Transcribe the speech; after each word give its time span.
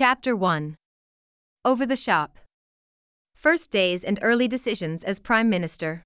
Chapter 0.00 0.34
1 0.34 0.76
Over 1.62 1.84
the 1.84 1.94
Shop. 1.94 2.38
First 3.34 3.70
days 3.70 4.02
and 4.02 4.18
early 4.22 4.48
decisions 4.48 5.04
as 5.04 5.20
Prime 5.20 5.50
Minister. 5.50 6.04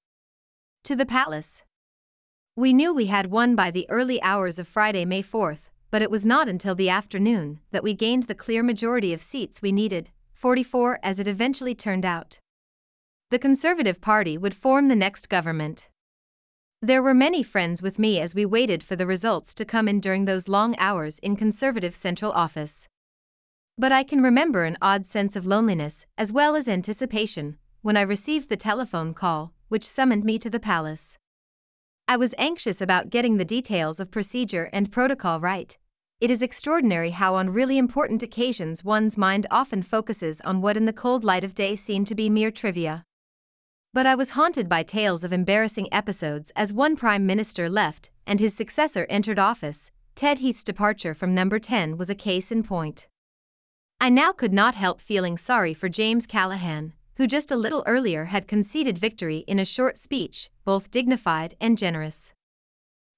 To 0.83 0.97
the 0.97 1.07
palace. 1.07 1.63
We 2.57 2.72
knew 2.72 2.92
we 2.92 3.07
had 3.07 3.30
won 3.30 3.54
by 3.54 3.70
the 3.70 3.88
early 3.88 4.20
hours 4.20 4.58
of 4.58 4.67
Friday, 4.67 5.04
May 5.04 5.22
4th, 5.22 5.70
but 5.92 6.02
it 6.02 6.10
was 6.10 6.26
not 6.26 6.49
until 6.49 6.75
the 6.75 6.88
afternoon 6.88 7.60
that 7.70 7.84
we 7.84 7.94
gained 7.94 8.25
the 8.25 8.34
clear 8.34 8.64
majority 8.64 9.12
of 9.12 9.22
seats 9.22 9.62
we 9.62 9.70
needed, 9.70 10.11
44 10.32 10.98
as 11.04 11.20
it 11.20 11.29
eventually 11.29 11.76
turned 11.76 12.04
out. 12.04 12.40
The 13.30 13.38
Conservative 13.38 14.00
Party 14.00 14.36
would 14.36 14.56
form 14.56 14.88
the 14.88 14.96
next 14.96 15.29
government. 15.29 15.88
There 16.82 17.00
were 17.00 17.14
many 17.14 17.45
friends 17.45 17.80
with 17.80 18.00
me 18.00 18.18
as 18.18 18.34
we 18.34 18.45
waited 18.45 18.82
for 18.82 18.96
the 18.96 19.06
results 19.06 19.54
to 19.54 19.64
come 19.64 19.86
in 19.86 20.00
during 20.00 20.24
those 20.24 20.48
long 20.48 20.74
hours 20.79 21.20
in 21.20 21.36
Conservative 21.36 21.95
Central 21.95 22.32
Office. 22.32 22.88
But 23.77 23.91
I 23.91 24.04
can 24.04 24.22
remember 24.22 24.64
an 24.64 24.79
odd 24.80 25.06
sense 25.06 25.34
of 25.34 25.46
loneliness, 25.46 26.06
as 26.16 26.33
well 26.33 26.55
as 26.55 26.69
anticipation, 26.69 27.59
when 27.83 27.97
I 27.97 28.02
received 28.02 28.48
the 28.48 28.56
telephone 28.56 29.14
call, 29.14 29.52
which 29.69 29.87
summoned 29.87 30.23
me 30.23 30.38
to 30.38 30.48
the 30.48 30.60
palace. 30.60 31.19
I 32.06 32.16
was 32.16 32.37
anxious 32.38 32.80
about 32.80 33.10
getting 33.10 33.37
the 33.37 33.45
details 33.45 33.98
of 33.98 34.12
procedure 34.12 34.70
and 34.73 34.92
protocol 34.92 35.41
right. 35.41 35.77
It 36.20 36.30
is 36.30 36.41
extraordinary 36.41 37.10
how, 37.10 37.34
on 37.34 37.50
really 37.50 37.77
important 37.77 38.23
occasions, 38.23 38.84
one's 38.84 39.19
mind 39.19 39.48
often 39.50 39.83
focuses 39.83 40.41
on 40.42 40.61
what 40.61 40.77
in 40.77 40.84
the 40.84 40.92
cold 40.92 41.25
light 41.25 41.42
of 41.42 41.55
day 41.55 41.75
seem 41.75 42.05
to 42.05 42.14
be 42.14 42.30
mere 42.30 42.52
trivia. 42.52 43.05
But 43.92 44.06
I 44.06 44.14
was 44.14 44.30
haunted 44.30 44.69
by 44.69 44.84
tales 44.84 45.25
of 45.25 45.33
embarrassing 45.33 45.88
episodes 45.92 46.52
as 46.55 46.72
one 46.72 46.95
Prime 46.95 47.27
Minister 47.27 47.69
left 47.69 48.11
and 48.27 48.38
his 48.38 48.55
successor 48.55 49.06
entered 49.11 49.38
office. 49.38 49.91
Ted 50.14 50.38
Heath's 50.38 50.62
departure 50.62 51.14
from 51.14 51.34
number 51.34 51.59
10 51.59 51.97
was 51.97 52.09
a 52.09 52.14
case 52.14 52.52
in 52.52 52.62
point. 52.62 53.09
I 54.04 54.10
now 54.10 54.32
could 54.32 54.52
not 54.52 54.74
help 54.74 55.00
feeling 55.00 55.38
sorry 55.38 55.72
for 55.72 55.88
James 55.88 56.26
Callaghan, 56.26 56.92
who 57.16 57.26
just 57.26 57.50
a 57.50 57.56
little 57.56 57.83
earlier 57.86 58.27
had 58.27 58.46
conceded 58.46 58.98
victory 58.98 59.44
in 59.46 59.58
a 59.58 59.64
short 59.64 59.96
speech, 59.96 60.50
both 60.62 60.91
dignified 60.91 61.55
and 61.58 61.78
generous. 61.78 62.34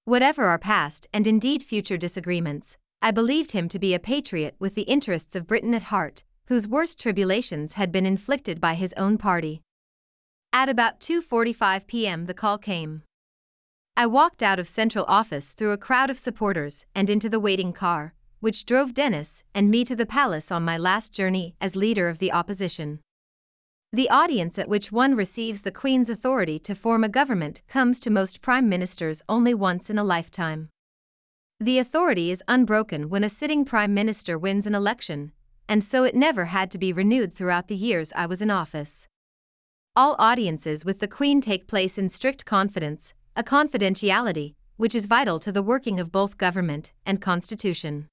Whatever 0.05 0.45
our 0.45 0.61
past 0.61 1.09
and 1.13 1.27
indeed 1.27 1.65
future 1.65 1.97
disagreements, 1.97 2.77
I 3.03 3.11
believed 3.11 3.51
him 3.51 3.69
to 3.71 3.81
be 3.81 3.95
a 3.95 3.99
patriot 3.99 4.55
with 4.61 4.77
the 4.77 4.83
interests 4.83 5.35
of 5.35 5.49
Britain 5.49 5.75
at 5.75 5.91
heart, 5.91 6.23
whose 6.45 6.69
worst 6.69 7.01
tribulations 7.01 7.73
had 7.73 7.91
been 7.91 8.07
inflicted 8.07 8.61
by 8.61 8.75
his 8.75 8.95
own 8.97 9.19
party. 9.19 9.63
At 10.53 10.69
about 10.69 11.01
2:45 11.01 11.89
p.m. 11.89 12.27
the 12.27 12.33
call 12.43 12.59
came. 12.59 13.03
I 13.97 14.07
walked 14.07 14.41
out 14.41 14.61
of 14.61 14.69
central 14.69 15.05
office 15.09 15.53
through 15.53 15.73
a 15.73 15.85
crowd 15.87 16.11
of 16.11 16.19
supporters 16.21 16.87
and 16.95 17.11
into 17.11 17.29
the 17.29 17.41
waiting 17.41 17.73
car, 17.73 18.15
which 18.41 18.67
drove 18.67 18.95
Denis 18.95 19.43
and 19.55 19.71
me 19.71 19.85
to 19.85 19.97
the 19.97 20.07
palace 20.07 20.53
on 20.53 20.65
my 20.65 20.77
last 20.77 21.13
journey 21.13 21.55
as 21.61 21.77
leader 21.77 22.09
of 22.09 22.19
the 22.19 22.33
opposition. 22.33 23.01
The 23.93 24.11
audience 24.11 24.59
at 24.59 24.69
which 24.69 24.93
one 24.93 25.15
receives 25.15 25.63
the 25.63 25.73
Queen's 25.73 26.11
authority 26.11 26.59
to 26.61 26.75
form 26.75 27.05
a 27.05 27.09
government 27.09 27.63
comes 27.69 27.99
to 28.01 28.11
most 28.11 28.43
prime 28.43 28.69
ministers 28.69 29.23
only 29.29 29.55
once 29.55 29.89
in 29.89 29.99
a 29.99 30.05
lifetime. 30.05 30.69
The 31.59 31.79
authority 31.79 32.31
is 32.31 32.43
unbroken 32.47 33.09
when 33.09 33.25
a 33.25 33.31
sitting 33.31 33.65
prime 33.65 33.95
minister 33.95 34.39
wins 34.39 34.67
an 34.67 34.75
election, 34.75 35.33
and 35.69 35.83
so 35.83 36.05
it 36.05 36.15
never 36.15 36.47
had 36.47 36.71
to 36.73 36.79
be 36.79 36.93
renewed 36.93 37.35
throughout 37.35 37.69
the 37.69 37.77
years 37.77 38.13
I 38.15 38.27
was 38.27 38.43
in 38.43 38.51
office. 38.51 39.09
All 39.95 40.15
audiences 40.19 40.85
with 40.85 40.99
the 40.99 41.09
Queen 41.09 41.41
take 41.41 41.67
place 41.67 41.97
in 41.97 42.11
strict 42.11 42.45
confidence, 42.45 43.15
a 43.35 43.43
confidentiality 43.43 44.55
which 44.77 44.95
is 44.95 45.07
vital 45.07 45.39
to 45.41 45.51
the 45.51 45.63
working 45.63 45.99
of 45.99 46.13
both 46.13 46.37
government 46.37 46.93
and 47.07 47.23
constitution. 47.23 48.09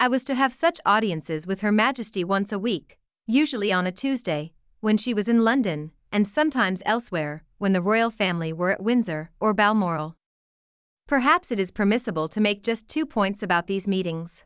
I 0.00 0.06
was 0.06 0.22
to 0.26 0.36
have 0.36 0.52
such 0.52 0.80
audiences 0.86 1.44
with 1.44 1.60
Her 1.60 1.72
Majesty 1.72 2.22
once 2.22 2.52
a 2.52 2.58
week, 2.58 2.98
usually 3.26 3.72
on 3.72 3.84
a 3.84 3.90
Tuesday, 3.90 4.52
when 4.78 4.96
she 4.96 5.12
was 5.12 5.26
in 5.26 5.42
London, 5.42 5.90
and 6.12 6.28
sometimes 6.28 6.84
elsewhere, 6.86 7.42
when 7.58 7.72
the 7.72 7.82
royal 7.82 8.08
family 8.08 8.52
were 8.52 8.70
at 8.70 8.80
Windsor 8.80 9.32
or 9.40 9.52
Balmoral. 9.52 10.14
Perhaps 11.08 11.50
it 11.50 11.58
is 11.58 11.72
permissible 11.72 12.28
to 12.28 12.40
make 12.40 12.62
just 12.62 12.86
two 12.86 13.04
points 13.04 13.42
about 13.42 13.66
these 13.66 13.88
meetings. 13.88 14.44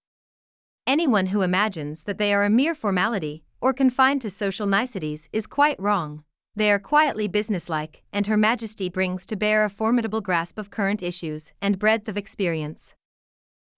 Anyone 0.87 1.27
who 1.27 1.43
imagines 1.43 2.05
that 2.05 2.17
they 2.17 2.33
are 2.33 2.45
a 2.45 2.51
mere 2.51 2.75
formality 2.75 3.45
or 3.61 3.75
confined 3.75 4.23
to 4.23 4.31
social 4.31 4.67
niceties 4.67 5.29
is 5.35 5.47
quite 5.47 5.79
wrong. 5.79 6.25
They 6.57 6.73
are 6.73 6.79
quietly 6.79 7.29
businesslike, 7.29 8.03
and 8.11 8.27
Her 8.27 8.39
Majesty 8.39 8.89
brings 8.89 9.27
to 9.27 9.37
bear 9.37 9.65
a 9.65 9.71
formidable 9.71 10.23
grasp 10.23 10.59
of 10.59 10.71
current 10.71 11.03
issues 11.03 11.53
and 11.61 11.79
breadth 11.79 12.09
of 12.09 12.17
experience. 12.17 12.95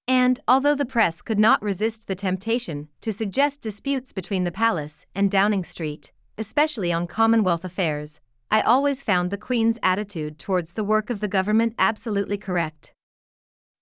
And, 0.06 0.40
although 0.46 0.74
the 0.74 0.84
press 0.84 1.22
could 1.22 1.38
not 1.38 1.62
resist 1.62 2.06
the 2.06 2.14
temptation 2.14 2.88
to 3.00 3.12
suggest 3.12 3.62
disputes 3.62 4.12
between 4.12 4.44
the 4.44 4.52
palace 4.52 5.06
and 5.14 5.30
Downing 5.30 5.64
Street, 5.64 6.12
especially 6.36 6.92
on 6.92 7.06
Commonwealth 7.06 7.64
affairs, 7.64 8.20
I 8.50 8.60
always 8.60 9.02
found 9.02 9.30
the 9.30 9.38
Queen's 9.38 9.78
attitude 9.82 10.38
towards 10.38 10.74
the 10.74 10.84
work 10.84 11.08
of 11.08 11.20
the 11.20 11.28
government 11.28 11.74
absolutely 11.78 12.36
correct. 12.36 12.92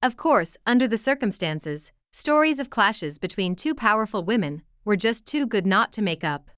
Of 0.01 0.17
course, 0.17 0.57
under 0.65 0.87
the 0.87 0.99
circumstances, 0.99 1.93
stories 2.13 2.59
of 2.59 2.71
clashes 2.71 3.19
between 3.19 3.57
two 3.57 3.75
powerful 3.75 4.23
women 4.23 4.63
were 4.85 4.97
just 4.97 5.27
too 5.27 5.47
good 5.47 5.67
not 5.67 5.93
to 5.93 6.03
make 6.03 6.25
up. 6.25 6.51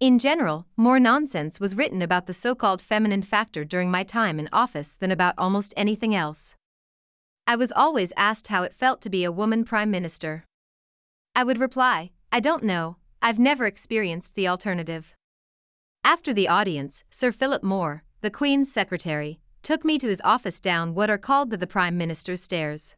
In 0.00 0.18
general, 0.18 0.66
more 0.76 0.98
nonsense 0.98 1.60
was 1.60 1.76
written 1.76 2.00
about 2.00 2.26
the 2.26 2.34
so 2.34 2.54
called 2.54 2.80
feminine 2.80 3.22
factor 3.22 3.64
during 3.64 3.90
my 3.90 4.02
time 4.02 4.40
in 4.40 4.48
office 4.52 4.94
than 4.94 5.10
about 5.10 5.34
almost 5.36 5.74
anything 5.76 6.14
else. 6.14 6.54
I 7.50 7.56
was 7.56 7.72
always 7.72 8.12
asked 8.16 8.46
how 8.46 8.62
it 8.62 8.72
felt 8.72 9.00
to 9.00 9.10
be 9.10 9.24
a 9.24 9.32
woman 9.32 9.64
prime 9.64 9.90
minister. 9.90 10.44
I 11.34 11.42
would 11.42 11.58
reply, 11.58 12.12
I 12.30 12.38
don't 12.38 12.62
know, 12.62 12.98
I've 13.20 13.40
never 13.40 13.66
experienced 13.66 14.36
the 14.36 14.46
alternative. 14.46 15.16
After 16.04 16.32
the 16.32 16.46
audience, 16.46 17.02
Sir 17.10 17.32
Philip 17.32 17.64
Moore, 17.64 18.04
the 18.20 18.30
Queen's 18.30 18.72
secretary, 18.72 19.40
took 19.64 19.84
me 19.84 19.98
to 19.98 20.06
his 20.06 20.20
office 20.22 20.60
down 20.60 20.94
what 20.94 21.10
are 21.10 21.18
called 21.18 21.50
the, 21.50 21.56
the 21.56 21.66
Prime 21.66 21.98
Minister's 21.98 22.40
stairs. 22.40 22.94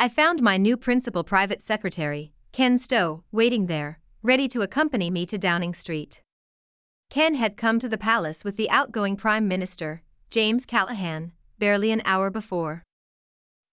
I 0.00 0.08
found 0.08 0.42
my 0.42 0.56
new 0.56 0.76
principal 0.76 1.22
private 1.22 1.62
secretary, 1.62 2.32
Ken 2.50 2.78
Stowe, 2.78 3.22
waiting 3.30 3.66
there, 3.66 4.00
ready 4.24 4.48
to 4.48 4.62
accompany 4.62 5.08
me 5.08 5.24
to 5.26 5.38
Downing 5.38 5.74
Street. 5.74 6.20
Ken 7.10 7.36
had 7.36 7.56
come 7.56 7.78
to 7.78 7.88
the 7.88 7.96
palace 7.96 8.42
with 8.42 8.56
the 8.56 8.68
outgoing 8.70 9.14
Prime 9.14 9.46
Minister, 9.46 10.02
James 10.30 10.66
Callaghan, 10.66 11.30
barely 11.60 11.92
an 11.92 12.02
hour 12.04 12.28
before. 12.28 12.82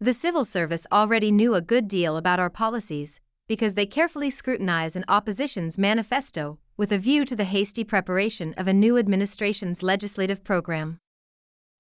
The 0.02 0.14
civil 0.14 0.46
service 0.46 0.88
already 0.94 1.30
knew 1.30 1.56
a 1.56 1.62
good 1.62 1.90
deal 1.90 2.16
about 2.16 2.40
our 2.40 2.50
policies, 2.50 3.20
because 3.50 3.74
they 3.74 3.86
carefully 3.86 4.30
scrutinize 4.30 4.96
an 4.96 5.04
opposition's 5.10 5.78
manifesto 5.78 6.58
with 6.78 6.94
a 6.94 6.98
view 6.98 7.26
to 7.26 7.36
the 7.36 7.44
hasty 7.44 7.84
preparation 7.84 8.54
of 8.56 8.66
a 8.66 8.74
new 8.74 8.98
administration's 8.98 9.84
legislative 9.84 10.42
program. 10.42 11.00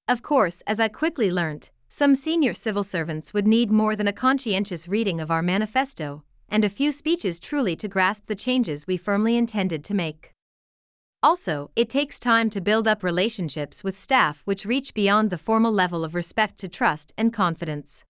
Of 0.05 0.21
course, 0.21 0.59
as 0.67 0.81
I 0.81 0.89
quickly 0.89 1.31
learnt, 1.31 1.71
some 1.87 2.13
senior 2.13 2.53
civil 2.53 2.83
servants 2.83 3.33
would 3.33 3.47
need 3.47 3.71
more 3.71 3.95
than 3.95 4.07
a 4.09 4.11
conscientious 4.11 4.85
reading 4.85 5.21
of 5.21 5.31
our 5.31 5.41
manifesto 5.41 6.25
and 6.49 6.65
a 6.65 6.69
few 6.69 6.91
speeches 6.91 7.39
truly 7.39 7.77
to 7.77 7.87
grasp 7.87 8.25
the 8.27 8.35
changes 8.35 8.85
we 8.85 8.97
firmly 8.97 9.37
intended 9.37 9.81
to 9.85 9.93
make. 9.93 10.33
Also, 11.23 11.71
it 11.77 11.89
takes 11.89 12.19
time 12.19 12.49
to 12.49 12.59
build 12.59 12.85
up 12.85 13.01
relationships 13.01 13.81
with 13.81 13.97
staff 13.97 14.41
which 14.43 14.65
reach 14.65 14.93
beyond 14.93 15.29
the 15.29 15.37
formal 15.37 15.71
level 15.71 16.03
of 16.03 16.15
respect 16.15 16.57
to 16.59 16.67
trust 16.67 17.13
and 17.17 17.31
confidence. 17.31 18.03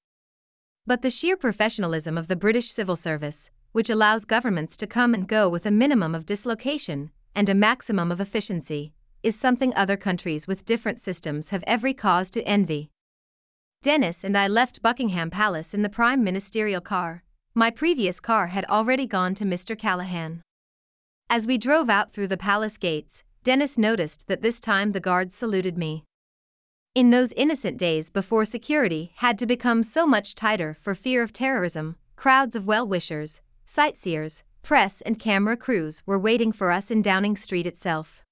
But 0.90 1.04
the 1.04 1.12
sheer 1.12 1.38
professionalism 1.38 2.18
of 2.18 2.28
the 2.28 2.36
British 2.36 2.72
civil 2.72 2.96
service, 2.96 3.52
which 3.74 3.92
allows 3.92 4.26
governments 4.26 4.76
to 4.78 4.88
come 4.88 5.14
and 5.14 5.28
go 5.28 5.48
with 5.48 5.68
a 5.68 5.70
minimum 5.70 6.16
of 6.16 6.26
dislocation 6.26 7.12
and 7.36 7.48
a 7.48 7.54
maximum 7.54 8.12
of 8.12 8.20
efficiency, 8.20 8.92
is 9.22 9.40
something 9.40 9.72
other 9.76 9.96
countries 9.96 10.48
with 10.48 10.66
different 10.66 11.00
systems 11.00 11.50
have 11.50 11.64
every 11.68 11.94
cause 11.94 12.32
to 12.32 12.42
envy. 12.42 12.90
Denis 13.84 14.24
and 14.24 14.36
I 14.36 14.48
left 14.48 14.82
Buckingham 14.82 15.30
Palace 15.30 15.76
in 15.76 15.84
the 15.84 15.90
Prime 15.90 16.24
Ministerial 16.24 16.82
car, 16.82 17.24
my 17.54 17.70
previous 17.70 18.20
car 18.20 18.48
had 18.48 18.66
already 18.66 19.06
gone 19.06 19.36
to 19.36 19.46
Mr. 19.46 19.78
Callaghan. 19.78 20.42
As 21.30 21.46
we 21.46 21.60
drove 21.60 21.92
out 21.92 22.12
through 22.12 22.30
the 22.30 22.36
palace 22.36 22.80
gates, 22.80 23.24
Denis 23.44 23.78
noticed 23.78 24.26
that 24.26 24.42
this 24.42 24.60
time 24.60 24.94
the 24.94 25.00
guards 25.00 25.36
saluted 25.36 25.78
me. 25.78 26.04
In 26.96 27.12
those 27.12 27.32
innocent 27.34 27.78
days 27.78 28.10
before 28.10 28.46
security 28.46 29.14
had 29.18 29.38
to 29.40 29.46
become 29.46 29.84
so 29.84 30.08
much 30.08 30.34
tighter 30.34 30.76
for 30.82 30.96
fear 30.96 31.22
of 31.22 31.32
terrorism, 31.32 31.96
crowds 32.16 32.56
of 32.56 32.66
well 32.66 32.88
wishers, 32.88 33.42
sightseers, 33.66 34.44
press, 34.64 35.00
and 35.02 35.20
camera 35.20 35.56
crews 35.56 36.02
were 36.08 36.18
waiting 36.18 36.52
for 36.52 36.72
us 36.72 36.90
in 36.90 37.04
Downing 37.04 37.38
Street 37.38 37.68
itself. 37.68 38.24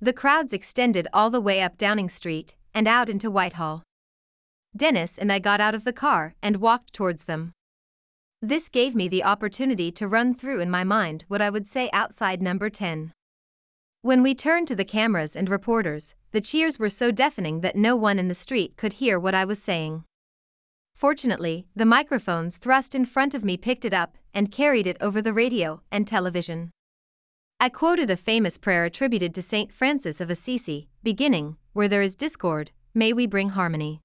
The 0.00 0.12
crowds 0.12 0.52
extended 0.52 1.08
all 1.12 1.30
the 1.30 1.40
way 1.40 1.60
up 1.60 1.76
Downing 1.76 2.08
Street 2.08 2.54
and 2.72 2.86
out 2.86 3.08
into 3.08 3.30
Whitehall. 3.30 3.82
Denis 4.76 5.18
and 5.18 5.32
I 5.32 5.40
got 5.40 5.60
out 5.60 5.74
of 5.74 5.84
the 5.84 5.92
car 5.92 6.36
and 6.40 6.58
walked 6.58 6.92
towards 6.92 7.24
them. 7.24 7.52
This 8.40 8.68
gave 8.68 8.94
me 8.94 9.08
the 9.08 9.24
opportunity 9.24 9.90
to 9.92 10.08
run 10.08 10.34
through 10.34 10.60
in 10.60 10.70
my 10.70 10.84
mind 10.84 11.24
what 11.26 11.42
I 11.42 11.50
would 11.50 11.66
say 11.66 11.90
outside 11.92 12.40
number 12.40 12.70
10. 12.70 13.12
When 14.04 14.22
we 14.22 14.34
turned 14.34 14.68
to 14.68 14.76
the 14.76 14.84
cameras 14.84 15.34
and 15.34 15.48
reporters, 15.48 16.14
the 16.30 16.42
cheers 16.42 16.78
were 16.78 16.90
so 16.90 17.10
deafening 17.10 17.62
that 17.62 17.74
no 17.74 17.96
one 17.96 18.18
in 18.18 18.28
the 18.28 18.34
street 18.34 18.76
could 18.76 19.00
hear 19.00 19.18
what 19.18 19.34
I 19.34 19.46
was 19.46 19.62
saying. 19.62 20.04
Fortunately, 20.94 21.68
the 21.74 21.86
microphones 21.86 22.58
thrust 22.58 22.94
in 22.94 23.06
front 23.06 23.32
of 23.32 23.46
me 23.46 23.56
picked 23.56 23.82
it 23.86 23.94
up, 23.94 24.18
and 24.34 24.52
carried 24.52 24.86
it 24.86 24.98
over 25.00 25.22
the 25.22 25.32
radio 25.32 25.80
and 25.90 26.06
television. 26.06 26.70
I 27.58 27.70
quoted 27.70 28.10
a 28.10 28.16
famous 28.16 28.58
prayer 28.58 28.84
attributed 28.84 29.34
to 29.36 29.40
St. 29.40 29.72
Francis 29.72 30.20
of 30.20 30.28
Assisi, 30.28 30.90
beginning, 31.02 31.56
Where 31.72 31.88
there 31.88 32.02
is 32.02 32.14
discord, 32.14 32.72
may 32.92 33.14
we 33.14 33.26
bring 33.26 33.48
harmony. 33.48 34.02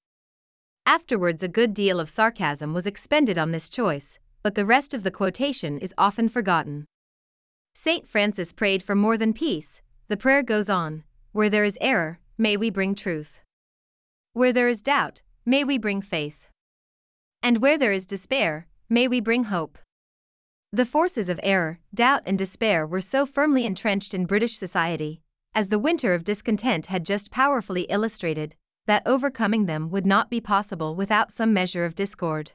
Afterwards, 0.86 1.44
a 1.44 1.50
good 1.50 1.74
deal 1.74 2.00
of 2.00 2.10
sarcasm 2.10 2.74
was 2.74 2.88
expended 2.88 3.38
on 3.38 3.51
this 3.51 3.68
choice, 3.68 4.18
but 4.44 4.56
the 4.56 4.66
rest 4.66 4.94
of 4.94 5.04
the 5.04 5.12
quotation 5.12 5.78
is 5.78 5.94
often 5.98 6.30
forgotten. 6.30 6.86
St. 7.75 8.07
Francis 8.07 8.54
prayed 8.54 8.81
for 8.81 8.96
more 8.96 9.18
than 9.18 9.34
peace, 9.34 9.81
the 10.09 10.17
prayer 10.17 10.41
goes 10.41 10.71
on 10.71 11.03
Where 11.33 11.51
there 11.51 11.63
is 11.63 11.77
error, 11.79 12.19
may 12.35 12.57
we 12.57 12.71
bring 12.71 12.95
truth. 12.95 13.41
Where 14.33 14.51
there 14.51 14.67
is 14.67 14.81
doubt, 14.81 15.21
may 15.45 15.63
we 15.63 15.77
bring 15.77 16.01
faith. 16.01 16.47
And 17.44 17.61
where 17.61 17.77
there 17.77 17.91
is 17.91 18.07
despair, 18.07 18.65
may 18.89 19.07
we 19.07 19.19
bring 19.19 19.45
hope. 19.45 19.77
The 20.71 20.85
forces 20.85 21.29
of 21.29 21.39
error, 21.44 21.79
doubt, 21.94 22.23
and 22.25 22.39
despair 22.39 22.88
were 22.88 23.01
so 23.01 23.27
firmly 23.27 23.67
entrenched 23.67 24.15
in 24.15 24.25
British 24.25 24.57
society, 24.57 25.21
as 25.53 25.67
the 25.67 25.77
winter 25.77 26.15
of 26.15 26.23
discontent 26.23 26.88
had 26.88 27.05
just 27.05 27.29
powerfully 27.29 27.83
illustrated, 27.83 28.55
that 28.88 29.03
overcoming 29.05 29.67
them 29.67 29.91
would 29.91 30.07
not 30.07 30.31
be 30.31 30.41
possible 30.41 30.95
without 30.95 31.31
some 31.31 31.53
measure 31.53 31.85
of 31.85 31.94
discord. 31.94 32.53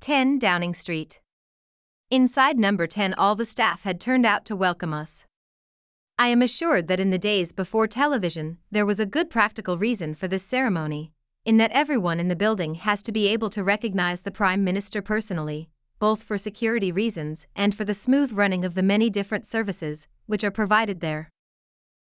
10 0.00 0.40
Downing 0.40 0.74
Street. 0.74 1.20
Inside 2.10 2.58
number 2.58 2.88
10, 2.88 3.14
all 3.14 3.36
the 3.36 3.46
staff 3.46 3.82
had 3.82 4.00
turned 4.00 4.26
out 4.26 4.44
to 4.46 4.56
welcome 4.56 4.92
us. 4.92 5.26
I 6.18 6.28
am 6.28 6.40
assured 6.40 6.88
that 6.88 6.98
in 6.98 7.10
the 7.10 7.18
days 7.18 7.52
before 7.52 7.86
television, 7.86 8.56
there 8.70 8.86
was 8.86 8.98
a 8.98 9.04
good 9.04 9.28
practical 9.28 9.76
reason 9.76 10.14
for 10.14 10.26
this 10.26 10.42
ceremony, 10.42 11.12
in 11.44 11.58
that 11.58 11.72
everyone 11.72 12.18
in 12.18 12.28
the 12.28 12.34
building 12.34 12.76
has 12.76 13.02
to 13.02 13.12
be 13.12 13.28
able 13.28 13.50
to 13.50 13.62
recognize 13.62 14.22
the 14.22 14.30
Prime 14.30 14.64
Minister 14.64 15.02
personally, 15.02 15.68
both 15.98 16.22
for 16.22 16.38
security 16.38 16.90
reasons 16.90 17.46
and 17.54 17.74
for 17.74 17.84
the 17.84 17.92
smooth 17.92 18.32
running 18.32 18.64
of 18.64 18.74
the 18.74 18.82
many 18.82 19.10
different 19.10 19.44
services 19.44 20.08
which 20.24 20.42
are 20.42 20.50
provided 20.50 21.00
there. 21.00 21.28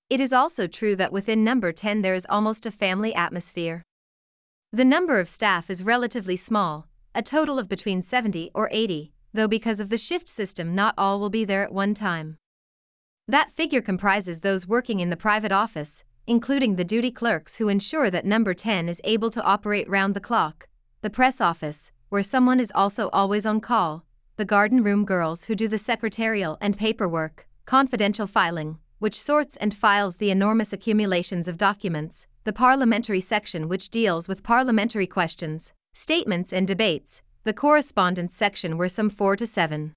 It 0.09 0.21
is 0.21 0.33
also 0.33 0.69
true 0.69 0.95
that 0.95 1.13
within 1.13 1.43
number 1.43 1.73
10 1.73 2.03
there 2.03 2.15
is 2.15 2.27
almost 2.31 2.65
a 2.65 2.71
family 2.71 3.13
atmosphere. 3.13 3.83
The 4.73 4.85
number 4.85 5.19
of 5.19 5.29
staff 5.29 5.69
is 5.69 5.83
relatively 5.83 6.37
small, 6.37 6.87
a 7.13 7.23
total 7.23 7.59
of 7.59 7.69
between 7.69 8.03
70 8.03 8.53
or 8.55 8.69
80, 8.71 9.13
though 9.35 9.49
because 9.49 9.81
of 9.81 9.89
the 9.89 9.99
shift 9.99 10.29
system, 10.29 10.77
not 10.77 10.95
all 10.97 11.19
will 11.19 11.29
be 11.29 11.45
there 11.45 11.65
at 11.65 11.73
one 11.73 11.93
time. 11.93 12.39
That 13.29 13.51
figure 13.51 13.81
comprises 13.81 14.41
those 14.41 14.69
working 14.69 15.01
in 15.01 15.11
the 15.11 15.17
private 15.17 15.51
office, 15.51 16.05
including 16.29 16.77
the 16.77 16.85
duty 16.85 17.11
clerks 17.11 17.57
who 17.57 17.69
ensure 17.69 18.09
that 18.09 18.25
number 18.25 18.55
10 18.55 18.89
is 18.89 19.01
able 19.03 19.31
to 19.31 19.43
operate 19.43 19.89
round 19.89 20.15
the 20.15 20.21
clock, 20.21 20.69
the 21.03 21.11
press 21.11 21.41
office, 21.41 21.91
where 22.09 22.23
someone 22.23 22.61
is 22.61 22.71
also 22.73 23.11
always 23.13 23.45
on 23.45 23.61
call, 23.61 24.05
the 24.37 24.45
garden 24.45 24.81
room 24.81 25.05
girls 25.05 25.45
who 25.45 25.57
do 25.57 25.67
the 25.67 25.79
secretarial 25.79 26.57
and 26.61 26.79
paperwork, 26.79 27.49
confidential 27.65 28.29
filing, 28.29 28.79
which 29.01 29.21
sorts 29.21 29.57
and 29.57 29.75
files 29.75 30.19
the 30.19 30.31
enormous 30.31 30.73
accumulations 30.73 31.49
of 31.49 31.59
documents, 31.59 32.29
the 32.45 32.53
parliamentary 32.53 33.21
section 33.21 33.69
which 33.69 33.89
deals 33.89 34.29
with 34.29 34.45
parliamentary 34.45 35.07
questions, 35.07 35.73
statements, 35.95 36.53
and 36.53 36.69
debates, 36.69 37.23
the 37.43 37.53
correspondence 37.53 38.37
section 38.37 38.79
where 38.79 38.89
some 38.89 39.11
4 39.11 39.35
to 39.37 39.47
7 39.47 39.95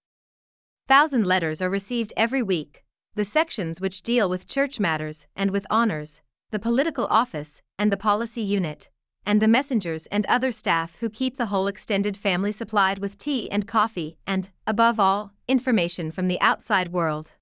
thousand 0.87 1.27
letters 1.27 1.61
are 1.61 1.69
received 1.69 2.11
every 2.17 2.41
week, 2.41 2.83
the 3.15 3.25
sections 3.25 3.81
which 3.81 4.01
deal 4.01 4.29
with 4.29 4.47
church 4.47 4.79
matters 4.79 5.27
and 5.35 5.51
with 5.51 5.65
honors, 5.69 6.21
the 6.51 6.59
political 6.59 7.05
office, 7.07 7.61
and 7.77 7.91
the 7.91 7.97
policy 7.97 8.41
unit, 8.41 8.89
and 9.25 9.41
the 9.41 9.47
messengers 9.47 10.05
and 10.07 10.25
other 10.25 10.51
staff 10.51 10.95
who 10.99 11.09
keep 11.09 11.37
the 11.37 11.47
whole 11.47 11.67
extended 11.67 12.17
family 12.17 12.51
supplied 12.51 12.99
with 12.99 13.17
tea 13.17 13.49
and 13.51 13.67
coffee 13.67 14.17
and, 14.25 14.49
above 14.65 14.99
all, 14.99 15.33
information 15.47 16.11
from 16.11 16.27
the 16.27 16.39
outside 16.41 16.91
world. 16.91 17.33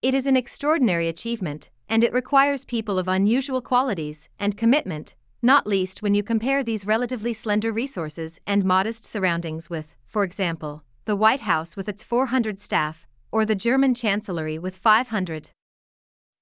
It 0.00 0.14
is 0.14 0.26
an 0.26 0.36
extraordinary 0.36 1.08
achievement, 1.08 1.70
and 1.88 2.04
it 2.04 2.12
requires 2.12 2.64
people 2.64 2.98
of 2.98 3.08
unusual 3.08 3.60
qualities 3.60 4.28
and 4.38 4.56
commitment, 4.56 5.14
not 5.42 5.66
least 5.66 6.02
when 6.02 6.14
you 6.14 6.22
compare 6.22 6.62
these 6.62 6.86
relatively 6.86 7.34
slender 7.34 7.72
resources 7.72 8.38
and 8.46 8.64
modest 8.64 9.04
surroundings 9.04 9.68
with, 9.68 9.94
for 10.06 10.24
example, 10.24 10.82
the 11.04 11.16
White 11.16 11.40
House 11.40 11.76
with 11.76 11.88
its 11.88 12.02
400 12.02 12.60
staff, 12.60 13.06
or 13.34 13.44
the 13.44 13.56
German 13.56 13.94
Chancellery 13.94 14.60
with 14.60 14.76
500. 14.76 15.50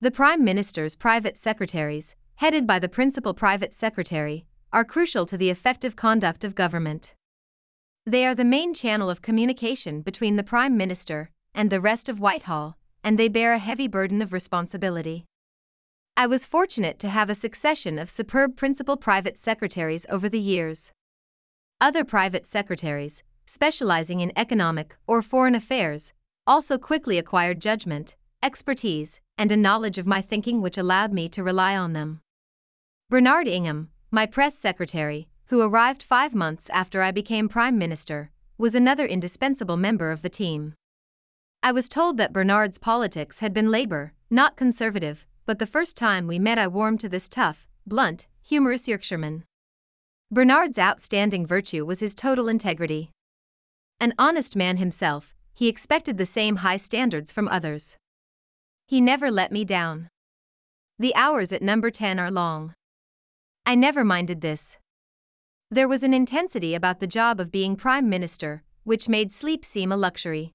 The 0.02 0.10
Prime 0.10 0.44
Minister's 0.44 0.94
private 0.94 1.38
secretaries, 1.38 2.14
headed 2.34 2.66
by 2.66 2.78
the 2.78 2.94
principal 2.96 3.32
private 3.32 3.72
secretary, 3.72 4.44
are 4.74 4.84
crucial 4.84 5.24
to 5.24 5.38
the 5.38 5.48
effective 5.48 5.96
conduct 5.96 6.44
of 6.44 6.54
government. 6.54 7.14
They 8.04 8.26
are 8.26 8.34
the 8.34 8.44
main 8.44 8.74
channel 8.74 9.08
of 9.08 9.22
communication 9.22 10.02
between 10.02 10.36
the 10.36 10.42
Prime 10.42 10.76
Minister 10.76 11.30
and 11.54 11.70
the 11.70 11.80
rest 11.80 12.10
of 12.10 12.20
Whitehall, 12.20 12.76
and 13.02 13.18
they 13.18 13.28
bear 13.28 13.54
a 13.54 13.58
heavy 13.58 13.88
burden 13.88 14.20
of 14.20 14.34
responsibility. 14.34 15.24
I 16.14 16.26
was 16.26 16.44
fortunate 16.44 16.98
to 16.98 17.08
have 17.08 17.30
a 17.30 17.34
succession 17.34 17.98
of 17.98 18.10
superb 18.10 18.54
principal 18.54 18.98
private 18.98 19.38
secretaries 19.38 20.04
over 20.10 20.28
the 20.28 20.38
years. 20.38 20.92
Other 21.80 22.04
private 22.04 22.46
secretaries, 22.46 23.22
specializing 23.46 24.20
in 24.20 24.30
economic 24.36 24.94
or 25.06 25.22
foreign 25.22 25.54
affairs, 25.54 26.12
also 26.46 26.78
quickly 26.78 27.18
acquired 27.18 27.60
judgment, 27.60 28.16
expertise, 28.42 29.20
and 29.38 29.52
a 29.52 29.56
knowledge 29.56 29.98
of 29.98 30.06
my 30.06 30.20
thinking 30.20 30.60
which 30.60 30.78
allowed 30.78 31.12
me 31.12 31.28
to 31.28 31.42
rely 31.42 31.76
on 31.76 31.92
them. 31.92 32.20
Bernard 33.08 33.46
Ingham, 33.46 33.90
my 34.10 34.26
press 34.26 34.58
secretary, 34.58 35.28
who 35.46 35.60
arrived 35.60 36.02
five 36.02 36.34
months 36.34 36.70
after 36.70 37.02
I 37.02 37.10
became 37.10 37.48
Prime 37.48 37.78
Minister, 37.78 38.30
was 38.58 38.74
another 38.74 39.06
indispensable 39.06 39.76
member 39.76 40.10
of 40.10 40.22
the 40.22 40.30
team. 40.30 40.74
I 41.62 41.72
was 41.72 41.88
told 41.88 42.16
that 42.16 42.32
Bernard's 42.32 42.78
politics 42.78 43.38
had 43.38 43.52
been 43.52 43.70
Labour, 43.70 44.12
not 44.30 44.56
Conservative, 44.56 45.26
but 45.46 45.58
the 45.58 45.66
first 45.66 45.96
time 45.96 46.26
we 46.26 46.38
met 46.38 46.58
I 46.58 46.66
warmed 46.66 47.00
to 47.00 47.08
this 47.08 47.28
tough, 47.28 47.68
blunt, 47.86 48.26
humorous 48.42 48.88
Yorkshireman. 48.88 49.44
Bernard's 50.30 50.78
outstanding 50.78 51.46
virtue 51.46 51.84
was 51.84 52.00
his 52.00 52.14
total 52.14 52.48
integrity. 52.48 53.10
An 54.00 54.14
honest 54.18 54.56
man 54.56 54.78
himself, 54.78 55.34
he 55.54 55.68
expected 55.68 56.18
the 56.18 56.26
same 56.26 56.56
high 56.56 56.76
standards 56.76 57.32
from 57.32 57.48
others. 57.48 57.96
He 58.86 59.00
never 59.00 59.30
let 59.30 59.52
me 59.52 59.64
down. 59.64 60.08
The 60.98 61.14
hours 61.14 61.52
at 61.52 61.62
number 61.62 61.90
10 61.90 62.18
are 62.18 62.30
long. 62.30 62.74
I 63.64 63.74
never 63.74 64.04
minded 64.04 64.40
this. 64.40 64.78
There 65.70 65.88
was 65.88 66.02
an 66.02 66.12
intensity 66.12 66.74
about 66.74 67.00
the 67.00 67.06
job 67.06 67.40
of 67.40 67.50
being 67.50 67.76
Prime 67.76 68.08
Minister, 68.08 68.62
which 68.84 69.08
made 69.08 69.32
sleep 69.32 69.64
seem 69.64 69.90
a 69.90 69.96
luxury. 69.96 70.52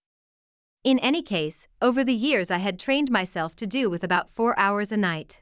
In 0.84 1.00
any 1.00 1.22
case, 1.22 1.68
over 1.82 2.04
the 2.04 2.14
years 2.14 2.52
I 2.52 2.60
had 2.60 2.80
trained 2.80 3.10
myself 3.10 3.56
to 3.58 3.68
do 3.68 3.90
with 3.90 4.04
about 4.04 4.30
four 4.30 4.58
hours 4.60 4.92
a 4.92 4.98
night. 4.98 5.42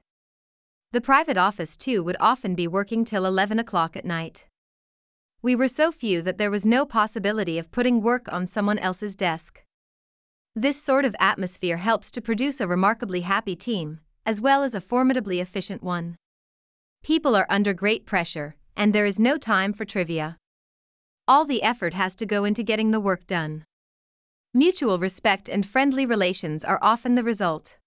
The 0.92 1.02
private 1.02 1.38
office, 1.38 1.76
too, 1.76 2.04
would 2.04 2.16
often 2.20 2.56
be 2.56 2.68
working 2.68 3.04
till 3.04 3.26
11 3.26 3.60
o'clock 3.60 3.98
at 3.98 4.06
night. 4.06 4.46
We 5.46 5.56
were 5.56 5.68
so 5.68 5.92
few 5.92 6.24
that 6.24 6.40
there 6.40 6.50
was 6.50 6.66
no 6.66 6.88
possibility 6.88 7.60
of 7.60 7.70
putting 7.70 8.02
work 8.02 8.26
on 8.34 8.48
someone 8.48 8.80
else's 8.80 9.16
desk. 9.16 9.62
This 10.56 10.82
sort 10.82 11.06
of 11.06 11.16
atmosphere 11.20 11.78
helps 11.78 12.10
to 12.10 12.20
produce 12.20 12.60
a 12.60 12.66
remarkably 12.66 13.22
happy 13.22 13.56
team, 13.56 14.00
as 14.26 14.42
well 14.42 14.64
as 14.64 14.74
a 14.74 14.82
formidably 14.82 15.40
efficient 15.40 15.84
one. 15.84 16.16
People 17.04 17.36
are 17.36 17.46
under 17.48 17.76
great 17.76 18.08
pressure, 18.08 18.56
and 18.76 18.92
there 18.92 19.06
is 19.06 19.20
no 19.20 19.38
time 19.38 19.72
for 19.72 19.86
trivia. 19.86 20.38
All 21.28 21.46
the 21.46 21.62
effort 21.62 21.94
has 21.94 22.16
to 22.16 22.26
go 22.26 22.44
into 22.44 22.64
getting 22.64 22.90
the 22.90 23.00
work 23.00 23.28
done. 23.28 23.66
Mutual 24.52 24.98
respect 24.98 25.48
and 25.48 25.64
friendly 25.64 26.08
relations 26.08 26.66
are 26.66 26.80
often 26.82 27.14
the 27.14 27.24
result. 27.24 27.78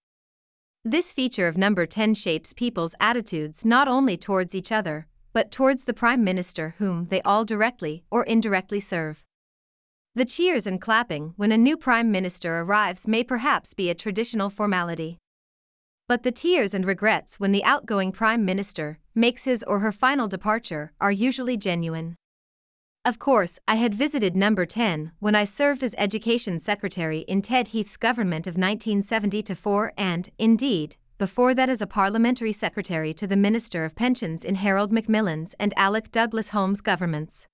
This 0.85 1.11
feature 1.11 1.49
of 1.49 1.57
number 1.57 1.85
10 1.85 2.13
shapes 2.13 2.53
people's 2.53 2.95
attitudes 3.01 3.65
not 3.65 3.89
only 3.89 4.15
towards 4.15 4.55
each 4.55 4.71
other, 4.71 5.07
but 5.33 5.51
towards 5.51 5.83
the 5.83 5.93
Prime 5.93 6.23
Minister 6.23 6.75
whom 6.77 7.07
they 7.09 7.21
all 7.21 7.45
directly 7.45 8.03
or 8.09 8.23
indirectly 8.23 8.79
serve. 8.79 9.23
The 10.15 10.25
cheers 10.25 10.65
and 10.65 10.81
clapping 10.81 11.33
when 11.37 11.51
a 11.51 11.57
new 11.57 11.77
Prime 11.77 12.11
Minister 12.11 12.59
arrives 12.59 13.07
may 13.07 13.23
perhaps 13.23 13.73
be 13.73 13.89
a 13.89 13.95
traditional 13.95 14.49
formality. 14.49 15.17
But 16.07 16.23
the 16.23 16.31
tears 16.31 16.73
and 16.73 16.85
regrets 16.85 17.39
when 17.39 17.51
the 17.51 17.63
outgoing 17.63 18.11
Prime 18.11 18.43
Minister 18.43 18.97
makes 19.13 19.43
his 19.43 19.61
or 19.63 19.79
her 19.79 19.91
final 19.91 20.27
departure 20.27 20.91
are 20.99 21.11
usually 21.11 21.55
genuine. 21.55 22.15
Of 23.05 23.17
course, 23.17 23.59
I 23.67 23.75
had 23.75 23.93
visited 23.93 24.35
number 24.35 24.65
10 24.65 25.11
when 25.19 25.35
I 25.35 25.45
served 25.45 25.83
as 25.83 25.95
Education 25.97 26.59
Secretary 26.59 27.19
in 27.19 27.41
Ted 27.41 27.69
Heath's 27.69 27.95
government 27.95 28.45
of 28.45 28.55
1970 28.55 29.53
4 29.53 29.93
and, 29.97 30.29
indeed, 30.37 30.97
before 31.19 31.53
that 31.53 31.69
as 31.69 31.81
a 31.81 31.85
Parliamentary 31.85 32.53
Secretary 32.53 33.13
to 33.13 33.27
the 33.27 33.35
Minister 33.35 33.83
of 33.83 33.93
Pensions 33.93 34.45
in 34.45 34.55
Harold 34.55 34.89
Macmillan's 34.89 35.53
and 35.59 35.73
Alec 35.75 36.13
Douglas-Home's 36.13 36.79
governments. 36.79 37.45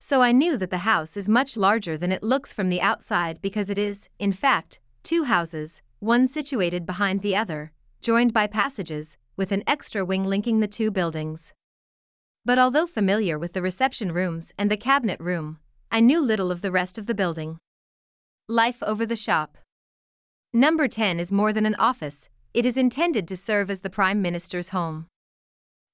So 0.00 0.20
I 0.20 0.32
knew 0.32 0.56
that 0.56 0.70
the 0.70 0.78
house 0.78 1.16
is 1.16 1.28
much 1.28 1.56
larger 1.56 1.96
than 1.96 2.10
it 2.10 2.24
looks 2.24 2.52
from 2.52 2.70
the 2.70 2.80
outside 2.80 3.40
because 3.40 3.70
it 3.70 3.78
is, 3.78 4.08
in 4.18 4.32
fact, 4.32 4.80
two 5.04 5.24
houses, 5.24 5.80
one 6.00 6.26
situated 6.26 6.84
behind 6.84 7.20
the 7.20 7.36
other, 7.36 7.70
joined 8.00 8.32
by 8.32 8.48
passages, 8.48 9.16
with 9.36 9.52
an 9.52 9.62
extra 9.64 10.04
wing 10.04 10.24
linking 10.24 10.58
the 10.58 10.66
two 10.66 10.90
buildings. 10.90 11.52
But 12.44 12.58
although 12.58 12.86
familiar 12.86 13.38
with 13.38 13.52
the 13.52 13.62
reception 13.62 14.10
rooms 14.10 14.52
and 14.58 14.68
the 14.68 14.76
cabinet 14.76 15.20
room, 15.20 15.60
I 15.92 16.00
knew 16.00 16.20
little 16.20 16.50
of 16.50 16.62
the 16.62 16.72
rest 16.72 16.98
of 16.98 17.06
the 17.06 17.14
building. 17.14 17.58
Life 18.48 18.82
over 18.82 19.06
the 19.06 19.14
shop. 19.14 19.56
Number 20.52 20.88
10 20.88 21.20
is 21.20 21.30
more 21.30 21.52
than 21.52 21.64
an 21.64 21.76
office, 21.76 22.28
it 22.54 22.66
is 22.66 22.76
intended 22.76 23.26
to 23.28 23.36
serve 23.36 23.70
as 23.70 23.80
the 23.80 23.90
Prime 23.90 24.20
Minister's 24.20 24.68
home. 24.68 25.06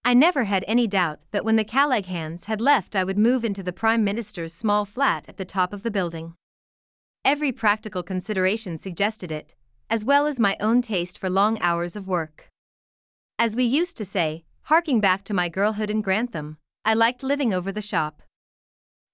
I 0.05 0.15
never 0.15 0.45
had 0.45 0.65
any 0.67 0.87
doubt 0.87 1.21
that 1.31 1.45
when 1.45 1.57
the 1.57 1.65
Callaghans 1.65 2.45
had 2.47 2.61
left, 2.61 2.97
I 2.97 3.05
would 3.05 3.19
move 3.19 3.45
into 3.45 3.63
the 3.63 3.73
Prime 3.73 4.03
Minister's 4.03 4.53
small 4.53 4.85
flat 4.85 5.25
at 5.29 5.37
the 5.37 5.45
top 5.45 5.73
of 5.73 5.83
the 5.83 5.91
building. 5.91 6.35
Every 7.25 7.53
practical 7.53 8.03
consideration 8.03 8.79
suggested 8.79 9.31
it, 9.31 9.55
as 9.91 10.05
well 10.05 10.27
as 10.27 10.41
my 10.41 10.57
own 10.61 10.83
taste 10.83 11.19
for 11.19 11.31
long 11.31 11.61
hours 11.61 11.95
of 11.95 12.09
work. 12.09 12.49
As 13.39 13.55
we 13.55 13.65
used 13.65 13.97
to 13.99 14.05
say, 14.05 14.45
harking 14.63 14.99
back 15.01 15.23
to 15.25 15.35
my 15.35 15.49
girlhood 15.49 15.91
in 15.91 16.01
Grantham, 16.01 16.57
I 16.85 16.95
liked 16.95 17.23
living 17.23 17.53
over 17.53 17.71
the 17.71 17.83
shop. 17.83 18.23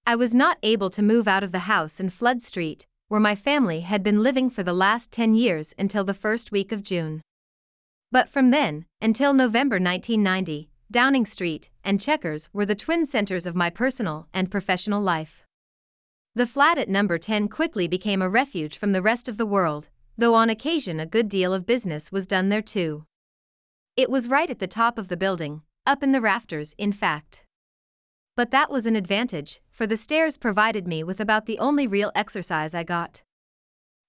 I 0.07 0.15
was 0.15 0.33
not 0.33 0.57
able 0.63 0.89
to 0.91 1.01
move 1.01 1.27
out 1.27 1.43
of 1.43 1.51
the 1.51 1.67
house 1.67 1.99
in 1.99 2.09
Flood 2.09 2.41
Street, 2.41 2.85
where 3.07 3.19
my 3.19 3.35
family 3.35 3.81
had 3.81 4.01
been 4.01 4.23
living 4.23 4.49
for 4.49 4.63
the 4.63 4.73
last 4.73 5.11
10 5.11 5.35
years 5.35 5.73
until 5.77 6.03
the 6.03 6.13
first 6.13 6.51
week 6.51 6.71
of 6.71 6.83
June. 6.83 7.21
But 8.11 8.29
from 8.29 8.51
then, 8.51 8.85
until 9.01 9.33
November 9.33 9.75
1990, 9.75 10.69
Downing 10.91 11.25
Street 11.25 11.69
and 11.83 11.99
Chequers 11.99 12.49
were 12.53 12.65
the 12.65 12.75
twin 12.75 13.05
centers 13.05 13.45
of 13.45 13.55
my 13.55 13.69
personal 13.69 14.27
and 14.33 14.51
professional 14.51 15.01
life. 15.01 15.43
The 16.35 16.45
flat 16.45 16.77
at 16.77 16.89
number 16.89 17.17
10 17.17 17.47
quickly 17.47 17.87
became 17.87 18.21
a 18.21 18.29
refuge 18.29 18.77
from 18.77 18.91
the 18.91 19.01
rest 19.01 19.27
of 19.27 19.37
the 19.37 19.45
world, 19.45 19.89
though 20.17 20.35
on 20.35 20.49
occasion 20.49 20.99
a 20.99 21.05
good 21.05 21.29
deal 21.29 21.53
of 21.53 21.65
business 21.65 22.11
was 22.11 22.27
done 22.27 22.49
there 22.49 22.61
too. 22.61 23.05
It 23.97 24.09
was 24.09 24.27
right 24.27 24.49
at 24.49 24.59
the 24.59 24.67
top 24.67 24.97
of 24.97 25.07
the 25.07 25.17
building, 25.17 25.61
up 25.85 26.03
in 26.03 26.11
the 26.11 26.21
rafters, 26.21 26.75
in 26.77 26.91
fact. 26.91 27.45
But 28.35 28.51
that 28.51 28.69
was 28.69 28.85
an 28.85 28.95
advantage, 28.95 29.61
for 29.71 29.87
the 29.87 29.95
stairs 29.95 30.37
provided 30.37 30.87
me 30.87 31.03
with 31.03 31.19
about 31.21 31.45
the 31.45 31.59
only 31.59 31.87
real 31.87 32.11
exercise 32.13 32.75
I 32.75 32.83
got. 32.83 33.23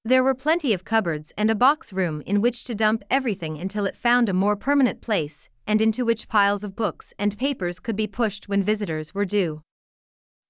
There 0.07 0.23
were 0.23 0.37
plenty 0.37 0.73
of 0.73 0.85
cupboards 0.85 1.33
and 1.37 1.51
a 1.51 1.57
box 1.57 1.93
room 1.93 2.23
in 2.27 2.41
which 2.41 2.63
to 2.63 2.77
dump 2.77 3.03
everything 3.11 3.59
until 3.59 3.87
it 3.87 3.97
found 3.97 4.29
a 4.29 4.33
more 4.33 4.55
permanent 4.55 5.01
place, 5.01 5.49
and 5.67 5.83
into 5.83 6.05
which 6.05 6.29
piles 6.29 6.63
of 6.63 6.77
books 6.77 7.13
and 7.19 7.37
papers 7.37 7.81
could 7.81 7.97
be 7.97 8.07
pushed 8.07 8.49
when 8.49 8.63
visitors 8.63 9.17
were 9.17 9.25
due. 9.25 9.63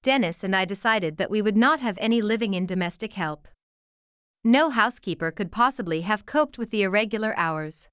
Denis 0.02 0.44
and 0.44 0.54
I 0.54 0.66
decided 0.66 1.16
that 1.16 1.30
we 1.30 1.40
would 1.40 1.56
not 1.56 1.80
have 1.80 1.96
any 2.02 2.20
living 2.20 2.52
in 2.52 2.66
domestic 2.66 3.14
help. 3.14 3.48
No 4.44 4.68
housekeeper 4.68 5.30
could 5.30 5.50
possibly 5.50 6.02
have 6.02 6.26
coped 6.26 6.58
with 6.58 6.68
the 6.68 6.82
irregular 6.82 7.32
hours. 7.38 7.88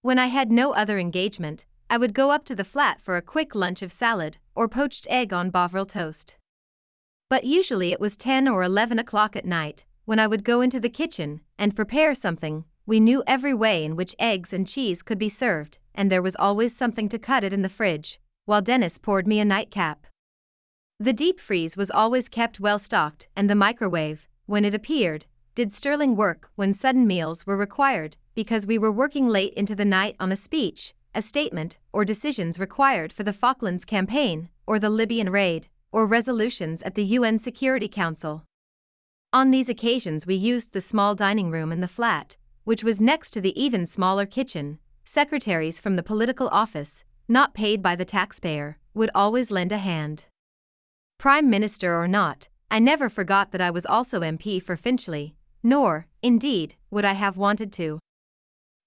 When 0.00 0.18
I 0.18 0.28
had 0.28 0.50
no 0.50 0.72
other 0.72 0.98
engagement, 0.98 1.66
I 1.90 1.98
would 1.98 2.14
go 2.14 2.30
up 2.30 2.46
to 2.46 2.54
the 2.54 2.64
flat 2.64 3.02
for 3.02 3.18
a 3.18 3.28
quick 3.36 3.54
lunch 3.54 3.82
of 3.82 3.92
salad 3.92 4.38
or 4.54 4.66
poached 4.66 5.06
egg 5.10 5.30
on 5.30 5.50
Bovril 5.50 5.84
toast. 5.84 6.38
But 7.28 7.44
usually 7.44 7.92
it 7.92 8.00
was 8.00 8.16
10 8.16 8.48
or 8.48 8.62
11 8.62 8.98
o'clock 8.98 9.36
at 9.36 9.44
night 9.44 9.84
when 10.10 10.18
I 10.18 10.26
would 10.26 10.42
go 10.42 10.60
into 10.60 10.80
the 10.80 10.88
kitchen 10.88 11.40
and 11.56 11.76
prepare 11.76 12.16
something. 12.16 12.64
We 12.84 12.98
knew 12.98 13.22
every 13.28 13.54
way 13.54 13.84
in 13.84 13.94
which 13.94 14.16
eggs 14.18 14.52
and 14.52 14.66
cheese 14.66 15.02
could 15.02 15.20
be 15.20 15.28
served, 15.28 15.78
and 15.94 16.10
there 16.10 16.20
was 16.20 16.34
always 16.34 16.74
something 16.74 17.08
to 17.10 17.16
cut 17.16 17.44
it 17.44 17.52
in 17.52 17.62
the 17.62 17.68
fridge, 17.68 18.18
while 18.44 18.60
Denis 18.60 18.98
poured 18.98 19.28
me 19.28 19.38
a 19.38 19.44
nightcap. 19.44 20.08
The 20.98 21.12
deep 21.12 21.38
freeze 21.38 21.76
was 21.76 21.92
always 21.92 22.28
kept 22.28 22.58
well 22.58 22.80
stocked, 22.80 23.28
and 23.36 23.48
the 23.48 23.54
microwave, 23.54 24.28
when 24.46 24.64
it 24.64 24.74
appeared, 24.74 25.26
did 25.54 25.72
sterling 25.72 26.16
work 26.16 26.50
when 26.56 26.74
sudden 26.74 27.06
meals 27.06 27.46
were 27.46 27.56
required, 27.56 28.16
because 28.34 28.66
we 28.66 28.78
were 28.78 28.90
working 28.90 29.28
late 29.28 29.54
into 29.54 29.76
the 29.76 29.84
night 29.84 30.16
on 30.18 30.32
a 30.32 30.36
speech, 30.36 30.92
a 31.14 31.22
statement, 31.22 31.78
or 31.92 32.04
decisions 32.04 32.58
required 32.58 33.12
for 33.12 33.22
the 33.22 33.32
Falklands 33.32 33.84
campaign, 33.84 34.48
or 34.66 34.80
the 34.80 34.90
Libyan 34.90 35.30
raid, 35.30 35.68
or 35.92 36.04
resolutions 36.04 36.82
at 36.82 36.96
the 36.96 37.04
UN 37.04 37.38
Security 37.38 37.86
Council. 37.86 38.42
On 39.32 39.52
these 39.52 39.68
occasions, 39.68 40.26
we 40.26 40.34
used 40.34 40.72
the 40.72 40.80
small 40.80 41.14
dining 41.14 41.52
room 41.52 41.70
in 41.70 41.80
the 41.80 41.86
flat, 41.86 42.36
which 42.64 42.82
was 42.82 43.00
next 43.00 43.30
to 43.30 43.40
the 43.40 43.60
even 43.60 43.86
smaller 43.86 44.26
kitchen, 44.26 44.80
secretaries 45.04 45.78
from 45.78 45.94
the 45.94 46.02
political 46.02 46.48
office, 46.48 47.04
not 47.28 47.54
paid 47.54 47.80
by 47.80 47.94
the 47.94 48.04
taxpayer, 48.04 48.78
would 48.92 49.10
always 49.14 49.52
lend 49.52 49.70
a 49.70 49.78
hand. 49.78 50.24
Prime 51.16 51.48
Minister 51.48 51.94
or 51.94 52.08
not, 52.08 52.48
I 52.72 52.80
never 52.80 53.08
forgot 53.08 53.52
that 53.52 53.60
I 53.60 53.70
was 53.70 53.86
also 53.86 54.20
MP 54.20 54.60
for 54.60 54.74
Finchley, 54.74 55.36
nor, 55.62 56.08
indeed, 56.22 56.74
would 56.90 57.04
I 57.04 57.12
have 57.12 57.36
wanted 57.36 57.72
to. 57.74 58.00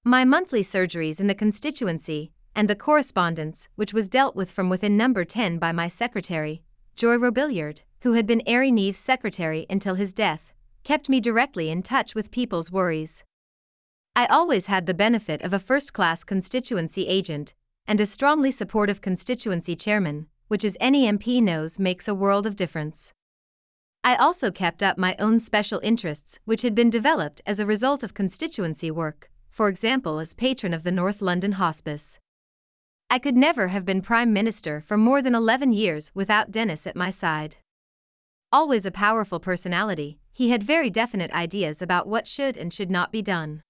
My 0.04 0.26
monthly 0.26 0.62
surgeries 0.62 1.22
in 1.22 1.28
the 1.28 1.36
constituency, 1.36 2.34
and 2.54 2.70
the 2.70 2.76
correspondence 2.76 3.70
which 3.76 3.94
was 3.94 4.10
dealt 4.10 4.36
with 4.36 4.52
from 4.52 4.68
within 4.68 4.98
number 4.98 5.24
10 5.24 5.58
by 5.58 5.72
my 5.72 5.88
secretary, 5.88 6.64
Joy 6.98 7.16
Robilliard, 7.16 7.84
who 8.04 8.14
had 8.14 8.28
been 8.28 8.44
Airey 8.46 8.72
Neave's 8.72 9.00
secretary 9.00 9.66
until 9.70 9.96
his 9.96 10.14
death, 10.14 10.54
kept 10.84 11.08
me 11.08 11.22
directly 11.22 11.70
in 11.70 11.82
touch 11.82 12.14
with 12.14 12.32
people's 12.32 12.70
worries. 12.70 13.24
I 14.14 14.26
always 14.26 14.66
had 14.66 14.86
the 14.86 14.94
benefit 14.94 15.42
of 15.42 15.54
a 15.54 15.60
first 15.60 15.94
class 15.94 16.26
constituency 16.26 17.08
agent 17.08 17.54
and 17.88 18.02
a 18.02 18.06
strongly 18.06 18.52
supportive 18.52 19.00
constituency 19.00 19.78
chairman, 19.78 20.28
which, 20.50 20.66
as 20.66 20.76
any 20.82 21.10
MP 21.10 21.42
knows, 21.42 21.80
makes 21.80 22.10
a 22.10 22.14
world 22.14 22.46
of 22.46 22.58
difference. 22.58 23.14
I 24.04 24.18
also 24.18 24.52
kept 24.52 24.84
up 24.84 24.98
my 24.98 25.16
own 25.18 25.40
special 25.40 25.80
interests, 25.82 26.40
which 26.44 26.62
had 26.62 26.76
been 26.76 26.90
developed 26.90 27.42
as 27.46 27.58
a 27.58 27.66
result 27.66 28.04
of 28.04 28.14
constituency 28.14 28.92
work, 28.92 29.32
for 29.50 29.70
example, 29.70 30.20
as 30.20 30.34
patron 30.34 30.74
of 30.74 30.84
the 30.84 30.92
North 30.92 31.22
London 31.22 31.54
Hospice. 31.54 32.20
I 33.10 33.18
could 33.18 33.38
never 33.38 33.70
have 33.70 33.86
been 33.86 34.02
Prime 34.02 34.34
Minister 34.34 34.82
for 34.82 34.98
more 34.98 35.22
than 35.22 35.36
11 35.36 35.72
years 35.72 36.12
without 36.14 36.52
Denis 36.52 36.86
at 36.86 36.98
my 36.98 37.10
side. 37.10 37.56
Always 38.54 38.86
a 38.86 38.92
powerful 38.92 39.40
personality, 39.40 40.20
he 40.32 40.52
had 40.52 40.62
very 40.62 40.92
definite 40.92 41.32
ideas 41.32 41.82
about 41.82 42.08
what 42.08 42.28
should 42.28 42.56
and 42.56 42.72
should 42.72 42.92
not 42.92 43.12
be 43.12 43.24
done. 43.24 43.64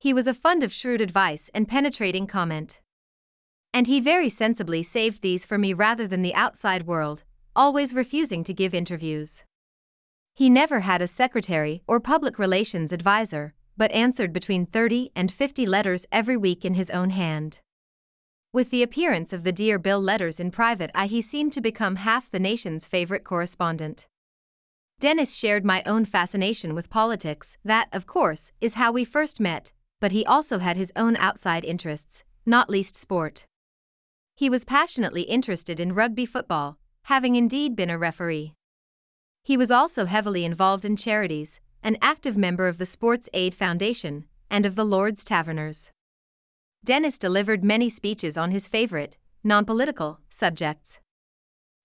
He 0.00 0.12
was 0.12 0.26
a 0.26 0.34
fund 0.34 0.64
of 0.64 0.72
shrewd 0.72 1.00
advice 1.00 1.48
and 1.54 1.68
penetrating 1.68 2.26
comment. 2.26 2.80
And 3.72 3.86
he 3.86 4.00
very 4.00 4.28
sensibly 4.28 4.82
saved 4.82 5.22
these 5.22 5.46
for 5.46 5.56
me 5.56 5.72
rather 5.72 6.08
than 6.08 6.22
the 6.22 6.34
outside 6.34 6.84
world, 6.84 7.22
always 7.54 7.94
refusing 7.94 8.42
to 8.42 8.52
give 8.52 8.74
interviews. 8.74 9.44
He 10.34 10.50
never 10.50 10.80
had 10.80 11.00
a 11.00 11.06
secretary 11.06 11.84
or 11.86 12.00
public 12.00 12.40
relations 12.40 12.92
advisor, 12.92 13.54
but 13.76 13.92
answered 13.92 14.32
between 14.32 14.66
30 14.66 15.12
and 15.14 15.30
50 15.30 15.64
letters 15.64 16.06
every 16.10 16.36
week 16.36 16.64
in 16.64 16.74
his 16.74 16.90
own 16.90 17.10
hand. 17.10 17.60
With 18.54 18.68
the 18.68 18.82
appearance 18.82 19.32
of 19.32 19.44
the 19.44 19.52
Dear 19.52 19.78
Bill 19.78 20.00
letters 20.00 20.38
in 20.38 20.50
private 20.50 20.90
eye, 20.94 21.06
he 21.06 21.22
seemed 21.22 21.54
to 21.54 21.62
become 21.62 21.96
half 21.96 22.30
the 22.30 22.38
nation's 22.38 22.86
favorite 22.86 23.24
correspondent. 23.24 24.06
Denis 25.00 25.34
shared 25.34 25.64
my 25.64 25.82
own 25.86 26.04
fascination 26.04 26.74
with 26.74 26.90
politics, 26.90 27.56
that, 27.64 27.88
of 27.92 28.06
course, 28.06 28.52
is 28.60 28.74
how 28.74 28.92
we 28.92 29.06
first 29.06 29.40
met, 29.40 29.72
but 30.00 30.12
he 30.12 30.26
also 30.26 30.58
had 30.58 30.76
his 30.76 30.92
own 30.96 31.16
outside 31.16 31.64
interests, 31.64 32.24
not 32.44 32.68
least 32.68 32.94
sport. 32.94 33.46
He 34.36 34.50
was 34.50 34.66
passionately 34.66 35.22
interested 35.22 35.80
in 35.80 35.94
rugby 35.94 36.26
football, 36.26 36.76
having 37.04 37.36
indeed 37.36 37.74
been 37.74 37.88
a 37.88 37.96
referee. 37.96 38.52
He 39.42 39.56
was 39.56 39.70
also 39.70 40.04
heavily 40.04 40.44
involved 40.44 40.84
in 40.84 40.96
charities, 40.96 41.58
an 41.82 41.96
active 42.02 42.36
member 42.36 42.68
of 42.68 42.76
the 42.76 42.86
Sports 42.86 43.30
Aid 43.32 43.54
Foundation, 43.54 44.26
and 44.50 44.66
of 44.66 44.74
the 44.74 44.84
Lord's 44.84 45.24
Taverners. 45.24 45.90
Denis 46.84 47.18
delivered 47.18 47.62
many 47.62 47.88
speeches 47.88 48.36
on 48.36 48.50
his 48.50 48.68
favorite, 48.68 49.16
non 49.44 49.64
political, 49.64 50.20
subjects. 50.30 50.98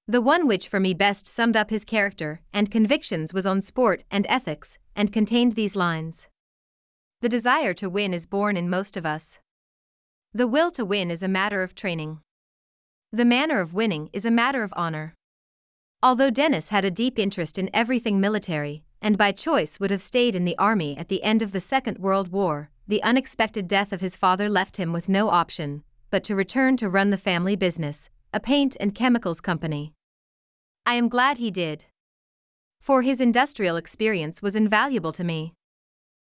The 0.08 0.22
one 0.22 0.48
which 0.48 0.68
for 0.68 0.80
me 0.80 0.94
best 0.94 1.28
summed 1.28 1.58
up 1.58 1.70
his 1.70 1.84
character 1.84 2.42
and 2.54 2.72
convictions 2.72 3.34
was 3.34 3.46
on 3.46 3.62
sport 3.62 4.04
and 4.10 4.26
ethics, 4.30 4.78
and 4.96 5.14
contained 5.14 5.54
these 5.54 5.76
lines 5.76 6.28
the 7.20 7.30
desire 7.30 7.74
to 7.74 7.90
win 7.90 8.14
is 8.14 8.28
born 8.28 8.56
in 8.56 8.70
most 8.70 8.96
of 8.96 9.04
us. 9.04 9.40
The 10.34 10.46
will 10.46 10.70
to 10.72 10.86
win 10.86 11.10
is 11.10 11.24
a 11.24 11.28
matter 11.28 11.64
of 11.64 11.74
training. 11.74 12.20
The 13.12 13.26
manner 13.26 13.60
of 13.60 13.74
winning 13.74 14.12
is 14.14 14.24
a 14.24 14.30
matter 14.30 14.62
of 14.62 14.72
honor. 14.76 15.16
Although 16.04 16.30
Denis 16.30 16.70
had 16.70 16.86
a 16.86 16.92
deep 16.92 17.18
interest 17.18 17.58
in 17.58 17.72
everything 17.74 18.22
military, 18.22 18.84
and 19.02 19.18
by 19.18 19.32
choice 19.32 19.80
would 19.80 19.90
have 19.90 20.02
stayed 20.04 20.36
in 20.36 20.46
the 20.46 20.58
army 20.60 20.96
at 20.96 21.10
the 21.10 21.24
end 21.24 21.42
of 21.42 21.54
the 21.54 21.60
Second 21.60 21.98
World 21.98 22.32
War, 22.32 22.70
the 22.88 23.04
unexpected 23.04 23.68
death 23.68 23.92
of 23.92 24.02
his 24.02 24.16
father 24.16 24.50
left 24.50 24.78
him 24.78 24.94
with 24.94 25.10
no 25.10 25.30
option 25.30 25.84
but 26.10 26.24
to 26.24 26.36
return 26.36 26.78
to 26.78 26.90
run 26.90 27.10
the 27.10 27.18
family 27.18 27.56
business, 27.56 28.10
a 28.34 28.40
paint 28.40 28.78
and 28.80 28.96
chemicals 28.96 29.42
company. 29.42 29.94
I 30.86 30.94
am 30.94 31.10
glad 31.10 31.38
he 31.38 31.52
did. 31.52 31.86
For 32.80 33.02
his 33.02 33.20
industrial 33.20 33.76
experience 33.76 34.42
was 34.42 34.56
invaluable 34.56 35.12
to 35.14 35.24
me. 35.24 35.54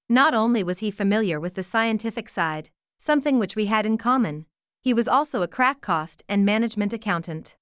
Not 0.08 0.34
only 0.34 0.62
was 0.62 0.80
he 0.80 0.90
familiar 0.90 1.40
with 1.40 1.54
the 1.54 1.62
scientific 1.62 2.28
side, 2.28 2.68
something 2.98 3.38
which 3.38 3.56
we 3.56 3.66
had 3.66 3.86
in 3.86 3.96
common, 3.96 4.44
he 4.82 4.92
was 4.92 5.08
also 5.08 5.42
a 5.42 5.48
crack 5.48 5.80
cost 5.80 6.22
and 6.28 6.44
management 6.44 6.92
accountant. 6.92 7.56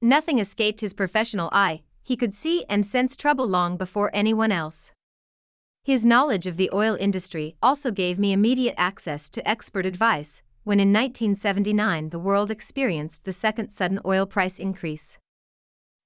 Nothing 0.00 0.38
escaped 0.38 0.80
his 0.80 0.94
professional 0.94 1.50
eye, 1.52 1.82
he 2.02 2.16
could 2.16 2.34
see 2.34 2.64
and 2.70 2.86
sense 2.86 3.16
trouble 3.16 3.46
long 3.46 3.76
before 3.76 4.10
anyone 4.14 4.52
else. 4.52 4.92
His 5.84 6.04
knowledge 6.04 6.46
of 6.46 6.56
the 6.56 6.70
oil 6.72 6.96
industry 7.00 7.56
also 7.62 7.90
gave 7.90 8.18
me 8.18 8.32
immediate 8.32 8.74
access 8.76 9.28
to 9.30 9.48
expert 9.48 9.86
advice 9.86 10.42
when 10.64 10.80
in 10.80 10.92
1979 10.92 12.10
the 12.10 12.18
world 12.18 12.50
experienced 12.50 13.24
the 13.24 13.32
second 13.32 13.70
sudden 13.70 13.98
oil 14.04 14.26
price 14.26 14.58
increase. 14.58 15.16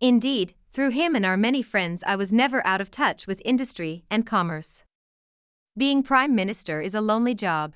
Indeed, 0.01 0.55
through 0.73 0.91
him 0.91 1.17
and 1.17 1.27
our 1.27 1.37
many 1.37 1.63
friends, 1.63 2.05
I 2.07 2.15
was 2.15 2.33
never 2.33 2.65
out 2.65 2.81
of 2.81 2.91
touch 2.91 3.27
with 3.27 3.43
industry 3.45 4.05
and 4.09 4.25
commerce. 4.25 4.85
Being 5.77 6.03
Prime 6.03 6.35
Minister 6.35 6.81
is 6.81 6.95
a 6.95 7.01
lonely 7.01 7.35
job. 7.35 7.75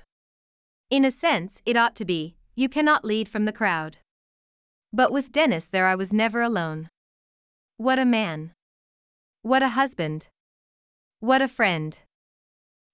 In 0.89 1.03
a 1.03 1.11
sense, 1.11 1.61
it 1.65 1.75
ought 1.75 1.95
to 1.97 2.05
be, 2.05 2.37
you 2.55 2.69
cannot 2.69 3.03
lead 3.03 3.27
from 3.27 3.43
the 3.43 3.51
crowd. 3.51 3.97
But 4.93 5.11
with 5.11 5.31
Denis 5.31 5.67
there 5.67 5.87
I 5.87 5.95
was 5.95 6.13
never 6.13 6.41
alone. 6.41 6.89
What 7.75 7.99
a 7.99 8.05
man! 8.05 8.53
What 9.41 9.61
a 9.61 9.69
husband! 9.69 10.29
What 11.19 11.41
a 11.41 11.47
friend! 11.47 11.97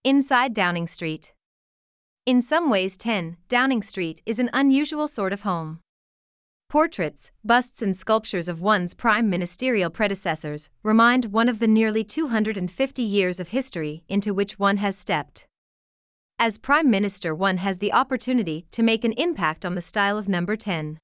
Inside 0.06 0.53
Downing 0.53 0.88
Street. 0.88 1.34
In 2.25 2.42
some 2.42 2.70
ways, 2.70 2.96
10 2.96 3.36
Downing 3.50 3.84
Street 3.84 4.22
is 4.25 4.39
an 4.39 4.50
unusual 4.53 5.10
sort 5.10 5.34
of 5.34 5.42
home. 5.42 5.82
Portraits, 6.70 7.32
busts, 7.44 7.82
and 7.82 7.98
sculptures 7.98 8.48
of 8.48 8.62
one's 8.62 8.94
prime 8.94 9.30
ministerial 9.30 9.89
predecessors 9.89 10.70
remind 10.84 11.34
one 11.34 11.50
of 11.50 11.60
the 11.60 11.68
nearly 11.68 12.06
250 12.06 13.03
years 13.03 13.42
of 13.42 13.50
history 13.50 14.06
into 14.08 14.34
which 14.34 14.58
one 14.58 14.77
has 14.77 14.98
stepped. 14.98 15.46
As 16.39 16.58
Prime 16.58 16.89
Minister, 16.89 17.36
one 17.36 17.58
has 17.58 17.80
the 17.80 17.92
opportunity 17.92 18.65
to 18.72 18.82
make 18.82 19.03
an 19.03 19.12
impact 19.13 19.65
on 19.65 19.75
the 19.75 19.82
style 19.82 20.18
of 20.18 20.30
number 20.30 20.56
10. 20.56 20.98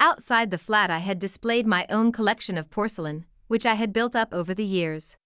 Outside 0.00 0.50
the 0.50 0.58
flat, 0.58 0.90
I 0.90 0.98
had 0.98 1.20
displayed 1.20 1.64
my 1.64 1.86
own 1.88 2.10
collection 2.10 2.58
of 2.58 2.70
porcelain, 2.70 3.24
which 3.46 3.64
I 3.64 3.74
had 3.74 3.92
built 3.92 4.16
up 4.16 4.34
over 4.34 4.52
the 4.52 4.66
years. 4.66 5.16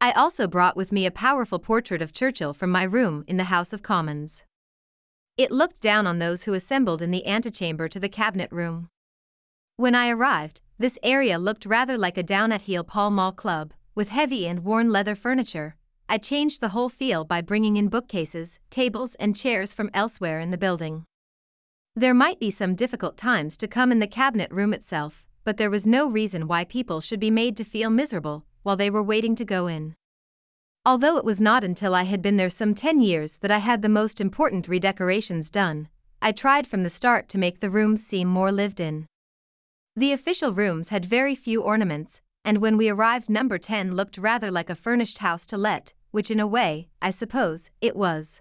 I 0.00 0.12
also 0.12 0.46
brought 0.46 0.76
with 0.76 0.92
me 0.92 1.06
a 1.06 1.10
powerful 1.10 1.58
portrait 1.58 2.00
of 2.00 2.12
Churchill 2.12 2.54
from 2.54 2.70
my 2.70 2.84
room 2.84 3.24
in 3.26 3.36
the 3.36 3.50
House 3.50 3.72
of 3.72 3.82
Commons. 3.82 4.44
It 5.36 5.50
looked 5.50 5.80
down 5.80 6.06
on 6.06 6.20
those 6.20 6.44
who 6.44 6.54
assembled 6.54 7.02
in 7.02 7.10
the 7.10 7.26
antechamber 7.26 7.88
to 7.88 7.98
the 7.98 8.08
cabinet 8.08 8.52
room. 8.52 8.90
When 9.76 9.96
I 9.96 10.10
arrived, 10.10 10.60
this 10.78 11.00
area 11.02 11.36
looked 11.36 11.66
rather 11.66 11.98
like 11.98 12.16
a 12.16 12.22
down 12.22 12.52
at 12.52 12.62
heel 12.62 12.84
Pall 12.84 13.10
Mall 13.10 13.32
club, 13.32 13.74
with 13.96 14.10
heavy 14.10 14.46
and 14.46 14.64
worn 14.64 14.92
leather 14.92 15.16
furniture. 15.16 15.74
I 16.08 16.18
changed 16.18 16.60
the 16.60 16.68
whole 16.68 16.88
feel 16.88 17.24
by 17.24 17.40
bringing 17.40 17.76
in 17.76 17.88
bookcases, 17.88 18.60
tables, 18.70 19.16
and 19.16 19.34
chairs 19.34 19.72
from 19.72 19.90
elsewhere 19.92 20.38
in 20.38 20.52
the 20.52 20.58
building. 20.58 21.06
There 21.96 22.14
might 22.14 22.38
be 22.38 22.52
some 22.52 22.76
difficult 22.76 23.16
times 23.16 23.56
to 23.56 23.66
come 23.66 23.90
in 23.90 23.98
the 23.98 24.06
cabinet 24.06 24.52
room 24.52 24.72
itself, 24.72 25.26
but 25.42 25.56
there 25.56 25.70
was 25.70 25.88
no 25.88 26.08
reason 26.08 26.46
why 26.46 26.64
people 26.64 27.00
should 27.00 27.18
be 27.18 27.32
made 27.32 27.56
to 27.56 27.64
feel 27.64 27.90
miserable 27.90 28.44
while 28.62 28.76
they 28.76 28.90
were 28.90 29.02
waiting 29.02 29.34
to 29.36 29.44
go 29.44 29.66
in. 29.66 29.94
Although 30.84 31.16
it 31.16 31.24
was 31.24 31.40
not 31.40 31.64
until 31.64 31.94
I 31.94 32.04
had 32.04 32.22
been 32.22 32.36
there 32.36 32.50
some 32.50 32.74
10 32.74 33.00
years 33.00 33.38
that 33.38 33.50
I 33.50 33.58
had 33.58 33.82
the 33.82 33.88
most 33.88 34.20
important 34.20 34.68
redecorations 34.68 35.50
done, 35.50 35.88
I 36.22 36.32
tried 36.32 36.66
from 36.66 36.82
the 36.82 36.90
start 36.90 37.28
to 37.28 37.38
make 37.38 37.60
the 37.60 37.70
rooms 37.70 38.04
seem 38.04 38.28
more 38.28 38.50
lived 38.50 38.80
in. 38.80 39.06
The 39.94 40.12
official 40.12 40.52
rooms 40.52 40.88
had 40.88 41.04
very 41.04 41.34
few 41.34 41.62
ornaments, 41.62 42.20
and 42.44 42.58
when 42.58 42.76
we 42.76 42.88
arrived, 42.88 43.28
number 43.28 43.58
10 43.58 43.94
looked 43.94 44.16
rather 44.16 44.50
like 44.50 44.70
a 44.70 44.74
furnished 44.74 45.18
house 45.18 45.44
to 45.46 45.58
let, 45.58 45.92
which 46.10 46.30
in 46.30 46.40
a 46.40 46.46
way, 46.46 46.88
I 47.02 47.10
suppose, 47.10 47.70
it 47.80 47.94
was. 47.94 48.40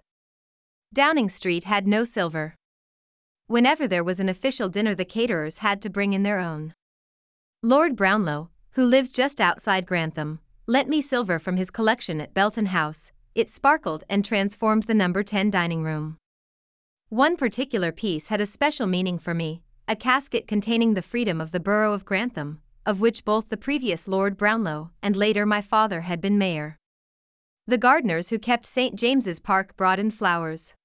Downing 0.93 1.29
Street 1.29 1.65
had 1.65 1.87
no 1.87 2.03
silver. 2.03 2.55
Whenever 3.47 3.87
there 3.87 4.03
was 4.03 4.19
an 4.19 4.29
official 4.29 4.69
dinner, 4.69 4.95
the 4.95 5.05
caterers 5.05 5.59
had 5.59 5.81
to 5.81 5.89
bring 5.89 6.13
in 6.13 6.23
their 6.23 6.39
own. 6.39 6.73
Lord 7.61 7.95
Brownlow, 7.95 8.49
who 8.77 8.85
lived 8.85 9.11
just 9.11 9.41
outside 9.41 9.87
Grantham, 9.87 10.39
lent 10.67 10.87
me 10.87 11.01
silver 11.01 11.39
from 11.39 11.57
his 11.57 11.71
collection 11.71 12.21
at 12.21 12.35
Belton 12.35 12.67
House. 12.67 13.11
It 13.33 13.49
sparkled 13.49 14.03
and 14.07 14.23
transformed 14.23 14.83
the 14.83 14.93
number 14.93 15.23
10 15.23 15.49
dining 15.49 15.81
room. 15.81 16.17
One 17.09 17.37
particular 17.37 17.91
piece 17.91 18.27
had 18.27 18.39
a 18.39 18.45
special 18.45 18.85
meaning 18.85 19.17
for 19.17 19.33
me 19.33 19.63
a 19.87 19.95
casket 19.95 20.47
containing 20.47 20.93
the 20.93 21.01
freedom 21.01 21.41
of 21.41 21.53
the 21.53 21.59
borough 21.59 21.93
of 21.93 22.05
Grantham, 22.05 22.61
of 22.85 22.99
which 22.99 23.25
both 23.25 23.49
the 23.49 23.57
previous 23.57 24.07
Lord 24.07 24.37
Brownlow 24.37 24.91
and 25.01 25.17
later 25.17 25.43
my 25.43 25.61
father 25.61 26.01
had 26.01 26.21
been 26.21 26.37
mayor. 26.37 26.77
The 27.65 27.79
gardeners 27.79 28.29
who 28.29 28.37
kept 28.37 28.67
St. 28.67 28.95
James's 28.95 29.39
Park 29.39 29.75
brought 29.75 29.97
in 29.97 30.11
flowers. 30.11 30.75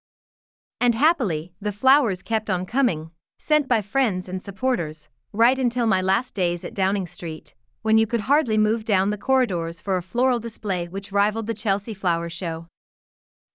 And 0.81 0.95
happily, 0.95 1.53
the 1.61 1.73
flowers 1.73 2.23
kept 2.23 2.49
on 2.49 2.65
coming, 2.65 3.11
sent 3.39 3.69
by 3.69 3.83
friends 3.83 4.31
and 4.31 4.43
supporters, 4.43 5.11
right 5.31 5.59
until 5.59 5.85
my 5.85 6.01
last 6.01 6.33
days 6.33 6.65
at 6.65 6.73
Downing 6.73 7.07
Street, 7.07 7.55
when 7.83 7.99
you 7.99 8.07
could 8.07 8.23
hardly 8.23 8.57
move 8.57 8.85
down 8.85 9.11
the 9.11 9.19
corridors 9.19 9.81
for 9.81 9.97
a 9.97 10.03
floral 10.03 10.39
display 10.39 10.87
which 10.87 11.11
rivaled 11.11 11.49
the 11.49 11.55
Chelsea 11.55 11.93
Flower 11.93 12.31
Show. 12.31 12.67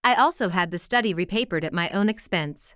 I 0.03 0.15
also 0.15 0.49
had 0.49 0.71
the 0.71 0.79
study 0.79 1.13
repapered 1.13 1.63
at 1.63 1.73
my 1.73 1.89
own 1.89 2.09
expense. 2.09 2.75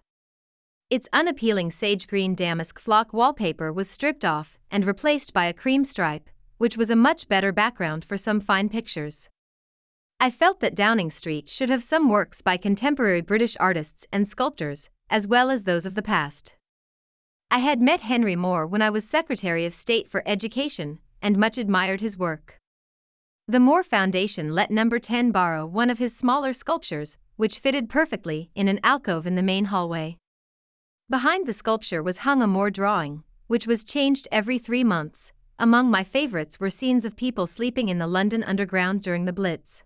Its 0.89 1.09
unappealing 1.11 1.69
sage 1.71 2.07
green 2.07 2.35
damask 2.35 2.79
flock 2.79 3.13
wallpaper 3.13 3.71
was 3.71 3.89
stripped 3.89 4.23
off 4.23 4.57
and 4.69 4.85
replaced 4.85 5.33
by 5.33 5.45
a 5.45 5.53
cream 5.53 5.83
stripe, 5.83 6.29
which 6.57 6.77
was 6.77 6.89
a 6.89 6.95
much 6.95 7.27
better 7.27 7.51
background 7.51 8.05
for 8.05 8.17
some 8.17 8.39
fine 8.39 8.69
pictures. 8.69 9.29
I 10.21 10.29
felt 10.29 10.61
that 10.61 10.75
Downing 10.75 11.11
Street 11.11 11.49
should 11.49 11.69
have 11.69 11.83
some 11.83 12.09
works 12.09 12.41
by 12.41 12.55
contemporary 12.55 13.21
British 13.21 13.57
artists 13.59 14.05
and 14.11 14.27
sculptors, 14.27 14.89
as 15.09 15.27
well 15.27 15.49
as 15.49 15.63
those 15.63 15.85
of 15.85 15.95
the 15.95 16.01
past. 16.01 16.55
I 17.49 17.57
had 17.57 17.81
met 17.81 18.01
Henry 18.01 18.35
Moore 18.37 18.65
when 18.65 18.81
I 18.81 18.89
was 18.89 19.03
Secretary 19.03 19.65
of 19.65 19.73
State 19.73 20.09
for 20.09 20.23
Education 20.25 20.99
and 21.21 21.37
much 21.37 21.57
admired 21.57 22.01
his 22.01 22.17
work. 22.17 22.57
The 23.47 23.59
Moore 23.59 23.83
Foundation 23.83 24.53
let 24.53 24.71
Number 24.71 24.99
10 24.99 25.31
borrow 25.31 25.65
one 25.65 25.89
of 25.89 25.97
his 25.97 26.15
smaller 26.15 26.53
sculptures, 26.53 27.17
which 27.35 27.59
fitted 27.59 27.89
perfectly 27.89 28.49
in 28.55 28.67
an 28.67 28.79
alcove 28.83 29.27
in 29.27 29.35
the 29.35 29.41
main 29.41 29.65
hallway. 29.65 30.17
Behind 31.09 31.45
the 31.45 31.53
sculpture 31.53 32.01
was 32.01 32.19
hung 32.19 32.41
a 32.41 32.47
Moore 32.47 32.71
drawing, 32.71 33.23
which 33.47 33.67
was 33.67 33.83
changed 33.83 34.27
every 34.31 34.57
three 34.57 34.83
months. 34.83 35.33
Among 35.59 35.91
my 35.91 36.03
favorites 36.03 36.59
were 36.59 36.69
scenes 36.69 37.03
of 37.03 37.17
people 37.17 37.45
sleeping 37.45 37.89
in 37.89 37.99
the 37.99 38.07
London 38.07 38.43
Underground 38.43 39.01
during 39.01 39.25
the 39.25 39.33
Blitz. 39.33 39.83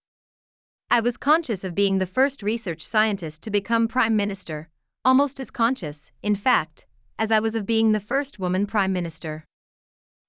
I 0.91 0.99
was 0.99 1.17
conscious 1.17 1.63
of 1.63 1.73
being 1.73 1.97
the 1.97 2.05
first 2.05 2.43
research 2.43 2.85
scientist 2.85 3.41
to 3.41 3.49
become 3.49 3.87
Prime 3.87 4.15
Minister, 4.15 4.69
almost 5.03 5.39
as 5.39 5.49
conscious, 5.49 6.11
in 6.21 6.35
fact, 6.35 6.85
as 7.17 7.31
I 7.31 7.39
was 7.39 7.55
of 7.55 7.65
being 7.65 7.91
the 7.91 7.99
first 7.99 8.37
woman 8.37 8.67
Prime 8.67 8.93
Minister. 8.93 9.45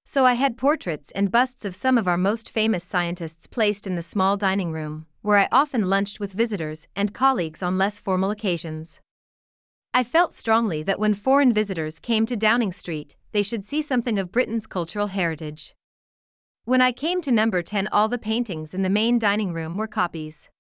So 0.09 0.25
I 0.25 0.35
had 0.35 0.57
portraits 0.57 1.11
and 1.17 1.33
busts 1.33 1.65
of 1.65 1.75
some 1.75 1.99
of 1.99 2.07
our 2.07 2.17
most 2.17 2.49
famous 2.49 2.85
scientists 2.85 3.49
placed 3.49 3.89
in 3.89 3.97
the 3.97 4.03
small 4.03 4.37
dining 4.37 4.71
room, 4.71 5.07
where 5.21 5.37
I 5.37 5.49
often 5.51 5.91
lunched 5.91 6.21
with 6.21 6.33
visitors 6.33 6.87
and 6.95 7.13
colleagues 7.13 7.61
on 7.61 7.77
less 7.77 7.99
formal 7.99 8.31
occasions. 8.31 9.01
I 9.93 10.05
felt 10.05 10.33
strongly 10.33 10.85
that 10.85 11.01
when 11.01 11.15
foreign 11.15 11.53
visitors 11.53 11.99
came 11.99 12.25
to 12.27 12.37
Downing 12.37 12.73
Street, 12.73 13.17
they 13.33 13.43
should 13.43 13.65
see 13.65 13.83
something 13.83 14.17
of 14.17 14.31
Britain's 14.31 14.69
cultural 14.69 15.09
heritage. 15.09 15.75
When 16.65 16.81
I 16.81 16.93
came 16.93 17.21
to 17.23 17.33
number 17.33 17.61
10, 17.61 17.89
all 17.91 18.07
the 18.07 18.17
paintings 18.17 18.75
in 18.75 18.83
the 18.83 18.89
main 18.89 19.19
dining 19.19 19.53
room 19.53 19.77
were 19.77 19.89
copies. 19.89 20.51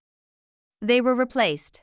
They 0.82 1.00
were 1.00 1.14
replaced. 1.14 1.82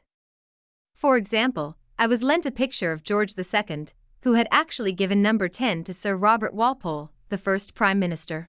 For 0.94 1.16
example, 1.16 1.78
I 1.98 2.08
was 2.08 2.24
lent 2.24 2.46
a 2.46 2.52
picture 2.52 2.92
of 2.92 3.04
George 3.04 3.36
II, 3.38 3.86
who 4.24 4.34
had 4.34 4.50
actually 4.52 4.92
given 4.92 5.22
number 5.22 5.48
10 5.48 5.86
to 5.86 5.94
Sir 5.94 6.18
Robert 6.18 6.54
Walpole, 6.54 7.12
the 7.34 7.38
first 7.40 7.74
Prime 7.74 7.98
Minister. 7.98 8.46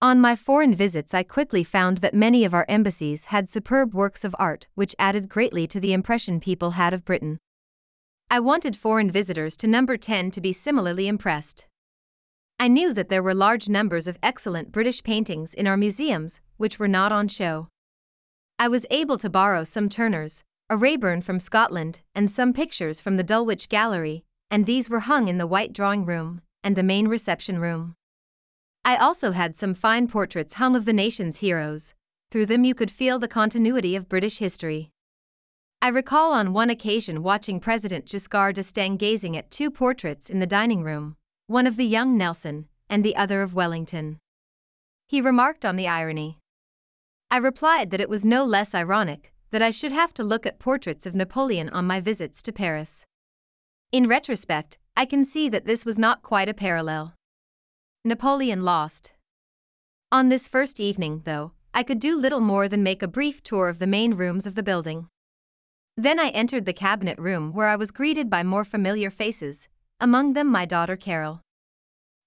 On 0.00 0.20
my 0.20 0.36
foreign 0.36 0.72
visits, 0.72 1.12
I 1.12 1.24
quickly 1.24 1.64
found 1.64 1.98
that 1.98 2.14
many 2.14 2.44
of 2.44 2.54
our 2.54 2.64
embassies 2.68 3.24
had 3.24 3.50
superb 3.50 3.92
works 3.92 4.22
of 4.22 4.36
art 4.38 4.68
which 4.76 4.94
added 5.00 5.28
greatly 5.28 5.66
to 5.66 5.80
the 5.80 5.92
impression 5.92 6.38
people 6.38 6.70
had 6.82 6.94
of 6.94 7.04
Britain. 7.04 7.40
I 8.30 8.38
wanted 8.38 8.76
foreign 8.76 9.10
visitors 9.10 9.56
to 9.56 9.66
number 9.66 9.96
10 9.96 10.30
to 10.30 10.40
be 10.40 10.52
similarly 10.52 11.08
impressed. 11.08 11.66
I 12.60 12.68
knew 12.68 12.94
that 12.94 13.08
there 13.08 13.20
were 13.20 13.34
large 13.34 13.68
numbers 13.68 14.06
of 14.06 14.16
excellent 14.22 14.70
British 14.70 15.02
paintings 15.02 15.52
in 15.52 15.66
our 15.66 15.76
museums, 15.76 16.40
which 16.56 16.78
were 16.78 16.86
not 16.86 17.10
on 17.10 17.26
show. 17.26 17.66
I 18.60 18.68
was 18.68 18.86
able 18.92 19.18
to 19.18 19.28
borrow 19.28 19.64
some 19.64 19.88
Turners, 19.88 20.44
a 20.70 20.76
Raeburn 20.76 21.22
from 21.22 21.40
Scotland, 21.40 22.02
and 22.14 22.30
some 22.30 22.52
pictures 22.52 23.00
from 23.00 23.16
the 23.16 23.24
Dulwich 23.24 23.68
Gallery, 23.68 24.22
and 24.52 24.66
these 24.66 24.88
were 24.88 25.00
hung 25.00 25.26
in 25.26 25.38
the 25.38 25.48
White 25.48 25.72
Drawing 25.72 26.06
Room 26.06 26.42
and 26.68 26.76
the 26.76 26.82
main 26.82 27.08
reception 27.08 27.58
room. 27.58 27.94
I 28.84 28.96
also 28.96 29.30
had 29.30 29.56
some 29.56 29.72
fine 29.72 30.06
portraits 30.06 30.52
hung 30.60 30.76
of 30.76 30.84
the 30.84 30.92
nation's 30.92 31.38
heroes, 31.38 31.94
through 32.30 32.44
them 32.44 32.62
you 32.62 32.74
could 32.74 32.90
feel 32.90 33.18
the 33.18 33.26
continuity 33.26 33.96
of 33.96 34.06
British 34.06 34.36
history. 34.36 34.90
I 35.80 35.88
recall 35.88 36.30
on 36.30 36.52
one 36.52 36.68
occasion 36.68 37.22
watching 37.22 37.58
President 37.58 38.04
Giscard 38.04 38.56
d'Estaing 38.56 38.98
gazing 38.98 39.34
at 39.34 39.50
two 39.50 39.70
portraits 39.70 40.28
in 40.28 40.40
the 40.40 40.46
dining 40.46 40.82
room 40.82 41.16
one 41.46 41.66
of 41.66 41.78
the 41.78 41.86
young 41.86 42.18
Nelson, 42.18 42.68
and 42.90 43.02
the 43.02 43.16
other 43.16 43.40
of 43.40 43.54
Wellington. 43.54 44.18
He 45.06 45.22
remarked 45.22 45.64
on 45.64 45.76
the 45.76 45.88
irony. 45.88 46.36
I 47.30 47.38
replied 47.38 47.90
that 47.92 48.02
it 48.02 48.10
was 48.10 48.26
no 48.26 48.44
less 48.44 48.74
ironic 48.74 49.32
that 49.52 49.62
I 49.62 49.70
should 49.70 49.92
have 49.92 50.12
to 50.12 50.22
look 50.22 50.44
at 50.44 50.58
portraits 50.58 51.06
of 51.06 51.14
Napoleon 51.14 51.70
on 51.70 51.86
my 51.86 51.98
visits 51.98 52.42
to 52.42 52.52
Paris. 52.52 53.06
In 53.90 54.06
retrospect, 54.06 54.76
I 54.98 55.04
can 55.04 55.24
see 55.24 55.48
that 55.50 55.64
this 55.64 55.86
was 55.86 55.96
not 55.96 56.22
quite 56.22 56.48
a 56.48 56.52
parallel. 56.52 57.14
Napoleon 58.04 58.64
lost. 58.64 59.12
On 60.10 60.28
this 60.28 60.48
first 60.48 60.80
evening, 60.80 61.22
though, 61.24 61.52
I 61.72 61.84
could 61.84 62.00
do 62.00 62.18
little 62.18 62.40
more 62.40 62.66
than 62.66 62.82
make 62.82 63.00
a 63.00 63.06
brief 63.06 63.40
tour 63.44 63.68
of 63.68 63.78
the 63.78 63.86
main 63.86 64.14
rooms 64.14 64.44
of 64.44 64.56
the 64.56 64.62
building. 64.64 65.06
Then 65.96 66.18
I 66.18 66.30
entered 66.30 66.64
the 66.64 66.72
cabinet 66.72 67.16
room 67.16 67.52
where 67.52 67.68
I 67.68 67.76
was 67.76 67.92
greeted 67.92 68.28
by 68.28 68.42
more 68.42 68.64
familiar 68.64 69.08
faces, 69.08 69.68
among 70.00 70.32
them 70.32 70.48
my 70.48 70.64
daughter 70.64 70.96
Carol. 70.96 71.42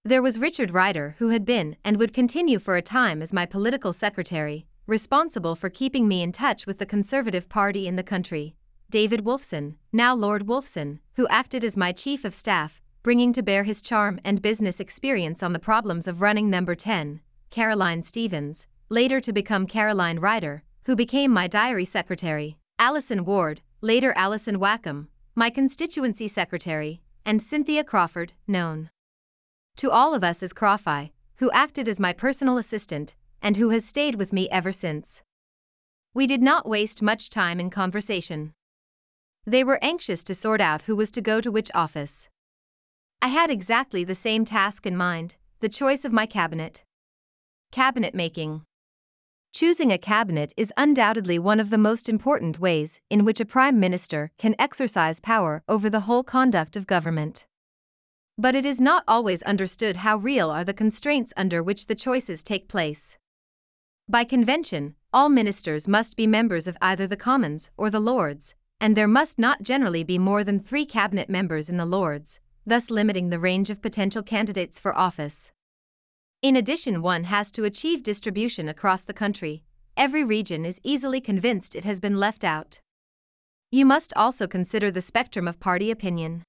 There 0.06 0.22
was 0.22 0.40
Richard 0.40 0.72
Ryder, 0.72 1.16
who 1.18 1.28
had 1.28 1.44
been 1.44 1.76
and 1.84 1.98
would 1.98 2.14
continue 2.14 2.58
for 2.58 2.78
a 2.78 2.82
time 2.82 3.22
as 3.22 3.34
my 3.34 3.46
political 3.46 3.92
secretary, 3.92 4.66
responsible 4.88 5.56
for 5.56 5.70
keeping 5.70 6.08
me 6.08 6.22
in 6.22 6.32
touch 6.32 6.66
with 6.66 6.78
the 6.78 6.86
Conservative 6.86 7.50
Party 7.50 7.86
in 7.86 7.98
the 7.98 8.02
country. 8.02 8.56
David 8.92 9.24
Wolfson, 9.24 9.76
now 9.94 10.14
Lord 10.14 10.46
Wolfson, 10.46 11.00
who 11.16 11.26
acted 11.30 11.64
as 11.64 11.78
my 11.78 11.94
chief 11.94 12.26
of 12.26 12.36
staff, 12.36 12.82
bringing 13.04 13.32
to 13.32 13.42
bear 13.42 13.64
his 13.64 13.82
charm 13.82 14.20
and 14.26 14.42
business 14.42 14.82
experience 14.82 15.42
on 15.42 15.54
the 15.54 15.60
problems 15.60 16.10
of 16.10 16.22
running 16.22 16.50
Number 16.50 16.76
10. 16.76 17.22
Caroline 17.52 18.04
Stephens, 18.04 18.68
later 18.90 19.22
to 19.22 19.32
become 19.32 19.66
Caroline 19.66 20.20
Ryder, 20.20 20.64
who 20.88 20.98
became 20.98 21.32
my 21.32 21.48
diary 21.48 21.86
secretary. 21.86 22.58
Alison 22.80 23.24
Ward, 23.24 23.62
later 23.80 24.12
Alison 24.18 24.60
Wakeham, 24.60 25.08
my 25.36 25.50
constituency 25.50 26.28
secretary, 26.28 27.02
and 27.26 27.42
Cynthia 27.42 27.86
Crawford, 27.86 28.34
known 28.46 28.90
to 29.78 29.90
all 29.90 30.14
of 30.14 30.22
us 30.22 30.44
as 30.44 30.52
Crawfie, 30.52 31.12
who 31.38 31.50
acted 31.52 31.88
as 31.88 31.98
my 31.98 32.12
personal 32.12 32.58
assistant 32.58 33.16
and 33.42 33.56
who 33.56 33.70
has 33.70 33.86
stayed 33.86 34.16
with 34.16 34.34
me 34.34 34.50
ever 34.50 34.74
since. 34.74 35.22
We 36.14 36.28
did 36.28 36.42
not 36.42 36.68
waste 36.68 37.02
much 37.02 37.30
time 37.30 37.58
in 37.58 37.70
conversation. 37.70 38.54
They 39.46 39.64
were 39.64 39.80
anxious 39.82 40.24
to 40.26 40.36
sort 40.36 40.62
out 40.62 40.84
who 40.84 40.96
was 40.96 41.10
to 41.12 41.22
go 41.22 41.42
to 41.42 41.52
which 41.52 41.72
office. 41.74 42.30
I 43.22 43.30
had 43.30 43.50
exactly 43.50 44.04
the 44.04 44.16
same 44.16 44.46
task 44.46 44.86
in 44.86 44.96
mind 44.96 45.36
the 45.62 45.70
choice 45.70 46.06
of 46.06 46.12
my 46.12 46.26
cabinet. 46.26 46.84
Cabinet 47.72 48.16
making. 48.16 48.64
Choosing 49.54 49.92
a 49.92 49.98
cabinet 49.98 50.54
is 50.58 50.74
undoubtedly 50.76 51.38
one 51.38 51.60
of 51.60 51.70
the 51.70 51.78
most 51.78 52.10
important 52.10 52.60
ways 52.60 53.00
in 53.10 53.26
which 53.26 53.40
a 53.40 53.46
prime 53.46 53.80
minister 53.80 54.32
can 54.38 54.56
exercise 54.58 55.20
power 55.20 55.62
over 55.68 55.90
the 55.90 56.02
whole 56.02 56.24
conduct 56.24 56.76
of 56.76 56.88
government. 56.88 57.46
But 58.38 58.56
it 58.56 58.66
is 58.66 58.82
not 58.82 59.04
always 59.08 59.44
understood 59.44 59.98
how 59.98 60.18
real 60.18 60.50
are 60.50 60.64
the 60.64 60.74
constraints 60.74 61.34
under 61.36 61.62
which 61.62 61.88
the 61.88 61.96
choices 61.96 62.44
take 62.44 62.68
place. 62.68 63.18
By 64.08 64.24
convention, 64.24 64.96
all 65.14 65.30
ministers 65.30 65.88
must 65.88 66.16
be 66.16 66.26
members 66.26 66.68
of 66.68 66.78
either 66.82 67.06
the 67.08 67.18
Commons 67.18 67.70
or 67.78 67.90
the 67.90 68.00
Lords, 68.00 68.56
and 68.82 68.98
there 68.98 69.08
must 69.08 69.38
not 69.38 69.62
generally 69.62 70.04
be 70.04 70.18
more 70.18 70.44
than 70.44 70.60
three 70.60 70.88
cabinet 70.88 71.30
members 71.30 71.70
in 71.70 71.78
the 71.78 71.86
Lords, 71.86 72.40
thus 72.66 72.90
limiting 72.90 73.30
the 73.30 73.38
range 73.38 73.70
of 73.70 73.82
potential 73.82 74.24
candidates 74.24 74.80
for 74.80 74.98
office. 74.98 75.52
In 76.42 76.56
addition, 76.56 77.04
one 77.04 77.26
has 77.26 77.52
to 77.52 77.64
achieve 77.64 78.02
distribution 78.02 78.68
across 78.68 79.04
the 79.04 79.14
country. 79.14 79.64
Every 79.96 80.24
region 80.24 80.66
is 80.66 80.82
easily 80.84 81.22
convinced 81.22 81.76
it 81.76 81.86
has 81.86 82.00
been 82.00 82.20
left 82.20 82.44
out. 82.44 82.80
You 83.70 83.86
must 83.86 84.14
also 84.16 84.48
consider 84.48 84.90
the 84.90 85.02
spectrum 85.02 85.48
of 85.48 85.60
party 85.60 85.92
opinion. 85.92 86.44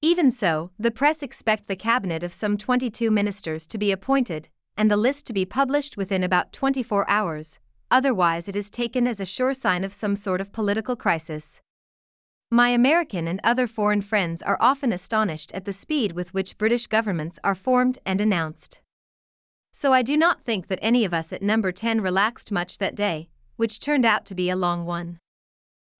Even 0.00 0.30
so, 0.30 0.70
the 0.78 0.92
press 0.92 1.20
expect 1.20 1.66
the 1.66 1.74
cabinet 1.74 2.22
of 2.22 2.32
some 2.32 2.56
22 2.56 3.10
ministers 3.10 3.66
to 3.66 3.76
be 3.76 3.90
appointed, 3.90 4.48
and 4.76 4.88
the 4.88 4.96
list 4.96 5.26
to 5.26 5.32
be 5.32 5.44
published 5.44 5.96
within 5.96 6.22
about 6.22 6.52
24 6.52 7.10
hours, 7.10 7.58
otherwise, 7.90 8.48
it 8.48 8.56
is 8.56 8.70
taken 8.70 9.06
as 9.06 9.20
a 9.20 9.24
sure 9.24 9.54
sign 9.54 9.84
of 9.84 9.92
some 9.92 10.16
sort 10.16 10.40
of 10.40 10.52
political 10.52 10.96
crisis. 10.96 11.60
My 12.50 12.70
American 12.70 13.28
and 13.28 13.40
other 13.44 13.66
foreign 13.66 14.02
friends 14.02 14.42
are 14.42 14.58
often 14.60 14.92
astonished 14.92 15.52
at 15.52 15.64
the 15.64 15.72
speed 15.72 16.12
with 16.12 16.34
which 16.34 16.58
British 16.58 16.88
governments 16.88 17.38
are 17.44 17.54
formed 17.54 17.98
and 18.04 18.20
announced. 18.20 18.80
So 19.72 19.92
I 19.92 20.02
do 20.02 20.16
not 20.16 20.42
think 20.42 20.66
that 20.66 20.80
any 20.82 21.04
of 21.04 21.14
us 21.14 21.32
at 21.32 21.42
number 21.42 21.70
10 21.70 22.00
relaxed 22.00 22.50
much 22.50 22.78
that 22.78 22.96
day, 22.96 23.28
which 23.54 23.78
turned 23.78 24.04
out 24.04 24.26
to 24.26 24.34
be 24.34 24.50
a 24.50 24.56
long 24.56 24.84
one. 24.84 25.18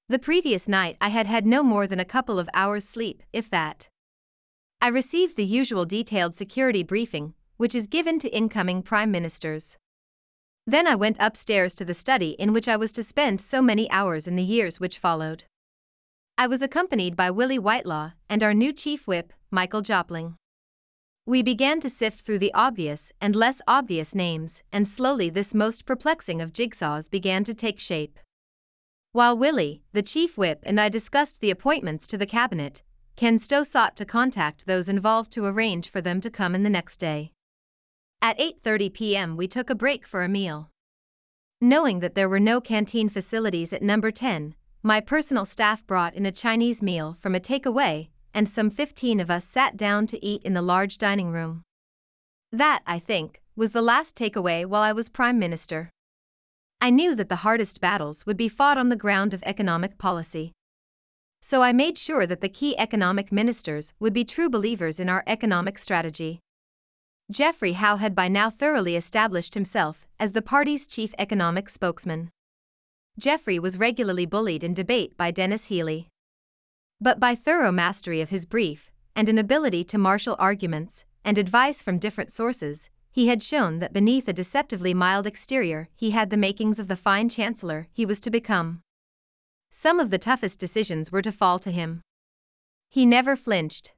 The 0.09 0.19
previous 0.19 0.67
night 0.67 0.97
I 1.01 1.11
had 1.11 1.29
had 1.29 1.47
no 1.47 1.63
more 1.63 1.87
than 1.87 2.01
a 2.01 2.05
couple 2.05 2.41
of 2.41 2.49
hours' 2.53 2.85
sleep, 2.85 3.23
if 3.33 3.49
that. 3.51 3.89
I 4.83 4.89
received 4.89 5.37
the 5.37 5.45
usual 5.45 5.85
detailed 5.85 6.35
security 6.35 6.83
briefing, 6.83 7.35
which 7.59 7.77
is 7.77 7.87
given 7.87 8.19
to 8.21 8.37
incoming 8.37 8.83
prime 8.83 9.13
ministers. 9.13 9.77
Then 10.71 10.87
I 10.87 10.95
went 10.95 11.17
upstairs 11.19 11.75
to 11.75 11.85
the 11.85 11.95
study 11.95 12.37
in 12.39 12.53
which 12.53 12.69
I 12.69 12.77
was 12.77 12.93
to 12.93 13.03
spend 13.03 13.41
so 13.41 13.61
many 13.61 13.91
hours 13.91 14.29
in 14.29 14.37
the 14.37 14.45
years 14.45 14.79
which 14.79 15.01
followed. 15.01 15.43
I 16.39 16.47
was 16.47 16.63
accompanied 16.63 17.17
by 17.17 17.29
Willie 17.29 17.59
Whitelaw 17.59 18.13
and 18.29 18.41
our 18.41 18.55
new 18.55 18.73
chief 18.73 19.09
whip, 19.09 19.33
Michael 19.51 19.83
Jopling. 19.83 20.37
We 21.27 21.43
began 21.43 21.81
to 21.81 21.91
sift 21.91 22.21
through 22.21 22.39
the 22.39 22.55
obvious 22.55 23.11
and 23.21 23.35
less 23.35 23.61
obvious 23.67 24.15
names, 24.15 24.63
and 24.73 24.87
slowly 24.87 25.29
this 25.29 25.55
most 25.55 25.87
perplexing 25.87 26.41
of 26.41 26.53
jigsaws 26.53 27.11
began 27.11 27.43
to 27.45 27.53
take 27.53 27.81
shape. 27.81 28.21
While 29.11 29.37
Willie, 29.37 29.83
the 29.93 30.03
chief 30.03 30.39
whip, 30.39 30.61
and 30.63 30.81
I 30.81 30.89
discussed 30.89 31.41
the 31.41 31.51
appointments 31.51 32.07
to 32.07 32.17
the 32.17 32.27
cabinet, 32.27 32.85
Ken 33.17 33.41
Stowe 33.41 33.65
sought 33.65 33.97
to 33.97 34.05
contact 34.05 34.67
those 34.67 34.89
involved 34.89 35.33
to 35.33 35.47
arrange 35.47 35.91
for 35.91 36.01
them 36.01 36.21
to 36.21 36.31
come 36.31 36.55
in 36.55 36.63
the 36.63 36.71
next 36.71 36.99
day. 36.99 37.33
At 38.23 38.39
8:30 38.39 38.93
p.m. 38.93 39.37
we 39.39 39.49
took 39.49 39.71
a 39.71 39.75
break 39.75 40.07
for 40.07 40.23
a 40.23 40.29
meal. 40.29 40.69
Knowing 41.59 42.01
that 42.01 42.15
there 42.15 42.29
were 42.29 42.39
no 42.39 42.61
canteen 42.61 43.09
facilities 43.09 43.73
at 43.73 43.83
number 43.83 44.11
10, 44.11 44.55
my 44.83 45.01
personal 45.01 45.47
staff 45.47 45.87
brought 45.87 46.15
in 46.15 46.27
a 46.27 46.33
Chinese 46.33 46.83
meal 46.83 47.17
from 47.19 47.35
a 47.35 47.41
takeaway, 47.41 48.09
and 48.35 48.47
some 48.47 48.69
15 48.69 49.21
of 49.21 49.31
us 49.31 49.47
sat 49.47 49.75
down 49.75 50.07
to 50.07 50.23
eat 50.23 50.43
in 50.43 50.53
the 50.53 50.61
large 50.61 50.99
dining 50.99 51.31
room. 51.31 51.63
That, 52.53 52.83
I 52.87 52.99
think, 52.99 53.41
was 53.57 53.73
the 53.73 53.81
last 53.81 54.17
takeaway 54.17 54.67
while 54.67 54.83
I 54.83 54.93
was 54.93 55.09
Prime 55.09 55.39
Minister. 55.39 55.89
I 56.79 56.91
knew 56.91 57.15
that 57.15 57.31
the 57.31 57.37
hardest 57.37 57.81
battles 57.81 58.27
would 58.27 58.37
be 58.37 58.49
fought 58.49 58.77
on 58.77 58.91
the 58.91 58.97
ground 58.97 59.33
of 59.33 59.43
economic 59.45 59.97
policy. 59.97 60.53
So 61.41 61.63
I 61.63 61.73
made 61.73 61.97
sure 61.97 62.27
that 62.27 62.43
the 62.43 62.51
key 62.51 62.77
economic 62.77 63.33
ministers 63.33 63.95
would 63.99 64.13
be 64.13 64.27
true 64.27 64.51
believers 64.51 65.01
in 65.01 65.09
our 65.09 65.25
economic 65.27 65.79
strategy. 65.79 66.41
Geoffrey 67.31 67.75
Howe 67.75 67.99
had 67.99 68.17
by 68.17 68.27
now 68.27 68.51
thoroughly 68.51 68.97
established 68.97 69.55
himself 69.55 70.09
as 70.19 70.33
the 70.33 70.43
party's 70.43 70.89
chief 70.89 71.15
economic 71.17 71.71
spokesman. 71.71 72.31
Geoffrey 73.19 73.57
was 73.57 73.79
regularly 73.79 74.27
bullied 74.27 74.65
in 74.65 74.75
debate 74.75 75.17
by 75.17 75.31
Denis 75.31 75.67
Healey. 75.67 76.09
But 77.01 77.21
by 77.21 77.37
thorough 77.37 77.71
mastery 77.71 78.21
of 78.21 78.31
his 78.31 78.47
brief, 78.47 78.91
and 79.15 79.29
an 79.29 79.39
ability 79.39 79.85
to 79.85 79.99
marshal 79.99 80.35
arguments 80.41 81.05
and 81.25 81.39
advice 81.39 81.83
from 81.83 82.01
different 82.01 82.33
sources, 82.33 82.91
he 83.13 83.29
had 83.29 83.45
shown 83.45 83.79
that 83.79 83.93
beneath 83.93 84.27
a 84.27 84.33
deceptively 84.33 84.93
mild 84.93 85.25
exterior 85.25 85.89
he 85.95 86.11
had 86.11 86.31
the 86.31 86.37
makings 86.37 86.81
of 86.81 86.89
the 86.89 86.97
fine 86.97 87.29
chancellor 87.29 87.87
he 87.93 88.05
was 88.05 88.19
to 88.21 88.31
become. 88.31 88.83
Some 89.71 90.01
of 90.01 90.11
the 90.11 90.19
toughest 90.19 90.59
decisions 90.59 91.13
were 91.13 91.23
to 91.23 91.31
fall 91.31 91.61
to 91.61 91.71
him. 91.71 92.03
He 92.89 93.07
never 93.07 93.37
flinched. 93.37 93.93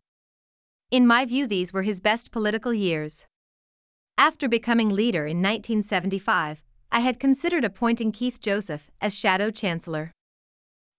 In 0.92 1.06
my 1.06 1.24
view, 1.24 1.46
these 1.46 1.72
were 1.72 1.84
his 1.84 2.02
best 2.02 2.30
political 2.30 2.74
years. 2.74 3.24
After 4.18 4.46
becoming 4.46 4.90
leader 4.90 5.24
in 5.26 5.38
1975, 5.38 6.62
I 6.90 7.00
had 7.00 7.18
considered 7.18 7.64
appointing 7.64 8.12
Keith 8.12 8.38
Joseph 8.38 8.90
as 9.00 9.18
Shadow 9.18 9.50
Chancellor. 9.50 10.12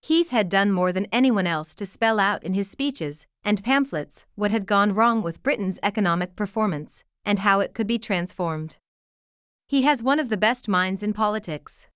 Keith 0.01 0.31
had 0.31 0.49
done 0.49 0.71
more 0.71 0.91
than 0.91 1.05
anyone 1.11 1.45
else 1.45 1.75
to 1.75 1.85
spell 1.85 2.19
out 2.19 2.43
in 2.43 2.55
his 2.55 2.71
speeches 2.71 3.27
and 3.43 3.63
pamphlets 3.63 4.25
what 4.33 4.49
had 4.49 4.65
gone 4.65 4.95
wrong 4.95 5.21
with 5.21 5.43
Britain's 5.43 5.77
economic 5.83 6.35
performance 6.35 7.03
and 7.23 7.37
how 7.39 7.59
it 7.59 7.75
could 7.75 7.85
be 7.85 7.99
transformed. 7.99 8.77
He 9.67 9.83
has 9.83 10.01
one 10.01 10.19
of 10.19 10.29
the 10.29 10.37
best 10.37 10.67
minds 10.67 11.03
in 11.03 11.13
politics. 11.13 11.87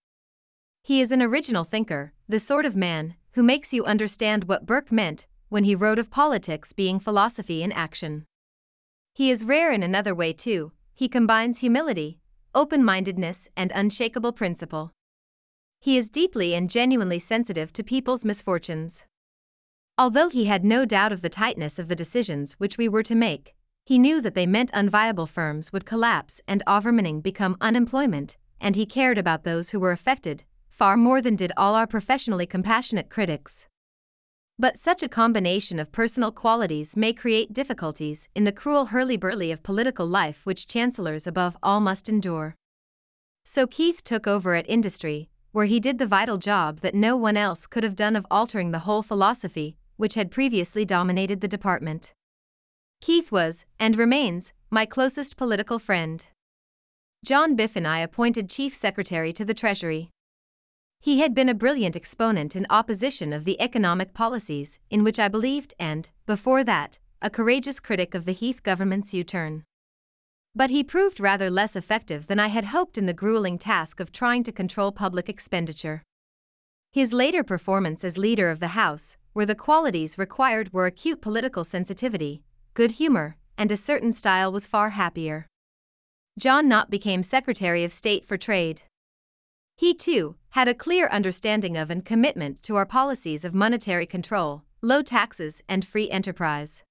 He 0.84 1.02
is 1.02 1.12
an 1.12 1.24
original 1.24 1.64
thinker, 1.64 2.14
the 2.30 2.40
sort 2.40 2.68
of 2.68 2.76
man 2.76 3.16
who 3.32 3.42
makes 3.42 3.74
you 3.74 3.84
understand 3.86 4.44
what 4.44 4.68
Burke 4.68 4.92
meant 4.92 5.26
when 5.50 5.64
he 5.64 5.76
wrote 5.76 6.00
of 6.00 6.10
politics 6.10 6.74
being 6.74 7.00
philosophy 7.00 7.64
in 7.64 7.72
action. 7.72 8.26
He 9.14 9.32
is 9.32 9.46
rare 9.46 9.72
in 9.72 9.84
another 9.84 10.14
way, 10.14 10.34
too. 10.34 10.72
He 10.94 11.08
combines 11.08 11.60
humility, 11.60 12.20
open 12.54 12.84
mindedness, 12.84 13.48
and 13.56 13.72
unshakable 13.74 14.34
principle. 14.34 14.92
He 15.80 15.98
is 15.98 16.10
deeply 16.10 16.56
and 16.56 16.70
genuinely 16.70 17.20
sensitive 17.20 17.72
to 17.74 17.84
people's 17.84 18.26
misfortunes. 18.26 19.06
Although 19.98 20.30
he 20.30 20.46
had 20.46 20.64
no 20.64 20.86
doubt 20.86 21.12
of 21.12 21.22
the 21.22 21.30
tightness 21.30 21.80
of 21.80 21.88
the 21.88 21.96
decisions 21.96 22.54
which 22.54 22.78
we 22.78 22.90
were 22.90 23.04
to 23.04 23.16
make, 23.16 23.56
he 23.86 23.98
knew 23.98 24.22
that 24.22 24.36
they 24.36 24.46
meant 24.46 24.72
unviable 24.74 25.28
firms 25.28 25.72
would 25.72 25.86
collapse 25.86 26.42
and 26.48 26.62
overmaning 26.68 27.22
become 27.22 27.58
unemployment, 27.62 28.38
and 28.60 28.76
he 28.76 28.86
cared 28.86 29.18
about 29.18 29.44
those 29.44 29.70
who 29.70 29.80
were 29.80 29.92
affected, 29.92 30.44
far 30.68 30.98
more 30.98 31.22
than 31.22 31.36
did 31.36 31.52
all 31.56 31.74
our 31.74 31.88
professionally 31.88 32.46
compassionate 32.46 33.10
critics. 33.10 33.68
But 34.60 34.80
such 34.80 35.04
a 35.04 35.10
combination 35.10 35.80
of 35.80 35.92
personal 35.92 36.32
qualities 36.32 36.98
may 36.98 37.14
create 37.14 37.54
difficulties 37.54 38.28
in 38.34 38.44
the 38.44 38.52
cruel 38.52 38.88
hurly-burly 38.88 39.52
of 39.52 39.62
political 39.62 40.08
life 40.08 40.46
which 40.46 40.68
chancellors 40.68 41.28
above 41.28 41.56
all 41.62 41.80
must 41.80 42.10
endure. 42.10 42.56
So 43.46 43.68
Keith 43.68 44.04
took 44.04 44.26
over 44.26 44.56
at 44.56 44.68
industry, 44.68 45.30
where 45.52 45.66
he 45.66 45.80
did 45.80 46.00
the 46.00 46.08
vital 46.08 46.38
job 46.38 46.80
that 46.82 46.96
no 46.96 47.16
one 47.16 47.38
else 47.38 47.68
could 47.68 47.84
have 47.84 47.96
done 47.96 48.16
of 48.16 48.26
altering 48.32 48.72
the 48.72 48.80
whole 48.80 49.04
philosophy 49.04 49.78
which 49.96 50.16
had 50.16 50.32
previously 50.32 50.86
dominated 50.86 51.42
the 51.42 51.48
department. 51.48 52.14
Keith 53.02 53.32
was, 53.32 53.66
and 53.80 53.96
remains, 53.96 54.54
my 54.70 54.86
closest 54.86 55.38
political 55.38 55.78
friend. 55.78 56.28
John 57.26 57.56
Biffen 57.56 57.86
I 57.86 58.00
appointed 58.00 58.50
Chief 58.50 58.76
Secretary 58.76 59.34
to 59.34 59.46
the 59.46 59.54
Treasury. 59.54 60.10
He 61.08 61.22
had 61.22 61.34
been 61.34 61.48
a 61.48 61.54
brilliant 61.54 61.96
exponent 61.96 62.54
in 62.54 62.68
opposition 62.70 63.32
of 63.32 63.46
the 63.46 63.62
economic 63.62 64.14
policies 64.14 64.78
in 64.90 65.06
which 65.06 65.20
I 65.20 65.30
believed 65.30 65.74
and, 65.80 66.10
before 66.26 66.66
that, 66.66 67.00
a 67.22 67.30
courageous 67.30 67.80
critic 67.80 68.14
of 68.14 68.26
the 68.26 68.34
Heath 68.34 68.62
government's 68.62 69.14
U 69.14 69.24
turn. 69.24 69.64
But 70.54 70.70
he 70.70 70.84
proved 70.84 71.22
rather 71.22 71.50
less 71.50 71.78
effective 71.78 72.28
than 72.28 72.42
I 72.42 72.48
had 72.48 72.76
hoped 72.76 72.98
in 72.98 73.06
the 73.06 73.14
grueling 73.14 73.58
task 73.58 74.02
of 74.02 74.12
trying 74.12 74.44
to 74.44 74.52
control 74.52 74.92
public 74.92 75.30
expenditure. 75.30 76.04
His 76.92 77.14
later 77.14 77.42
performance 77.42 78.04
as 78.04 78.18
leader 78.18 78.50
of 78.50 78.60
the 78.60 78.76
House, 78.76 79.16
where 79.32 79.46
the 79.46 79.56
qualities 79.56 80.18
required 80.18 80.74
were 80.74 80.88
acute 80.88 81.22
political 81.22 81.64
sensitivity, 81.64 82.44
good 82.74 82.92
humor, 82.92 83.38
and 83.58 83.72
a 83.72 83.78
certain 83.78 84.12
style, 84.12 84.52
was 84.52 84.68
far 84.68 84.90
happier. 84.90 85.48
John 86.38 86.68
Nott 86.68 86.90
became 86.90 87.24
Secretary 87.24 87.86
of 87.86 87.94
State 87.94 88.26
for 88.26 88.36
Trade. 88.36 88.82
He, 89.78 89.94
too, 89.94 90.36
had 90.50 90.68
a 90.68 90.74
clear 90.74 91.08
understanding 91.08 91.78
of 91.78 91.92
and 91.92 92.04
commitment 92.04 92.64
to 92.64 92.76
our 92.76 92.86
policies 92.86 93.46
of 93.46 93.54
monetary 93.54 94.08
control, 94.08 94.64
low 94.82 95.04
taxes, 95.04 95.62
and 95.70 95.86
free 95.86 96.10
enterprise. 96.10 96.84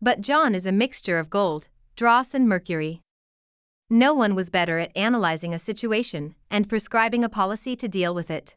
But 0.00 0.20
John 0.20 0.54
is 0.54 0.66
a 0.66 0.72
mixture 0.72 1.18
of 1.18 1.30
gold, 1.30 1.66
dross, 1.96 2.32
and 2.32 2.48
mercury. 2.48 3.02
No 3.90 4.14
one 4.14 4.36
was 4.36 4.50
better 4.50 4.78
at 4.78 4.96
analyzing 4.96 5.52
a 5.52 5.58
situation 5.58 6.36
and 6.48 6.68
prescribing 6.68 7.24
a 7.24 7.28
policy 7.28 7.74
to 7.74 7.88
deal 7.88 8.14
with 8.14 8.30
it. 8.30 8.54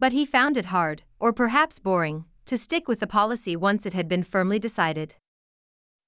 But 0.00 0.12
he 0.12 0.24
found 0.24 0.56
it 0.56 0.66
hard, 0.66 1.04
or 1.20 1.32
perhaps 1.32 1.78
boring, 1.78 2.24
to 2.46 2.58
stick 2.58 2.88
with 2.88 2.98
the 2.98 3.06
policy 3.06 3.54
once 3.54 3.86
it 3.86 3.94
had 3.94 4.08
been 4.08 4.24
firmly 4.24 4.58
decided. 4.58 5.14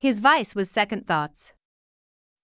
His 0.01 0.19
vice 0.19 0.55
was 0.55 0.71
second 0.71 1.07
thoughts. 1.07 1.53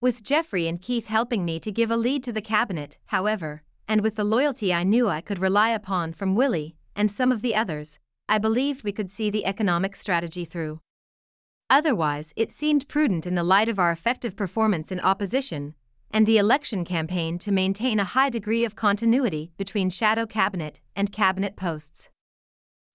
With 0.01 0.23
Geoffrey 0.23 0.69
and 0.69 0.81
Keith 0.81 1.07
helping 1.07 1.45
me 1.45 1.59
to 1.59 1.73
give 1.73 1.91
a 1.91 1.97
lead 1.97 2.23
to 2.25 2.33
the 2.33 2.43
cabinet, 2.43 2.99
however, 3.07 3.63
and 3.89 4.01
with 4.01 4.17
the 4.17 4.25
loyalty 4.25 4.73
I 4.73 4.83
knew 4.83 5.09
I 5.09 5.21
could 5.21 5.39
rely 5.39 5.71
upon 5.71 6.13
from 6.13 6.35
Willie 6.35 6.77
and 6.95 7.11
some 7.11 7.31
of 7.31 7.43
the 7.43 7.55
others, 7.55 7.99
I 8.29 8.39
believed 8.39 8.83
we 8.83 8.93
could 8.93 9.11
see 9.11 9.31
the 9.31 9.47
economic 9.47 9.95
strategy 9.95 10.45
through. 10.45 10.81
Otherwise, 11.69 12.33
it 12.37 12.53
seemed 12.53 12.89
prudent 12.89 13.27
in 13.27 13.35
the 13.35 13.45
light 13.45 13.69
of 13.69 13.79
our 13.79 13.91
effective 13.91 14.37
performance 14.37 14.91
in 14.91 15.01
opposition 15.01 15.75
and 16.11 16.27
the 16.27 16.39
election 16.39 16.85
campaign 16.85 17.39
to 17.39 17.53
maintain 17.53 18.01
a 18.01 18.05
high 18.05 18.31
degree 18.31 18.65
of 18.65 18.77
continuity 18.77 19.51
between 19.57 19.91
shadow 19.91 20.25
cabinet 20.25 20.81
and 20.95 21.13
cabinet 21.13 21.57
posts. 21.57 22.09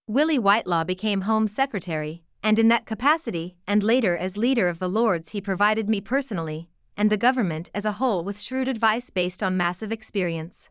Willie 0.06 0.38
Whitelaw 0.38 0.84
became 0.84 1.22
Home 1.22 1.46
Secretary, 1.46 2.24
and 2.42 2.58
in 2.58 2.68
that 2.68 2.86
capacity, 2.86 3.56
and 3.66 3.82
later 3.84 4.16
as 4.16 4.36
leader 4.36 4.68
of 4.68 4.78
the 4.78 4.88
Lords, 4.88 5.30
he 5.30 5.40
provided 5.40 5.88
me 5.88 6.00
personally, 6.00 6.68
and 6.96 7.10
the 7.10 7.16
government 7.16 7.70
as 7.72 7.84
a 7.84 7.92
whole, 7.92 8.24
with 8.24 8.40
shrewd 8.40 8.66
advice 8.66 9.10
based 9.10 9.42
on 9.42 9.56
massive 9.56 9.92
experience. 9.92 10.68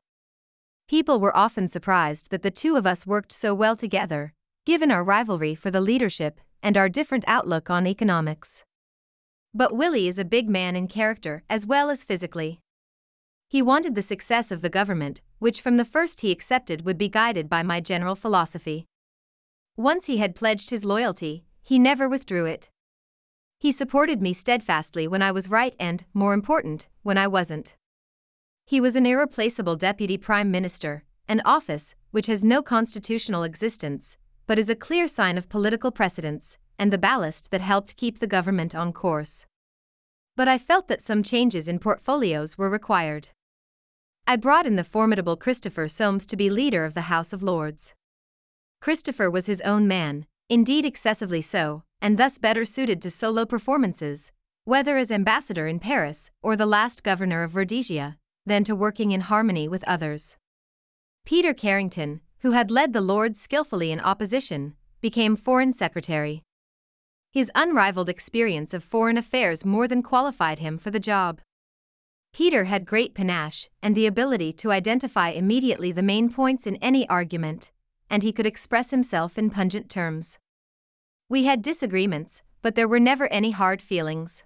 People 0.91 1.21
were 1.21 1.37
often 1.37 1.69
surprised 1.69 2.31
that 2.31 2.41
the 2.41 2.51
two 2.51 2.75
of 2.75 2.85
us 2.85 3.07
worked 3.07 3.31
so 3.31 3.55
well 3.55 3.77
together, 3.77 4.33
given 4.65 4.91
our 4.91 5.05
rivalry 5.05 5.55
for 5.55 5.71
the 5.71 5.79
leadership 5.79 6.41
and 6.61 6.75
our 6.75 6.89
different 6.89 7.23
outlook 7.29 7.69
on 7.69 7.87
economics. 7.87 8.65
But 9.53 9.73
Willie 9.73 10.09
is 10.09 10.19
a 10.19 10.25
big 10.25 10.49
man 10.49 10.75
in 10.75 10.89
character 10.89 11.43
as 11.49 11.65
well 11.65 11.89
as 11.89 12.03
physically. 12.03 12.59
He 13.47 13.61
wanted 13.61 13.95
the 13.95 14.01
success 14.01 14.51
of 14.51 14.61
the 14.61 14.69
government, 14.69 15.21
which 15.39 15.61
from 15.61 15.77
the 15.77 15.85
first 15.85 16.19
he 16.19 16.29
accepted 16.29 16.83
would 16.83 16.97
be 16.97 17.07
guided 17.07 17.47
by 17.47 17.63
my 17.63 17.79
general 17.79 18.15
philosophy. 18.15 18.85
Once 19.77 20.07
he 20.07 20.17
had 20.17 20.35
pledged 20.35 20.71
his 20.71 20.83
loyalty, 20.83 21.45
he 21.61 21.79
never 21.79 22.09
withdrew 22.09 22.43
it. 22.43 22.69
He 23.59 23.71
supported 23.71 24.21
me 24.21 24.33
steadfastly 24.33 25.07
when 25.07 25.21
I 25.21 25.31
was 25.31 25.49
right 25.49 25.73
and, 25.79 26.03
more 26.13 26.33
important, 26.33 26.89
when 27.01 27.17
I 27.17 27.27
wasn't. 27.27 27.75
He 28.65 28.79
was 28.81 28.95
an 28.95 29.05
irreplaceable 29.05 29.75
deputy 29.75 30.17
prime 30.17 30.49
minister, 30.49 31.03
an 31.27 31.41
office 31.45 31.95
which 32.11 32.27
has 32.27 32.43
no 32.43 32.61
constitutional 32.61 33.43
existence, 33.43 34.17
but 34.47 34.59
is 34.59 34.69
a 34.69 34.75
clear 34.75 35.07
sign 35.07 35.37
of 35.37 35.49
political 35.49 35.91
precedence, 35.91 36.57
and 36.77 36.91
the 36.91 36.97
ballast 36.97 37.51
that 37.51 37.61
helped 37.61 37.95
keep 37.95 38.19
the 38.19 38.27
government 38.27 38.73
on 38.73 38.91
course. 38.91 39.45
But 40.35 40.47
I 40.47 40.57
felt 40.57 40.87
that 40.87 41.01
some 41.01 41.23
changes 41.23 41.67
in 41.67 41.79
portfolios 41.79 42.57
were 42.57 42.69
required. 42.69 43.29
I 44.27 44.35
brought 44.35 44.65
in 44.65 44.75
the 44.75 44.83
formidable 44.83 45.35
Christopher 45.35 45.87
Soames 45.87 46.25
to 46.27 46.37
be 46.37 46.49
leader 46.49 46.85
of 46.85 46.93
the 46.93 47.01
House 47.01 47.33
of 47.33 47.43
Lords. 47.43 47.93
Christopher 48.79 49.29
was 49.29 49.45
his 49.45 49.61
own 49.61 49.87
man, 49.87 50.25
indeed 50.49 50.85
excessively 50.85 51.41
so, 51.41 51.83
and 52.01 52.17
thus 52.17 52.37
better 52.37 52.65
suited 52.65 53.01
to 53.01 53.11
solo 53.11 53.45
performances, 53.45 54.31
whether 54.63 54.97
as 54.97 55.11
ambassador 55.11 55.67
in 55.67 55.79
Paris 55.79 56.31
or 56.41 56.55
the 56.55 56.65
last 56.65 57.03
governor 57.03 57.43
of 57.43 57.55
Rhodesia, 57.55 58.17
than 58.45 58.63
to 58.63 58.75
working 58.75 59.11
in 59.11 59.21
harmony 59.21 59.67
with 59.67 59.83
others. 59.83 60.37
Peter 61.25 61.53
Carrington, 61.53 62.21
who 62.39 62.51
had 62.51 62.71
led 62.71 62.93
the 62.93 63.01
Lords 63.01 63.39
skillfully 63.39 63.91
in 63.91 63.99
opposition, 63.99 64.75
became 64.99 65.35
Foreign 65.35 65.73
Secretary. 65.73 66.43
His 67.31 67.51
unrivaled 67.55 68.09
experience 68.09 68.73
of 68.73 68.83
foreign 68.83 69.17
affairs 69.17 69.63
more 69.63 69.87
than 69.87 70.03
qualified 70.03 70.59
him 70.59 70.77
for 70.77 70.91
the 70.91 70.99
job. 70.99 71.39
Peter 72.33 72.65
had 72.65 72.85
great 72.85 73.13
panache 73.13 73.69
and 73.81 73.95
the 73.95 74.05
ability 74.05 74.53
to 74.53 74.71
identify 74.71 75.29
immediately 75.29 75.91
the 75.91 76.01
main 76.01 76.29
points 76.29 76.65
in 76.65 76.77
any 76.77 77.07
argument, 77.09 77.71
and 78.09 78.23
he 78.23 78.31
could 78.31 78.45
express 78.45 78.91
himself 78.91 79.37
in 79.37 79.49
pungent 79.49 79.89
terms. 79.89 80.37
We 81.29 81.43
had 81.45 81.61
disagreements, 81.61 82.41
but 82.61 82.75
there 82.75 82.87
were 82.87 82.99
never 82.99 83.27
any 83.27 83.51
hard 83.51 83.81
feelings. 83.81 84.43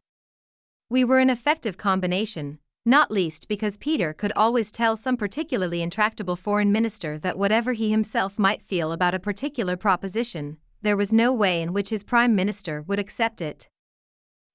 We 0.90 1.04
were 1.04 1.20
an 1.20 1.30
effective 1.30 1.78
combination, 1.78 2.60
not 2.86 3.10
least 3.10 3.48
because 3.48 3.78
Peter 3.78 4.13
could 4.13 4.32
always 4.36 4.71
tell 4.71 4.95
some 4.95 5.17
particularly 5.17 5.82
intractable 5.82 6.36
foreign 6.36 6.71
minister 6.71 7.17
that 7.17 7.38
whatever 7.38 7.74
he 7.74 7.89
himself 7.89 8.38
might 8.38 8.62
feel 8.62 8.91
about 8.91 9.15
a 9.15 9.19
particular 9.19 9.76
proposition, 9.76 10.58
there 10.84 10.95
was 10.95 11.12
no 11.12 11.34
way 11.34 11.62
in 11.62 11.74
which 11.74 11.89
his 11.89 12.04
prime 12.04 12.36
minister 12.36 12.84
would 12.84 13.00
accept 13.00 13.41
it. 13.41 13.67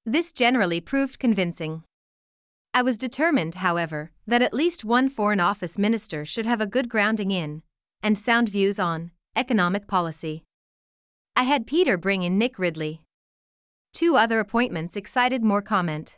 This 0.07 0.33
generally 0.33 0.81
proved 0.81 1.19
convincing. 1.19 1.83
I 2.73 2.83
was 2.83 2.97
determined, 2.97 3.57
however, 3.57 4.13
that 4.29 4.43
at 4.43 4.55
least 4.55 4.85
one 4.85 5.09
Foreign 5.09 5.41
Office 5.41 5.77
minister 5.77 6.25
should 6.25 6.47
have 6.47 6.61
a 6.61 6.67
good 6.67 6.89
grounding 6.89 7.33
in, 7.33 7.63
and 8.01 8.17
sound 8.17 8.49
views 8.49 8.79
on, 8.79 9.11
economic 9.35 9.89
policy. 9.89 10.45
I 11.35 11.43
had 11.43 11.67
Peter 11.67 11.97
bring 11.97 12.23
in 12.23 12.39
Nick 12.39 12.61
Ridley. 12.61 13.03
Two 13.93 14.15
other 14.15 14.39
appointments 14.39 14.95
excited 14.95 15.43
more 15.43 15.63
comment. 15.63 16.17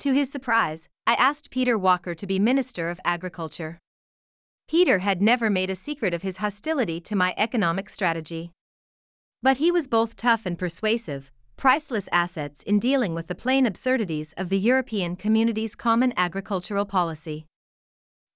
To 0.00 0.12
his 0.12 0.30
surprise, 0.30 0.90
I 1.08 1.14
asked 1.14 1.50
Peter 1.50 1.78
Walker 1.78 2.16
to 2.16 2.26
be 2.26 2.40
Minister 2.40 2.90
of 2.90 2.98
Agriculture. 3.04 3.78
Peter 4.66 4.98
had 4.98 5.22
never 5.22 5.48
made 5.48 5.70
a 5.70 5.76
secret 5.76 6.12
of 6.12 6.22
his 6.22 6.38
hostility 6.38 7.00
to 7.02 7.14
my 7.14 7.32
economic 7.36 7.88
strategy. 7.88 8.50
But 9.40 9.58
he 9.58 9.70
was 9.70 9.86
both 9.86 10.16
tough 10.16 10.46
and 10.46 10.58
persuasive, 10.58 11.30
priceless 11.56 12.08
assets 12.10 12.64
in 12.64 12.80
dealing 12.80 13.14
with 13.14 13.28
the 13.28 13.36
plain 13.36 13.66
absurdities 13.66 14.34
of 14.36 14.48
the 14.48 14.58
European 14.58 15.14
Community's 15.14 15.76
common 15.76 16.12
agricultural 16.16 16.86
policy. 16.86 17.46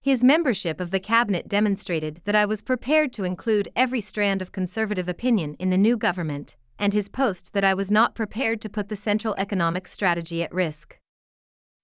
His 0.01 0.23
membership 0.23 0.81
of 0.81 0.93
the 0.93 1.01
cabinet 1.01 1.49
demonstrated 1.49 2.21
that 2.25 2.37
I 2.37 2.47
was 2.47 2.63
prepared 2.63 3.13
to 3.15 3.25
include 3.25 3.73
every 3.75 4.01
strand 4.01 4.41
of 4.41 4.53
conservative 4.53 5.09
opinion 5.09 5.55
in 5.59 5.71
the 5.71 5.77
new 5.77 5.97
government, 5.97 6.55
and 6.79 6.93
his 6.93 7.09
post 7.09 7.53
that 7.53 7.65
I 7.65 7.75
was 7.75 7.91
not 7.91 8.15
prepared 8.15 8.61
to 8.61 8.69
put 8.69 8.89
the 8.89 8.95
central 8.95 9.35
economic 9.37 9.89
strategy 9.89 10.45
at 10.45 10.55
risk. 10.55 11.00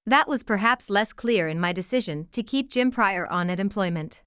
That 0.07 0.29
was 0.29 0.45
perhaps 0.45 0.89
less 0.89 1.13
clear 1.13 1.49
in 1.49 1.59
my 1.59 1.73
decision 1.73 2.29
to 2.31 2.45
keep 2.45 2.71
Jim 2.71 2.93
Prior 2.93 3.27
on 3.27 3.51
at 3.51 3.59
employment. 3.59 4.23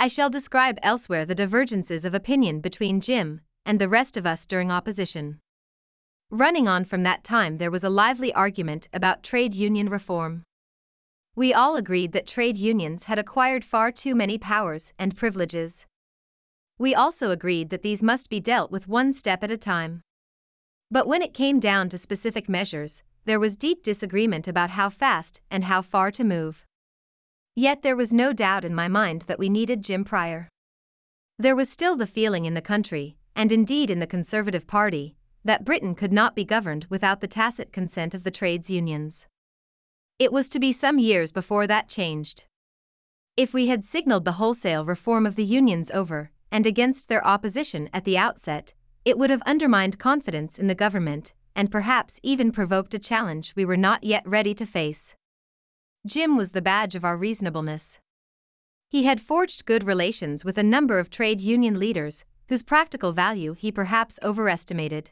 I 0.00 0.08
shall 0.08 0.28
describe 0.28 0.80
elsewhere 0.82 1.24
the 1.24 1.34
divergences 1.34 2.04
of 2.04 2.12
opinion 2.12 2.60
between 2.60 3.00
Jim 3.00 3.42
and 3.64 3.78
the 3.78 3.88
rest 3.88 4.16
of 4.16 4.26
us 4.26 4.46
during 4.46 4.72
opposition. 4.72 5.38
Running 6.28 6.66
on 6.66 6.84
from 6.84 7.04
that 7.04 7.22
time, 7.22 7.58
there 7.58 7.70
was 7.70 7.84
a 7.84 7.90
lively 7.90 8.32
argument 8.32 8.88
about 8.92 9.22
trade 9.22 9.54
union 9.54 9.88
reform. 9.88 10.42
We 11.36 11.54
all 11.54 11.76
agreed 11.76 12.10
that 12.12 12.26
trade 12.26 12.56
unions 12.56 13.04
had 13.04 13.18
acquired 13.18 13.64
far 13.64 13.92
too 13.92 14.16
many 14.16 14.38
powers 14.38 14.92
and 14.98 15.16
privileges. 15.16 15.86
We 16.78 16.94
also 16.94 17.30
agreed 17.30 17.70
that 17.70 17.82
these 17.82 18.02
must 18.02 18.28
be 18.28 18.40
dealt 18.40 18.72
with 18.72 18.88
one 18.88 19.12
step 19.12 19.44
at 19.44 19.50
a 19.50 19.56
time. 19.56 20.02
But 20.90 21.06
when 21.06 21.22
it 21.22 21.34
came 21.34 21.60
down 21.60 21.88
to 21.90 21.98
specific 21.98 22.48
measures, 22.48 23.04
there 23.30 23.38
was 23.38 23.54
deep 23.54 23.84
disagreement 23.84 24.48
about 24.48 24.70
how 24.70 24.90
fast 24.90 25.40
and 25.52 25.62
how 25.62 25.80
far 25.80 26.10
to 26.10 26.24
move. 26.24 26.66
Yet 27.54 27.82
there 27.82 27.94
was 27.94 28.12
no 28.12 28.32
doubt 28.32 28.64
in 28.64 28.74
my 28.74 28.88
mind 28.88 29.22
that 29.28 29.38
we 29.38 29.48
needed 29.48 29.84
Jim 29.84 30.02
Prior. 30.02 30.48
There 31.38 31.54
was 31.54 31.70
still 31.70 31.94
the 31.94 32.08
feeling 32.08 32.44
in 32.44 32.54
the 32.54 32.60
country, 32.60 33.18
and 33.36 33.52
indeed 33.52 33.88
in 33.88 34.00
the 34.00 34.06
Conservative 34.08 34.66
Party, 34.66 35.14
that 35.44 35.64
Britain 35.64 35.94
could 35.94 36.12
not 36.12 36.34
be 36.34 36.44
governed 36.44 36.86
without 36.90 37.20
the 37.20 37.28
tacit 37.28 37.72
consent 37.72 38.14
of 38.14 38.24
the 38.24 38.32
trades 38.32 38.68
unions. 38.68 39.28
It 40.18 40.32
was 40.32 40.48
to 40.48 40.58
be 40.58 40.72
some 40.72 40.98
years 40.98 41.30
before 41.30 41.68
that 41.68 41.88
changed. 41.88 42.46
If 43.36 43.54
we 43.54 43.68
had 43.68 43.84
signaled 43.84 44.24
the 44.24 44.38
wholesale 44.42 44.84
reform 44.84 45.24
of 45.24 45.36
the 45.36 45.44
unions 45.44 45.88
over 45.92 46.32
and 46.50 46.66
against 46.66 47.06
their 47.06 47.24
opposition 47.24 47.90
at 47.92 48.04
the 48.04 48.18
outset, 48.18 48.74
it 49.04 49.16
would 49.16 49.30
have 49.30 49.42
undermined 49.46 50.00
confidence 50.00 50.58
in 50.58 50.66
the 50.66 50.74
government 50.74 51.32
and 51.54 51.70
perhaps 51.70 52.20
even 52.22 52.52
provoked 52.52 52.94
a 52.94 52.98
challenge 52.98 53.52
we 53.56 53.64
were 53.64 53.76
not 53.76 54.04
yet 54.04 54.22
ready 54.26 54.54
to 54.54 54.66
face. 54.66 55.14
Jim 56.06 56.36
was 56.36 56.52
the 56.52 56.62
badge 56.62 56.94
of 56.94 57.04
our 57.04 57.16
reasonableness. 57.16 57.98
He 58.88 59.04
had 59.04 59.20
forged 59.20 59.66
good 59.66 59.84
relations 59.84 60.44
with 60.44 60.58
a 60.58 60.62
number 60.62 60.98
of 60.98 61.10
trade 61.10 61.40
union 61.40 61.78
leaders 61.78 62.24
whose 62.48 62.62
practical 62.62 63.12
value 63.12 63.54
he 63.54 63.70
perhaps 63.70 64.18
overestimated. 64.22 65.10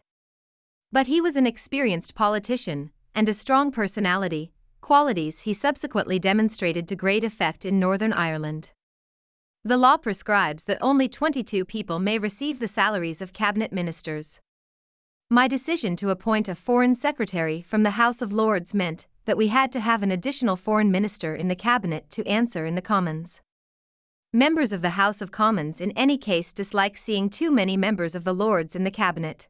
But 0.90 1.06
he 1.06 1.20
was 1.20 1.36
an 1.36 1.46
experienced 1.46 2.14
politician 2.14 2.90
and 3.14 3.28
a 3.28 3.34
strong 3.34 3.70
personality, 3.70 4.52
qualities 4.80 5.40
he 5.40 5.52
subsequently 5.52 6.18
demonstrated 6.18 6.88
to 6.88 6.96
great 6.96 7.22
effect 7.22 7.64
in 7.64 7.78
Northern 7.78 8.12
Ireland. 8.12 8.72
The 9.64 9.76
law 9.76 9.96
prescribes 9.96 10.64
that 10.64 10.78
only 10.80 11.08
22 11.08 11.64
people 11.64 11.98
may 11.98 12.18
receive 12.18 12.58
the 12.58 12.68
salaries 12.68 13.20
of 13.20 13.32
cabinet 13.32 13.72
ministers. 13.72 14.40
My 15.30 15.46
decision 15.46 15.94
to 15.96 16.08
appoint 16.08 16.48
a 16.48 16.54
foreign 16.54 16.94
secretary 16.94 17.60
from 17.60 17.82
the 17.82 18.00
House 18.00 18.22
of 18.22 18.32
Lords 18.32 18.72
meant 18.72 19.06
that 19.26 19.36
we 19.36 19.48
had 19.48 19.70
to 19.72 19.80
have 19.80 20.02
an 20.02 20.10
additional 20.10 20.56
foreign 20.56 20.90
minister 20.90 21.34
in 21.34 21.48
the 21.48 21.54
cabinet 21.54 22.08
to 22.12 22.26
answer 22.26 22.64
in 22.64 22.76
the 22.76 22.80
Commons. 22.80 23.42
Members 24.32 24.72
of 24.72 24.80
the 24.80 24.96
House 24.96 25.20
of 25.20 25.30
Commons 25.30 25.82
in 25.82 25.90
any 25.90 26.16
case 26.16 26.54
dislike 26.54 26.96
seeing 26.96 27.28
too 27.28 27.50
many 27.50 27.76
members 27.76 28.14
of 28.14 28.24
the 28.24 28.32
Lords 28.32 28.74
in 28.74 28.84
the 28.84 28.90
cabinet. 28.90 29.48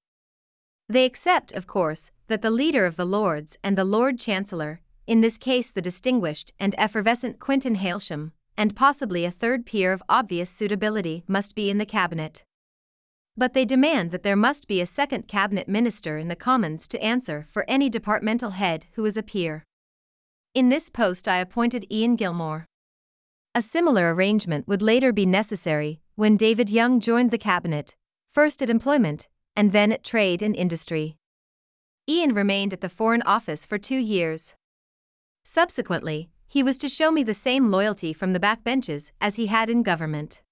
They 0.88 1.04
accept, 1.04 1.52
of 1.52 1.68
course, 1.68 2.10
that 2.26 2.42
the 2.42 2.50
leader 2.50 2.84
of 2.84 2.96
the 2.96 3.06
Lords 3.06 3.56
and 3.62 3.78
the 3.78 3.84
Lord 3.84 4.18
Chancellor, 4.18 4.80
in 5.06 5.20
this 5.20 5.38
case 5.38 5.70
the 5.70 5.80
distinguished 5.80 6.52
and 6.58 6.74
effervescent 6.76 7.38
Quintin 7.38 7.76
Hailsham, 7.76 8.32
and 8.56 8.74
possibly 8.74 9.24
a 9.24 9.30
third 9.30 9.64
peer 9.64 9.92
of 9.92 10.02
obvious 10.08 10.50
suitability, 10.50 11.22
must 11.28 11.54
be 11.54 11.70
in 11.70 11.78
the 11.78 11.86
cabinet. 11.86 12.42
But 13.38 13.54
they 13.54 13.64
demand 13.64 14.10
that 14.10 14.24
there 14.24 14.34
must 14.34 14.66
be 14.66 14.80
a 14.80 14.86
second 14.86 15.28
cabinet 15.28 15.68
minister 15.68 16.18
in 16.18 16.26
the 16.26 16.34
Commons 16.34 16.88
to 16.88 17.00
answer 17.00 17.46
for 17.48 17.64
any 17.68 17.88
departmental 17.88 18.50
head 18.50 18.86
who 18.94 19.04
is 19.04 19.16
a 19.16 19.22
peer. 19.22 19.62
In 20.54 20.70
this 20.70 20.90
post, 20.90 21.28
I 21.28 21.36
appointed 21.36 21.86
Ian 21.88 22.16
Gilmore. 22.16 22.66
A 23.54 23.62
similar 23.62 24.12
arrangement 24.12 24.66
would 24.66 24.82
later 24.82 25.12
be 25.12 25.24
necessary 25.24 26.00
when 26.16 26.36
David 26.36 26.68
Young 26.68 26.98
joined 26.98 27.30
the 27.30 27.38
cabinet, 27.38 27.94
first 28.28 28.60
at 28.60 28.68
employment 28.68 29.28
and 29.54 29.70
then 29.70 29.92
at 29.92 30.02
trade 30.02 30.42
and 30.42 30.56
industry. 30.56 31.16
Ian 32.08 32.34
remained 32.34 32.72
at 32.72 32.80
the 32.80 32.88
Foreign 32.88 33.22
Office 33.22 33.64
for 33.64 33.78
two 33.78 33.98
years. 33.98 34.54
Subsequently, 35.44 36.28
he 36.48 36.64
was 36.64 36.76
to 36.78 36.88
show 36.88 37.12
me 37.12 37.22
the 37.22 37.34
same 37.34 37.70
loyalty 37.70 38.12
from 38.12 38.32
the 38.32 38.40
backbenches 38.40 39.12
as 39.20 39.36
he 39.36 39.46
had 39.46 39.70
in 39.70 39.84
government. 39.84 40.42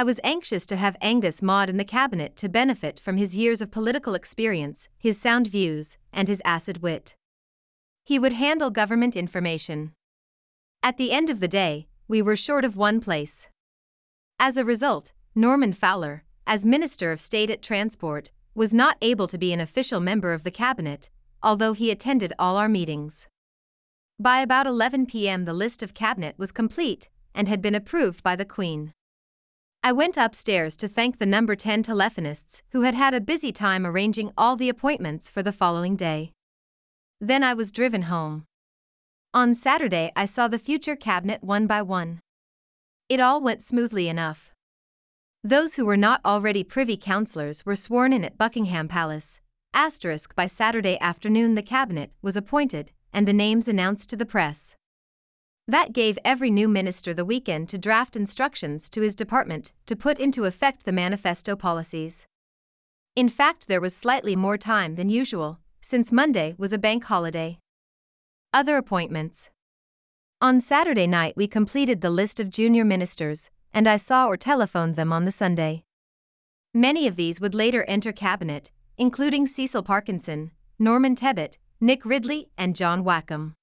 I 0.00 0.02
was 0.02 0.18
anxious 0.24 0.64
to 0.64 0.76
have 0.76 0.96
Angus 1.02 1.42
Maud 1.42 1.68
in 1.68 1.76
the 1.76 1.84
cabinet 1.84 2.34
to 2.36 2.48
benefit 2.48 2.98
from 2.98 3.18
his 3.18 3.36
years 3.36 3.60
of 3.60 3.70
political 3.70 4.14
experience, 4.14 4.88
his 4.96 5.20
sound 5.20 5.46
views, 5.46 5.98
and 6.10 6.26
his 6.26 6.40
acid 6.42 6.80
wit. 6.80 7.16
He 8.02 8.18
would 8.18 8.32
handle 8.32 8.70
government 8.70 9.14
information. 9.14 9.92
At 10.82 10.96
the 10.96 11.12
end 11.12 11.28
of 11.28 11.40
the 11.40 11.48
day, 11.48 11.86
we 12.08 12.22
were 12.22 12.34
short 12.34 12.64
of 12.64 12.78
one 12.78 13.02
place. 13.02 13.48
As 14.38 14.56
a 14.56 14.64
result, 14.64 15.12
Norman 15.34 15.74
Fowler, 15.74 16.24
as 16.46 16.64
Minister 16.64 17.12
of 17.12 17.20
State 17.20 17.50
at 17.50 17.60
Transport, 17.60 18.30
was 18.54 18.72
not 18.72 18.96
able 19.02 19.26
to 19.26 19.36
be 19.36 19.52
an 19.52 19.60
official 19.60 20.00
member 20.00 20.32
of 20.32 20.44
the 20.44 20.50
cabinet, 20.50 21.10
although 21.42 21.74
he 21.74 21.90
attended 21.90 22.32
all 22.38 22.56
our 22.56 22.70
meetings. 22.70 23.28
By 24.18 24.38
about 24.40 24.66
11 24.66 25.04
p.m., 25.04 25.44
the 25.44 25.52
list 25.52 25.82
of 25.82 25.92
cabinet 25.92 26.36
was 26.38 26.52
complete 26.52 27.10
and 27.34 27.48
had 27.48 27.60
been 27.60 27.74
approved 27.74 28.22
by 28.22 28.34
the 28.34 28.46
Queen. 28.46 28.94
I 29.82 29.92
went 29.92 30.18
upstairs 30.18 30.76
to 30.76 30.88
thank 30.88 31.18
the 31.18 31.24
number 31.24 31.56
10 31.56 31.84
telephonists 31.84 32.60
who 32.72 32.82
had 32.82 32.94
had 32.94 33.14
a 33.14 33.20
busy 33.20 33.50
time 33.50 33.86
arranging 33.86 34.30
all 34.36 34.54
the 34.54 34.68
appointments 34.68 35.30
for 35.30 35.42
the 35.42 35.52
following 35.52 35.96
day. 35.96 36.32
Then 37.18 37.42
I 37.42 37.54
was 37.54 37.72
driven 37.72 38.02
home. 38.02 38.44
On 39.32 39.54
Saturday, 39.54 40.12
I 40.14 40.26
saw 40.26 40.48
the 40.48 40.58
future 40.58 40.96
cabinet 40.96 41.42
one 41.42 41.66
by 41.66 41.80
one. 41.80 42.20
It 43.08 43.20
all 43.20 43.40
went 43.40 43.62
smoothly 43.62 44.06
enough. 44.06 44.50
Those 45.42 45.76
who 45.76 45.86
were 45.86 45.96
not 45.96 46.20
already 46.26 46.62
privy 46.62 46.98
councillors 46.98 47.64
were 47.64 47.76
sworn 47.76 48.12
in 48.12 48.22
at 48.22 48.36
Buckingham 48.36 48.86
Palace. 48.86 49.40
Asterisk 49.72 50.34
by 50.34 50.46
Saturday 50.46 50.98
afternoon, 51.00 51.54
the 51.54 51.62
cabinet 51.62 52.12
was 52.20 52.36
appointed 52.36 52.92
and 53.14 53.26
the 53.26 53.32
names 53.32 53.66
announced 53.66 54.10
to 54.10 54.16
the 54.16 54.26
press. 54.26 54.76
That 55.70 55.92
gave 55.92 56.18
every 56.24 56.50
new 56.50 56.66
minister 56.66 57.14
the 57.14 57.24
weekend 57.24 57.68
to 57.68 57.78
draft 57.78 58.16
instructions 58.16 58.90
to 58.90 59.02
his 59.02 59.14
department 59.14 59.72
to 59.86 59.94
put 59.94 60.18
into 60.18 60.44
effect 60.44 60.84
the 60.84 60.90
manifesto 60.90 61.54
policies. 61.54 62.26
In 63.14 63.28
fact, 63.28 63.68
there 63.68 63.80
was 63.80 63.94
slightly 63.94 64.34
more 64.34 64.58
time 64.58 64.96
than 64.96 65.08
usual, 65.08 65.60
since 65.80 66.10
Monday 66.10 66.56
was 66.58 66.72
a 66.72 66.78
bank 66.78 67.04
holiday. 67.04 67.60
Other 68.52 68.76
appointments. 68.78 69.50
On 70.40 70.60
Saturday 70.60 71.06
night, 71.06 71.34
we 71.36 71.46
completed 71.46 72.00
the 72.00 72.10
list 72.10 72.40
of 72.40 72.50
junior 72.50 72.84
ministers, 72.84 73.48
and 73.72 73.86
I 73.86 73.96
saw 73.96 74.26
or 74.26 74.36
telephoned 74.36 74.96
them 74.96 75.12
on 75.12 75.24
the 75.24 75.30
Sunday. 75.30 75.84
Many 76.74 77.06
of 77.06 77.14
these 77.14 77.40
would 77.40 77.54
later 77.54 77.84
enter 77.84 78.10
cabinet, 78.10 78.72
including 78.98 79.46
Cecil 79.46 79.84
Parkinson, 79.84 80.50
Norman 80.80 81.14
Tebbit, 81.14 81.58
Nick 81.80 82.04
Ridley, 82.04 82.50
and 82.58 82.74
John 82.74 83.04
Wakeham. 83.04 83.54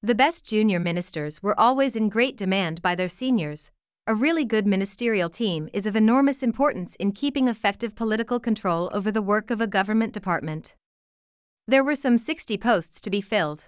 The 0.00 0.14
best 0.14 0.44
junior 0.44 0.78
ministers 0.78 1.42
were 1.42 1.58
always 1.58 1.96
in 1.96 2.08
great 2.08 2.36
demand 2.36 2.80
by 2.82 2.94
their 2.94 3.08
seniors. 3.08 3.72
A 4.06 4.14
really 4.14 4.44
good 4.44 4.64
ministerial 4.64 5.28
team 5.28 5.68
is 5.72 5.86
of 5.86 5.96
enormous 5.96 6.40
importance 6.40 6.94
in 7.00 7.10
keeping 7.10 7.48
effective 7.48 7.96
political 7.96 8.38
control 8.38 8.90
over 8.94 9.10
the 9.10 9.20
work 9.20 9.50
of 9.50 9.60
a 9.60 9.66
government 9.66 10.12
department. 10.12 10.76
There 11.66 11.82
were 11.82 11.96
some 11.96 12.16
60 12.16 12.56
posts 12.58 13.00
to 13.00 13.10
be 13.10 13.20
filled. 13.20 13.64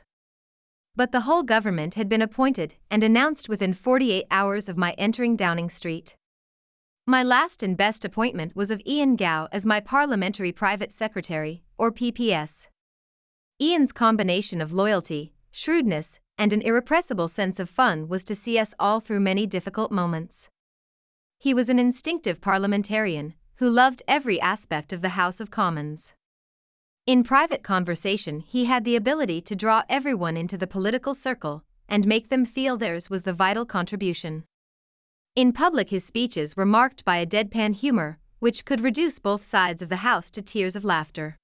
But 0.95 1.11
the 1.11 1.23
whole 1.23 1.43
government 1.43 1.97
had 1.97 2.09
been 2.09 2.23
appointed 2.23 2.77
and 2.93 3.03
announced 3.03 3.49
within 3.49 3.75
48 3.75 4.27
hours 4.31 4.69
of 4.69 4.79
my 4.79 4.93
entering 4.93 5.35
Downing 5.35 5.69
Street. 5.69 6.15
My 7.09 7.25
last 7.25 7.61
and 7.61 7.77
best 7.77 8.05
appointment 8.05 8.55
was 8.55 8.71
of 8.71 8.81
Ian 8.87 9.17
Gow 9.17 9.49
as 9.51 9.67
my 9.67 9.81
Parliamentary 9.81 10.53
Private 10.53 10.93
Secretary, 10.93 11.65
or 11.77 11.91
PPS. 11.91 12.69
Ian's 13.61 13.91
combination 13.91 14.63
of 14.63 14.73
loyalty, 14.73 15.33
shrewdness, 15.51 16.21
and 16.39 16.53
an 16.53 16.63
irrepressible 16.63 17.29
sense 17.29 17.61
of 17.61 17.69
fun 17.69 18.09
was 18.09 18.25
to 18.25 18.35
see 18.35 18.59
us 18.59 18.75
all 18.79 19.01
through 19.01 19.21
many 19.21 19.47
difficult 19.47 19.93
moments. 19.93 20.49
He 21.39 21.55
was 21.55 21.69
an 21.69 21.79
instinctive 21.79 22.41
parliamentarian 22.41 23.35
who 23.57 23.69
loved 23.69 24.03
every 24.09 24.41
aspect 24.41 24.93
of 24.93 25.03
the 25.03 25.11
House 25.11 25.41
of 25.41 25.51
Commons. 25.51 26.15
In 27.07 27.25
private 27.25 27.63
conversation, 27.63 28.41
he 28.41 28.67
had 28.67 28.85
the 28.85 28.97
ability 28.97 29.41
to 29.43 29.57
draw 29.57 29.83
everyone 29.89 30.37
into 30.37 30.57
the 30.57 30.67
political 30.67 31.15
circle 31.15 31.65
and 31.89 32.07
make 32.07 32.29
them 32.29 32.45
feel 32.45 32.77
theirs 32.77 33.11
was 33.11 33.25
the 33.25 33.33
vital 33.33 33.67
contribution. 33.67 34.45
In 35.35 35.53
public, 35.53 35.91
his 35.91 36.05
speeches 36.05 36.57
were 36.57 36.67
marked 36.67 37.05
by 37.05 37.17
a 37.17 37.27
deadpan 37.27 37.75
humor, 37.75 38.19
which 38.39 38.65
could 38.65 38.81
reduce 38.81 39.19
both 39.19 39.45
sides 39.45 39.83
of 39.83 39.89
the 39.89 39.97
House 39.97 40.31
to 40.31 40.43
tears 40.43 40.77
of 40.77 40.85
laughter. 40.85 41.37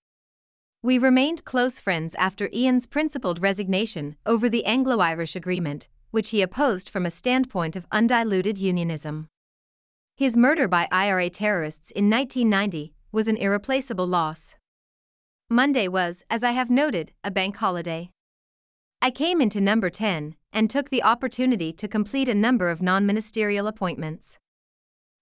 We 0.82 0.98
remained 0.98 1.44
close 1.44 1.80
friends 1.80 2.14
after 2.14 2.48
Ian's 2.52 2.86
principled 2.86 3.42
resignation 3.42 4.16
over 4.24 4.48
the 4.48 4.64
Anglo 4.64 5.00
Irish 5.00 5.34
Agreement, 5.34 5.88
which 6.10 6.30
he 6.30 6.42
opposed 6.42 6.88
from 6.88 7.04
a 7.04 7.10
standpoint 7.10 7.76
of 7.76 7.86
undiluted 7.90 8.58
unionism. 8.58 9.28
His 10.16 10.36
murder 10.36 10.68
by 10.68 10.88
IRA 10.92 11.28
terrorists 11.28 11.90
in 11.90 12.08
1990 12.08 12.94
was 13.10 13.28
an 13.28 13.36
irreplaceable 13.36 14.06
loss. 14.06 14.54
Monday 15.50 15.88
was, 15.88 16.22
as 16.30 16.42
I 16.42 16.52
have 16.52 16.70
noted, 16.70 17.12
a 17.22 17.30
bank 17.30 17.56
holiday. 17.56 18.10
I 19.02 19.10
came 19.10 19.40
into 19.40 19.60
number 19.60 19.90
10 19.90 20.36
and 20.52 20.70
took 20.70 20.90
the 20.90 21.02
opportunity 21.02 21.72
to 21.72 21.86
complete 21.86 22.28
a 22.28 22.34
number 22.34 22.70
of 22.70 22.80
non 22.80 23.04
ministerial 23.04 23.66
appointments. 23.66 24.38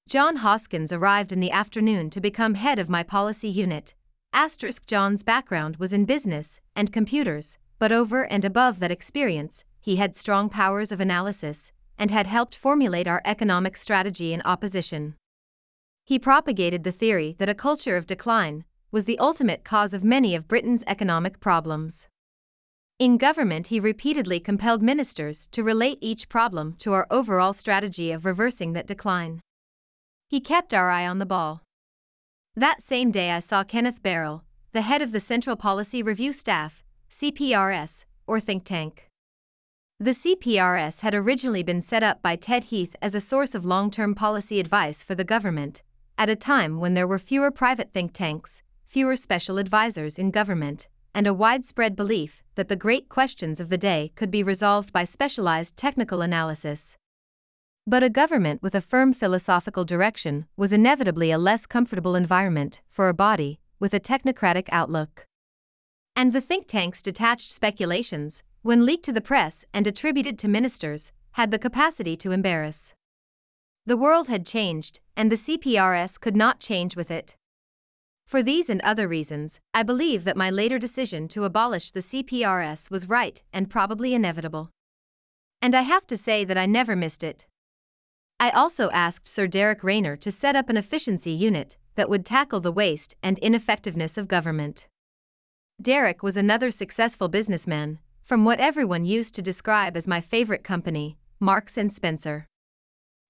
John 0.09 0.37
Hoskins 0.37 0.93
arrived 0.93 1.33
in 1.33 1.41
the 1.41 1.51
afternoon 1.51 2.11
to 2.11 2.21
become 2.21 2.55
head 2.55 2.79
of 2.79 2.89
my 2.89 3.03
policy 3.03 3.49
unit, 3.49 3.95
Asterisk 4.37 4.89
John's 4.89 5.23
background 5.23 5.77
was 5.77 5.93
in 5.93 6.07
business 6.07 6.61
and 6.75 6.93
computers, 6.93 7.57
but 7.79 7.93
over 7.93 8.25
and 8.25 8.45
above 8.45 8.81
that 8.81 8.91
experience, 8.91 9.63
he 9.81 9.95
had 9.95 10.17
strong 10.17 10.49
powers 10.49 10.91
of 10.91 10.99
analysis 10.99 11.71
and 11.97 12.11
had 12.11 12.27
helped 12.27 12.57
formulate 12.57 13.07
our 13.07 13.23
economic 13.25 13.77
strategy 13.77 14.33
in 14.33 14.43
opposition. 14.43 15.15
He 16.05 16.19
propagated 16.19 16.83
the 16.83 16.91
theory 16.91 17.37
that 17.39 17.49
a 17.49 17.55
culture 17.55 17.97
of 17.97 18.09
decline 18.09 18.65
was 18.91 19.05
the 19.05 19.21
ultimate 19.21 19.63
cause 19.63 19.95
of 19.95 20.03
many 20.03 20.35
of 20.35 20.49
Britain's 20.49 20.83
economic 20.89 21.39
problems. 21.39 22.09
In 22.99 23.19
government, 23.19 23.69
he 23.69 23.79
repeatedly 23.79 24.41
compelled 24.41 24.83
ministers 24.83 25.47
to 25.53 25.63
relate 25.63 25.99
each 26.01 26.29
problem 26.29 26.75
to 26.81 26.93
our 26.93 27.07
overall 27.09 27.53
strategy 27.53 28.11
of 28.11 28.25
reversing 28.25 28.73
that 28.73 28.89
decline. 28.89 29.41
He 30.27 30.41
kept 30.41 30.75
our 30.75 30.91
eye 30.91 31.07
on 31.07 31.21
the 31.21 31.27
ball. 31.27 31.64
That 32.57 32.83
same 32.83 33.11
day, 33.11 33.33
I 33.33 33.41
saw 33.41 33.65
Kenneth 33.65 34.01
Berrill, 34.01 34.45
the 34.71 34.83
head 34.83 35.03
of 35.03 35.11
the 35.11 35.19
Central 35.19 35.57
Policy 35.57 36.05
Review 36.05 36.33
Staff, 36.33 36.85
CPRS, 37.11 38.05
or 38.29 38.39
think 38.39 38.63
tank. 38.65 39.11
The 39.99 40.13
CPRS 40.13 41.01
had 41.01 41.17
originally 41.17 41.65
been 41.65 41.83
set 41.83 42.05
up 42.05 42.23
by 42.23 42.37
Ted 42.37 42.65
Heath 42.65 42.95
as 43.03 43.13
a 43.13 43.21
source 43.21 43.57
of 43.57 43.65
long 43.65 43.91
term 43.91 44.15
policy 44.15 44.61
advice 44.61 45.03
for 45.03 45.17
the 45.17 45.25
government, 45.25 45.83
at 46.17 46.29
a 46.29 46.37
time 46.37 46.79
when 46.79 46.95
there 46.95 47.09
were 47.09 47.19
fewer 47.19 47.51
private 47.51 47.93
think 47.93 48.13
tanks, 48.13 48.63
fewer 48.87 49.17
special 49.17 49.59
advisors 49.59 50.17
in 50.17 50.31
government, 50.31 50.87
and 51.13 51.27
a 51.27 51.35
widespread 51.35 51.97
belief 51.97 52.45
that 52.55 52.69
the 52.69 52.77
great 52.77 53.09
questions 53.09 53.59
of 53.59 53.69
the 53.69 53.79
day 53.79 54.13
could 54.15 54.31
be 54.31 54.45
resolved 54.45 54.93
by 54.93 55.03
specialized 55.03 55.77
technical 55.77 56.23
analysis. 56.23 56.97
But 57.87 58.03
a 58.03 58.09
government 58.09 58.63
with 58.63 58.75
a 58.75 58.81
firm 58.81 59.13
philosophical 59.13 59.85
direction 59.85 60.47
was 60.57 60.73
inevitably 60.73 61.31
a 61.31 61.39
less 61.39 61.67
comfortable 61.67 62.17
environment 62.17 62.81
for 62.89 63.11
a 63.11 63.15
body 63.15 63.61
with 63.79 63.93
a 63.93 64.01
technocratic 64.01 64.69
outlook. 64.73 65.27
And 66.17 66.33
the 66.33 66.41
think 66.41 66.67
tank's 66.67 67.03
detached 67.03 67.53
speculations, 67.53 68.43
when 68.63 68.87
leaked 68.87 69.05
to 69.05 69.13
the 69.13 69.21
press 69.21 69.67
and 69.75 69.87
attributed 69.87 70.39
to 70.39 70.49
ministers, 70.49 71.13
had 71.33 71.51
the 71.51 71.59
capacity 71.59 72.17
to 72.17 72.31
embarrass. 72.31 72.95
The 73.85 73.99
world 73.99 74.29
had 74.29 74.47
changed, 74.47 75.01
and 75.15 75.31
the 75.31 75.37
CPRS 75.37 76.19
could 76.19 76.37
not 76.37 76.61
change 76.61 76.97
with 76.97 77.11
it. 77.11 77.37
For 78.27 78.43
these 78.43 78.71
and 78.71 78.81
other 78.81 79.07
reasons, 79.07 79.61
I 79.75 79.83
believe 79.83 80.25
that 80.25 80.39
my 80.39 80.49
later 80.49 80.79
decision 80.79 81.29
to 81.29 81.45
abolish 81.45 81.91
the 81.91 82.01
CPRS 82.01 82.91
was 82.91 83.11
right 83.11 83.43
and 83.53 83.69
probably 83.69 84.15
inevitable. 84.15 84.71
And 85.61 85.75
I 85.75 85.83
have 85.83 86.07
to 86.07 86.17
say 86.17 86.45
that 86.47 86.57
I 86.57 86.65
never 86.65 86.97
missed 86.97 87.23
it. 87.23 87.45
I 88.41 88.51
also 88.51 88.91
asked 88.91 89.29
Sir 89.29 89.47
Derek 89.47 89.83
Rayner 89.85 90.17
to 90.17 90.31
set 90.31 90.57
up 90.57 90.69
an 90.69 90.77
efficiency 90.77 91.31
unit 91.31 91.77
that 91.95 92.11
would 92.11 92.27
tackle 92.27 92.61
the 92.61 92.73
waste 92.73 93.15
and 93.23 93.39
ineffectiveness 93.39 94.19
of 94.19 94.29
government. 94.29 94.89
Derek 95.81 96.23
was 96.23 96.37
another 96.37 96.71
successful 96.71 97.29
businessman, 97.29 97.99
from 98.23 98.45
what 98.45 98.61
everyone 98.61 99.05
used 99.05 99.35
to 99.35 99.43
describe 99.43 99.97
as 99.97 100.09
my 100.09 100.21
favorite 100.21 100.65
company, 100.65 101.19
Marks 101.41 101.77
and 101.77 101.93
Spencer. 101.93 102.47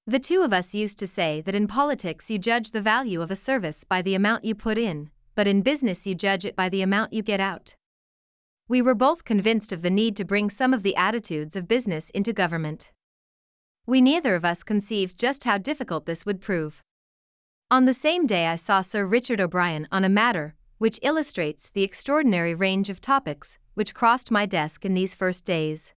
The 0.07 0.19
two 0.19 0.43
of 0.43 0.53
us 0.53 0.75
used 0.75 0.99
to 0.99 1.07
say 1.07 1.41
that 1.41 1.55
in 1.55 1.67
politics 1.67 2.31
you 2.31 2.39
judge 2.39 2.71
the 2.71 2.81
value 2.81 3.23
of 3.23 3.31
a 3.31 3.37
service 3.37 3.85
by 3.85 4.03
the 4.03 4.15
amount 4.15 4.45
you 4.45 4.55
put 4.55 4.79
in, 4.79 5.11
but 5.35 5.49
in 5.49 5.63
business 5.63 6.07
you 6.07 6.15
judge 6.15 6.45
it 6.45 6.55
by 6.55 6.69
the 6.69 6.83
amount 6.83 7.13
you 7.13 7.23
get 7.23 7.41
out. 7.41 7.75
We 8.69 8.81
were 8.81 8.95
both 8.95 9.25
convinced 9.25 9.73
of 9.73 9.83
the 9.83 9.91
need 9.91 10.17
to 10.17 10.25
bring 10.25 10.49
some 10.49 10.73
of 10.73 10.83
the 10.83 10.97
attitudes 10.97 11.57
of 11.57 11.69
business 11.69 12.11
into 12.11 12.33
government. 12.33 12.93
We 13.87 14.01
neither 14.01 14.35
of 14.35 14.45
us 14.45 14.63
conceived 14.63 15.19
just 15.19 15.45
how 15.45 15.59
difficult 15.59 16.07
this 16.07 16.25
would 16.25 16.41
prove. 16.41 16.83
On 17.71 17.85
the 17.85 17.95
same 17.95 18.27
day, 18.27 18.47
I 18.47 18.57
saw 18.57 18.81
Sir 18.81 19.05
Richard 19.05 19.41
O'Brien 19.41 19.87
on 19.93 20.05
a 20.05 20.09
matter 20.09 20.55
which 20.79 20.99
illustrates 21.03 21.71
the 21.71 21.83
extraordinary 21.83 22.55
range 22.55 22.91
of 22.91 23.01
topics 23.01 23.59
which 23.75 23.95
crossed 23.95 24.31
my 24.31 24.47
desk 24.47 24.85
in 24.85 24.95
these 24.95 25.15
first 25.15 25.45
days. 25.45 25.93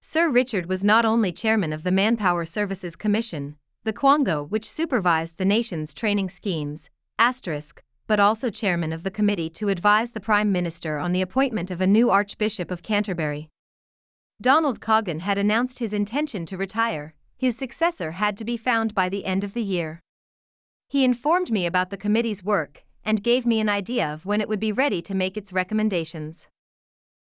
Sir 0.00 0.28
Richard 0.28 0.66
was 0.66 0.82
not 0.82 1.04
only 1.04 1.30
chairman 1.30 1.72
of 1.72 1.84
the 1.84 1.92
Manpower 1.92 2.44
Services 2.44 2.96
Commission, 2.96 3.56
the 3.84 3.92
Quango 3.92 4.48
which 4.48 4.68
supervised 4.68 5.38
the 5.38 5.44
nation's 5.44 5.94
training 5.94 6.28
schemes, 6.28 6.90
asterisk, 7.18 7.82
but 8.06 8.18
also 8.18 8.50
chairman 8.50 8.92
of 8.92 9.04
the 9.04 9.10
committee 9.10 9.48
to 9.50 9.68
advise 9.68 10.12
the 10.12 10.20
Prime 10.20 10.50
Minister 10.50 10.98
on 10.98 11.12
the 11.12 11.22
appointment 11.22 11.70
of 11.70 11.80
a 11.80 11.86
new 11.86 12.10
Archbishop 12.10 12.70
of 12.70 12.82
Canterbury. 12.82 13.48
Donald 14.42 14.80
Coggan 14.80 15.20
had 15.20 15.38
announced 15.38 15.78
his 15.78 15.92
intention 15.92 16.44
to 16.46 16.56
retire, 16.56 17.14
his 17.36 17.56
successor 17.56 18.10
had 18.10 18.36
to 18.36 18.44
be 18.44 18.56
found 18.56 18.92
by 18.92 19.08
the 19.08 19.24
end 19.24 19.44
of 19.44 19.54
the 19.54 19.62
year. 19.62 20.00
He 20.88 21.04
informed 21.04 21.52
me 21.52 21.64
about 21.64 21.90
the 21.90 21.96
committee's 21.96 22.42
work 22.42 22.82
and 23.04 23.22
gave 23.22 23.46
me 23.46 23.60
an 23.60 23.68
idea 23.68 24.12
of 24.12 24.26
when 24.26 24.40
it 24.40 24.48
would 24.48 24.58
be 24.58 24.72
ready 24.72 25.00
to 25.02 25.14
make 25.14 25.36
its 25.36 25.52
recommendations. 25.52 26.48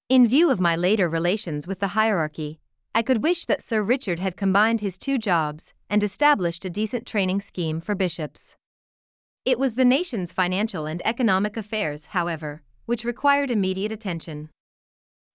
In 0.08 0.26
view 0.26 0.50
of 0.50 0.58
my 0.58 0.74
later 0.74 1.06
relations 1.06 1.68
with 1.68 1.80
the 1.80 1.88
hierarchy, 1.88 2.60
I 2.94 3.02
could 3.02 3.22
wish 3.22 3.44
that 3.44 3.62
Sir 3.62 3.82
Richard 3.82 4.18
had 4.18 4.34
combined 4.34 4.80
his 4.80 4.96
two 4.96 5.18
jobs 5.18 5.74
and 5.90 6.02
established 6.02 6.64
a 6.64 6.70
decent 6.70 7.06
training 7.06 7.42
scheme 7.42 7.82
for 7.82 7.94
bishops. 7.94 8.56
It 9.44 9.58
was 9.58 9.74
the 9.74 9.84
nation's 9.84 10.32
financial 10.32 10.86
and 10.86 11.02
economic 11.04 11.58
affairs, 11.58 12.06
however, 12.06 12.62
which 12.86 13.04
required 13.04 13.50
immediate 13.50 13.92
attention. 13.92 14.48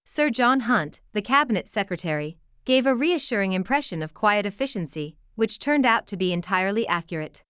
Sir 0.09 0.29
John 0.29 0.61
Hunt, 0.61 1.01
the 1.11 1.21
cabinet 1.21 1.67
secretary, 1.67 2.37
gave 2.63 2.85
a 2.85 2.95
reassuring 2.95 3.51
impression 3.51 4.01
of 4.01 4.13
quiet 4.13 4.45
efficiency, 4.45 5.17
which 5.35 5.59
turned 5.59 5.85
out 5.85 6.07
to 6.07 6.15
be 6.15 6.31
entirely 6.31 6.87
accurate. 6.87 7.43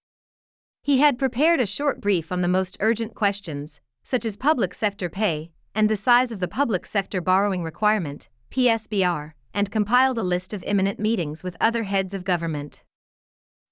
He 0.82 0.97
had 0.97 1.20
prepared 1.20 1.60
a 1.60 1.68
short 1.68 2.01
brief 2.01 2.32
on 2.32 2.41
the 2.41 2.47
most 2.47 2.76
urgent 2.80 3.14
questions, 3.14 3.80
such 4.01 4.26
as 4.26 4.36
public 4.38 4.74
sector 4.74 5.08
pay 5.08 5.51
and 5.76 5.88
the 5.88 5.95
size 5.95 6.32
of 6.32 6.39
the 6.39 6.47
public 6.47 6.88
sector 6.88 7.22
borrowing 7.22 7.62
requirement, 7.62 8.28
PSBR, 8.49 9.34
and 9.53 9.70
compiled 9.70 10.18
a 10.18 10.24
list 10.24 10.51
of 10.51 10.64
imminent 10.64 10.99
meetings 10.99 11.43
with 11.43 11.58
other 11.62 11.84
heads 11.84 12.16
of 12.16 12.24
government. 12.24 12.84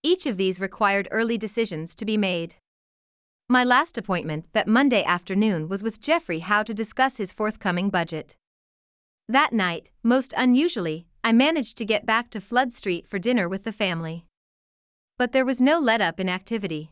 Each 0.04 0.28
of 0.28 0.38
these 0.38 0.60
required 0.60 1.08
early 1.10 1.40
decisions 1.40 1.96
to 1.96 2.06
be 2.06 2.18
made. 2.18 2.58
My 3.50 3.64
last 3.64 3.98
appointment 3.98 4.46
that 4.54 4.68
Monday 4.68 5.04
afternoon 5.04 5.70
was 5.70 5.82
with 5.82 6.00
Geoffrey 6.00 6.42
Howe 6.42 6.62
to 6.62 6.74
discuss 6.76 7.18
his 7.18 7.32
forthcoming 7.32 7.90
budget. 7.90 8.36
That 9.28 9.54
night, 9.54 9.90
most 10.04 10.34
unusually, 10.38 11.08
I 11.24 11.32
managed 11.32 11.78
to 11.78 11.86
get 11.86 12.06
back 12.06 12.30
to 12.30 12.40
Flood 12.40 12.74
Street 12.74 13.08
for 13.08 13.18
dinner 13.18 13.50
with 13.50 13.64
the 13.64 13.72
family. 13.72 14.26
But 15.18 15.32
there 15.32 15.46
was 15.46 15.60
no 15.60 15.80
let 15.80 16.00
up 16.00 16.20
in 16.20 16.30
activity. 16.30 16.92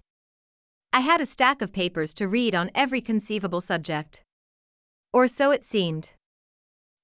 I 0.92 1.02
had 1.02 1.22
a 1.22 1.28
stack 1.28 1.62
of 1.62 1.72
papers 1.72 2.14
to 2.16 2.28
read 2.28 2.56
on 2.56 2.72
every 2.74 3.02
conceivable 3.02 3.62
subject. 3.62 4.24
Or 5.12 5.28
so 5.28 5.52
it 5.52 5.64
seemed. 5.64 6.10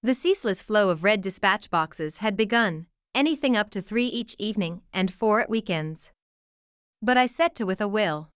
The 0.02 0.16
ceaseless 0.16 0.64
flow 0.64 0.90
of 0.90 1.04
red 1.04 1.22
dispatch 1.22 1.70
boxes 1.70 2.18
had 2.18 2.36
begun, 2.36 2.88
anything 3.14 3.56
up 3.56 3.70
to 3.72 3.82
three 3.82 4.08
each 4.08 4.36
evening 4.40 4.82
and 4.92 5.14
four 5.14 5.42
at 5.42 5.50
weekends. 5.50 6.10
But 7.04 7.18
I 7.18 7.28
set 7.28 7.54
to 7.56 7.66
with 7.66 7.82
a 7.82 7.88
will. 7.88 8.30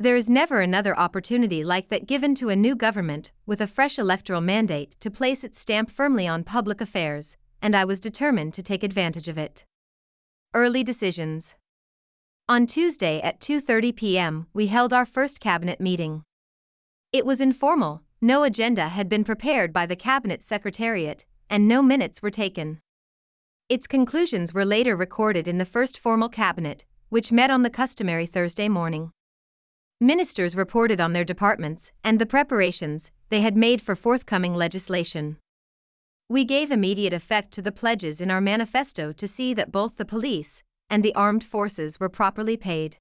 There 0.00 0.14
is 0.14 0.30
never 0.30 0.60
another 0.60 0.96
opportunity 0.96 1.64
like 1.64 1.88
that 1.88 2.06
given 2.06 2.36
to 2.36 2.50
a 2.50 2.56
new 2.56 2.76
government 2.76 3.32
with 3.46 3.60
a 3.60 3.66
fresh 3.66 3.98
electoral 3.98 4.40
mandate 4.40 4.94
to 5.00 5.10
place 5.10 5.42
its 5.42 5.60
stamp 5.60 5.90
firmly 5.90 6.24
on 6.28 6.44
public 6.44 6.80
affairs, 6.80 7.36
and 7.60 7.74
I 7.74 7.84
was 7.84 7.98
determined 7.98 8.54
to 8.54 8.62
take 8.62 8.84
advantage 8.84 9.26
of 9.26 9.36
it. 9.36 9.64
Early 10.54 10.84
decisions. 10.84 11.56
On 12.48 12.64
Tuesday 12.64 13.20
at 13.22 13.40
2:30 13.40 13.96
p.m., 13.96 14.46
we 14.54 14.68
held 14.68 14.92
our 14.92 15.04
first 15.04 15.40
cabinet 15.40 15.80
meeting. 15.80 16.22
It 17.12 17.26
was 17.26 17.40
informal, 17.40 18.02
no 18.20 18.44
agenda 18.44 18.90
had 18.90 19.08
been 19.08 19.24
prepared 19.24 19.72
by 19.72 19.84
the 19.84 19.96
Cabinet 19.96 20.44
Secretariat, 20.44 21.24
and 21.50 21.66
no 21.66 21.82
minutes 21.82 22.22
were 22.22 22.30
taken. 22.30 22.80
Its 23.68 23.88
conclusions 23.88 24.54
were 24.54 24.64
later 24.64 24.94
recorded 24.94 25.48
in 25.48 25.58
the 25.58 25.64
first 25.64 25.98
formal 25.98 26.28
cabinet, 26.28 26.84
which 27.08 27.32
met 27.32 27.50
on 27.50 27.64
the 27.64 27.78
customary 27.80 28.26
Thursday 28.26 28.68
morning. 28.68 29.10
Ministers 30.00 30.54
reported 30.54 31.00
on 31.00 31.12
their 31.12 31.24
departments 31.24 31.90
and 32.04 32.20
the 32.20 32.26
preparations 32.26 33.10
they 33.30 33.40
had 33.40 33.56
made 33.56 33.82
for 33.82 33.96
forthcoming 33.96 34.54
legislation. 34.54 35.38
We 36.28 36.44
gave 36.44 36.70
immediate 36.70 37.12
effect 37.12 37.50
to 37.54 37.62
the 37.62 37.72
pledges 37.72 38.20
in 38.20 38.30
our 38.30 38.40
manifesto 38.40 39.10
to 39.10 39.26
see 39.26 39.54
that 39.54 39.72
both 39.72 39.96
the 39.96 40.04
police 40.04 40.62
and 40.88 41.02
the 41.02 41.14
armed 41.16 41.42
forces 41.42 41.98
were 41.98 42.08
properly 42.08 42.56
paid. 42.56 42.98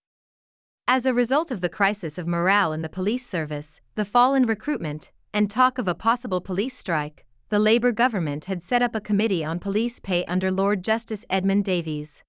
As 0.88 1.06
a 1.06 1.14
result 1.14 1.52
of 1.52 1.62
the 1.62 1.70
crisis 1.70 2.18
of 2.18 2.28
morale 2.28 2.74
in 2.74 2.82
the 2.82 2.89
police 2.89 3.28
service, 3.28 3.80
the 3.93 4.06
fall 4.06 4.34
in 4.34 4.48
recruitment, 4.48 5.12
and 5.32 5.52
talk 5.52 5.78
of 5.78 5.88
a 5.88 5.93
possible 5.93 6.41
police 6.41 6.76
strike, 6.76 7.28
the 7.50 7.60
Labour 7.60 7.91
government 7.91 8.45
had 8.45 8.64
set 8.64 8.82
up 8.82 8.95
a 8.95 9.02
committee 9.02 9.45
on 9.45 9.60
police 9.60 10.00
pay 10.00 10.26
under 10.26 10.50
Lord 10.50 10.84
Justice 10.84 11.26
Edmund 11.30 11.64
Davies. 11.64 12.24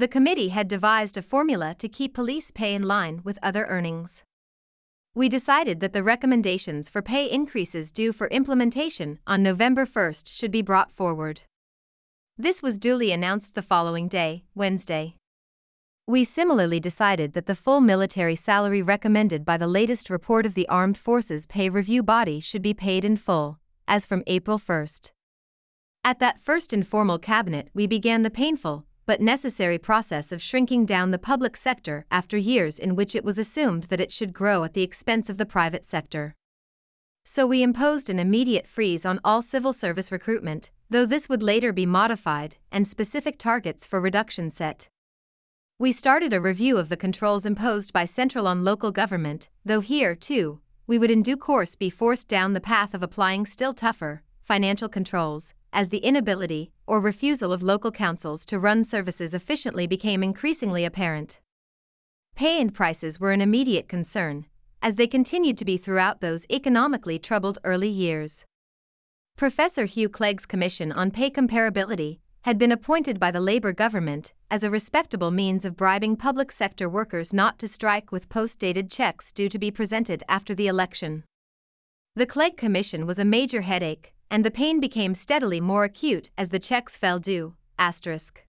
The 0.00 0.08
committee 0.08 0.48
had 0.48 0.66
devised 0.66 1.18
a 1.18 1.20
formula 1.20 1.74
to 1.74 1.86
keep 1.86 2.14
police 2.14 2.50
pay 2.50 2.74
in 2.74 2.84
line 2.84 3.20
with 3.22 3.38
other 3.42 3.66
earnings. 3.66 4.24
We 5.14 5.28
decided 5.28 5.80
that 5.80 5.92
the 5.92 6.02
recommendations 6.02 6.88
for 6.88 7.02
pay 7.02 7.30
increases 7.30 7.92
due 7.92 8.14
for 8.14 8.28
implementation 8.28 9.18
on 9.26 9.42
November 9.42 9.84
1st 9.84 10.26
should 10.26 10.50
be 10.50 10.62
brought 10.62 10.90
forward. 10.90 11.42
This 12.38 12.62
was 12.62 12.78
duly 12.78 13.12
announced 13.12 13.54
the 13.54 13.60
following 13.60 14.08
day, 14.08 14.44
Wednesday. 14.54 15.16
We 16.06 16.24
similarly 16.24 16.80
decided 16.80 17.34
that 17.34 17.44
the 17.44 17.54
full 17.54 17.82
military 17.82 18.36
salary 18.36 18.80
recommended 18.80 19.44
by 19.44 19.58
the 19.58 19.66
latest 19.66 20.08
report 20.08 20.46
of 20.46 20.54
the 20.54 20.66
Armed 20.68 20.96
Forces 20.96 21.44
Pay 21.44 21.68
Review 21.68 22.02
Body 22.02 22.40
should 22.40 22.62
be 22.62 22.72
paid 22.72 23.04
in 23.04 23.18
full, 23.18 23.58
as 23.86 24.06
from 24.06 24.24
April 24.26 24.58
1st. 24.58 25.10
At 26.02 26.20
that 26.20 26.40
first 26.40 26.72
informal 26.72 27.18
cabinet, 27.18 27.68
we 27.74 27.86
began 27.86 28.22
the 28.22 28.30
painful, 28.30 28.86
but 29.06 29.20
necessary 29.20 29.78
process 29.78 30.32
of 30.32 30.42
shrinking 30.42 30.86
down 30.86 31.10
the 31.10 31.18
public 31.18 31.56
sector 31.56 32.06
after 32.10 32.36
years 32.36 32.78
in 32.78 32.94
which 32.94 33.14
it 33.14 33.24
was 33.24 33.38
assumed 33.38 33.84
that 33.84 34.00
it 34.00 34.12
should 34.12 34.32
grow 34.32 34.64
at 34.64 34.74
the 34.74 34.82
expense 34.82 35.28
of 35.28 35.38
the 35.38 35.46
private 35.46 35.84
sector. 35.84 36.34
So 37.24 37.46
we 37.46 37.62
imposed 37.62 38.08
an 38.08 38.18
immediate 38.18 38.66
freeze 38.66 39.04
on 39.04 39.20
all 39.24 39.42
civil 39.42 39.72
service 39.72 40.10
recruitment, 40.10 40.70
though 40.88 41.06
this 41.06 41.28
would 41.28 41.42
later 41.42 41.72
be 41.72 41.86
modified, 41.86 42.56
and 42.72 42.88
specific 42.88 43.38
targets 43.38 43.86
for 43.86 44.00
reduction 44.00 44.50
set. 44.50 44.88
We 45.78 45.92
started 45.92 46.32
a 46.32 46.40
review 46.40 46.76
of 46.78 46.88
the 46.88 46.96
controls 46.96 47.46
imposed 47.46 47.92
by 47.92 48.04
central 48.04 48.46
on 48.46 48.64
local 48.64 48.90
government, 48.90 49.48
though 49.64 49.80
here, 49.80 50.14
too, 50.14 50.60
we 50.86 50.98
would 50.98 51.10
in 51.10 51.22
due 51.22 51.36
course 51.36 51.76
be 51.76 51.88
forced 51.88 52.26
down 52.26 52.52
the 52.52 52.60
path 52.60 52.94
of 52.94 53.02
applying 53.02 53.46
still 53.46 53.72
tougher 53.72 54.22
financial 54.50 54.88
controls, 54.88 55.54
as 55.72 55.90
the 55.90 55.98
inability 55.98 56.72
or 56.84 56.98
refusal 56.98 57.52
of 57.52 57.62
local 57.62 57.92
councils 57.92 58.44
to 58.44 58.58
run 58.58 58.82
services 58.82 59.32
efficiently 59.32 59.86
became 59.86 60.24
increasingly 60.24 60.84
apparent. 60.84 61.38
Pay 62.34 62.60
and 62.60 62.74
prices 62.74 63.20
were 63.20 63.30
an 63.30 63.40
immediate 63.40 63.88
concern, 63.88 64.46
as 64.82 64.96
they 64.96 65.06
continued 65.06 65.56
to 65.56 65.64
be 65.64 65.76
throughout 65.76 66.20
those 66.20 66.46
economically 66.50 67.16
troubled 67.16 67.60
early 67.62 67.88
years. 67.88 68.44
Professor 69.36 69.84
Hugh 69.84 70.08
Clegg's 70.08 70.46
Commission 70.46 70.90
on 70.90 71.12
Pay 71.12 71.30
Comparability 71.30 72.18
had 72.40 72.58
been 72.58 72.72
appointed 72.72 73.20
by 73.20 73.30
the 73.30 73.38
Labour 73.38 73.72
government 73.72 74.32
as 74.50 74.64
a 74.64 74.70
respectable 74.70 75.30
means 75.30 75.64
of 75.64 75.76
bribing 75.76 76.16
public 76.16 76.50
sector 76.50 76.88
workers 76.88 77.32
not 77.32 77.56
to 77.60 77.68
strike 77.68 78.10
with 78.10 78.28
post 78.28 78.58
dated 78.58 78.90
checks 78.90 79.30
due 79.30 79.48
to 79.48 79.60
be 79.60 79.70
presented 79.70 80.24
after 80.28 80.56
the 80.56 80.66
election. 80.66 81.22
The 82.16 82.26
Clegg 82.26 82.56
Commission 82.56 83.06
was 83.06 83.20
a 83.20 83.24
major 83.24 83.60
headache, 83.60 84.12
and 84.30 84.44
the 84.44 84.50
pain 84.50 84.80
became 84.80 85.14
steadily 85.14 85.60
more 85.60 85.84
acute 85.84 86.30
as 86.38 86.50
the 86.50 86.58
checks 86.58 86.96
fell 86.96 87.18
due. 87.18 87.54
Asterisk. 87.78 88.44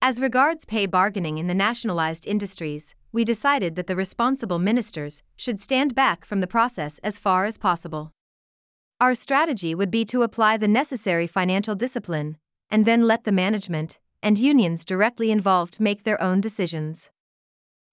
As 0.00 0.20
regards 0.20 0.64
pay 0.64 0.86
bargaining 0.86 1.38
in 1.38 1.46
the 1.46 1.54
nationalized 1.54 2.26
industries, 2.26 2.94
we 3.12 3.24
decided 3.24 3.76
that 3.76 3.86
the 3.86 3.96
responsible 3.96 4.58
ministers 4.58 5.22
should 5.36 5.60
stand 5.60 5.94
back 5.94 6.24
from 6.24 6.40
the 6.40 6.46
process 6.46 6.98
as 7.02 7.18
far 7.18 7.44
as 7.44 7.58
possible. 7.58 8.12
Our 9.00 9.14
strategy 9.14 9.74
would 9.74 9.90
be 9.90 10.04
to 10.06 10.22
apply 10.22 10.56
the 10.56 10.68
necessary 10.68 11.26
financial 11.26 11.74
discipline, 11.74 12.38
and 12.70 12.84
then 12.84 13.06
let 13.06 13.24
the 13.24 13.32
management 13.32 13.98
and 14.22 14.38
unions 14.38 14.84
directly 14.84 15.30
involved 15.30 15.80
make 15.80 16.04
their 16.04 16.20
own 16.22 16.40
decisions. 16.40 17.10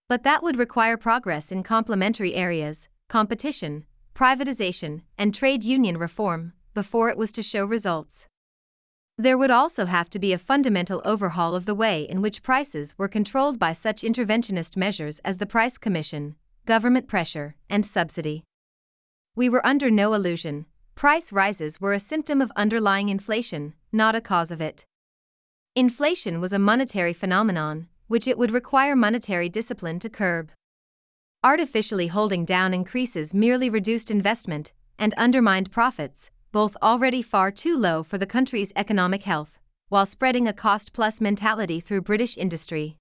But 0.07 0.23
that 0.23 0.43
would 0.43 0.57
require 0.57 0.97
progress 0.97 1.51
in 1.51 1.63
complementary 1.63 2.35
areas, 2.35 2.87
competition, 3.09 3.85
privatization, 4.15 5.01
and 5.17 5.33
trade 5.33 5.63
union 5.63 5.97
reform, 5.97 6.53
before 6.73 7.09
it 7.09 7.17
was 7.17 7.31
to 7.33 7.43
show 7.43 7.65
results. 7.65 8.27
There 9.17 9.37
would 9.37 9.51
also 9.51 9.85
have 9.85 10.09
to 10.09 10.19
be 10.19 10.33
a 10.33 10.39
fundamental 10.39 11.01
overhaul 11.05 11.55
of 11.55 11.65
the 11.65 11.75
way 11.75 12.03
in 12.03 12.21
which 12.21 12.41
prices 12.41 12.97
were 12.97 13.07
controlled 13.07 13.59
by 13.59 13.73
such 13.73 14.01
interventionist 14.01 14.75
measures 14.75 15.19
as 15.19 15.37
the 15.37 15.45
Price 15.45 15.77
Commission, 15.77 16.35
government 16.65 17.07
pressure, 17.07 17.55
and 17.69 17.85
subsidy. 17.85 18.43
We 19.35 19.49
were 19.49 19.65
under 19.65 19.91
no 19.91 20.13
illusion, 20.13 20.65
price 20.95 21.31
rises 21.31 21.79
were 21.79 21.93
a 21.93 21.99
symptom 21.99 22.41
of 22.41 22.51
underlying 22.55 23.09
inflation, 23.09 23.73
not 23.91 24.15
a 24.15 24.21
cause 24.21 24.51
of 24.51 24.61
it. 24.61 24.85
Inflation 25.75 26.39
was 26.41 26.53
a 26.53 26.59
monetary 26.59 27.13
phenomenon, 27.13 27.87
which 28.07 28.27
it 28.27 28.37
would 28.37 28.51
require 28.51 28.95
monetary 28.95 29.49
discipline 29.49 29.99
to 29.99 30.09
curb. 30.09 30.51
Artificially 31.43 32.07
holding 32.07 32.45
down 32.45 32.73
increases 32.73 33.33
merely 33.33 33.69
reduced 33.69 34.09
investment 34.09 34.71
and 34.97 35.13
undermined 35.15 35.71
profits, 35.71 36.29
both 36.53 36.77
already 36.83 37.23
far 37.23 37.49
too 37.49 37.75
low 37.75 38.03
for 38.03 38.19
the 38.19 38.27
country's 38.27 38.71
economic 38.75 39.23
health, 39.23 39.59
while 39.89 40.05
spreading 40.05 40.47
a 40.47 40.53
cost 40.53 40.93
plus 40.93 41.19
mentality 41.19 41.79
through 41.79 41.99
British 41.99 42.37
industry. 42.37 42.95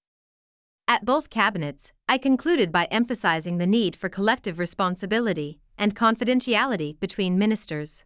At 0.87 1.05
both 1.05 1.29
cabinets, 1.29 1.91
I 2.09 2.17
concluded 2.17 2.71
by 2.71 2.85
emphasizing 2.85 3.59
the 3.59 3.67
need 3.67 3.95
for 3.95 4.09
collective 4.09 4.57
responsibility 4.57 5.59
and 5.77 5.95
confidentiality 5.95 6.99
between 6.99 7.37
ministers. 7.37 8.03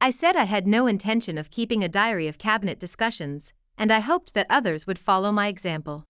I 0.00 0.10
said 0.10 0.34
I 0.34 0.44
had 0.44 0.66
no 0.66 0.88
intention 0.88 1.38
of 1.38 1.52
keeping 1.52 1.84
a 1.84 1.88
diary 1.88 2.26
of 2.26 2.36
cabinet 2.36 2.80
discussions, 2.80 3.52
and 3.76 3.92
I 3.92 4.00
hoped 4.00 4.34
that 4.34 4.46
others 4.50 4.88
would 4.88 4.98
follow 4.98 5.30
my 5.30 5.46
example. 5.46 6.04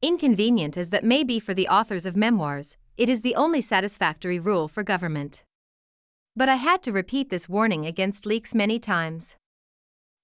Inconvenient 0.00 0.78
as 0.78 0.88
that 0.88 1.04
may 1.04 1.22
be 1.22 1.38
for 1.38 1.52
the 1.52 1.68
authors 1.68 2.06
of 2.06 2.16
memoirs, 2.16 2.78
it 2.96 3.10
is 3.10 3.20
the 3.20 3.34
only 3.34 3.60
satisfactory 3.60 4.38
rule 4.38 4.68
for 4.68 4.82
government. 4.82 5.44
But 6.38 6.48
I 6.48 6.54
had 6.54 6.84
to 6.84 6.92
repeat 6.92 7.30
this 7.30 7.48
warning 7.48 7.84
against 7.84 8.24
leaks 8.24 8.54
many 8.54 8.78
times. 8.78 9.34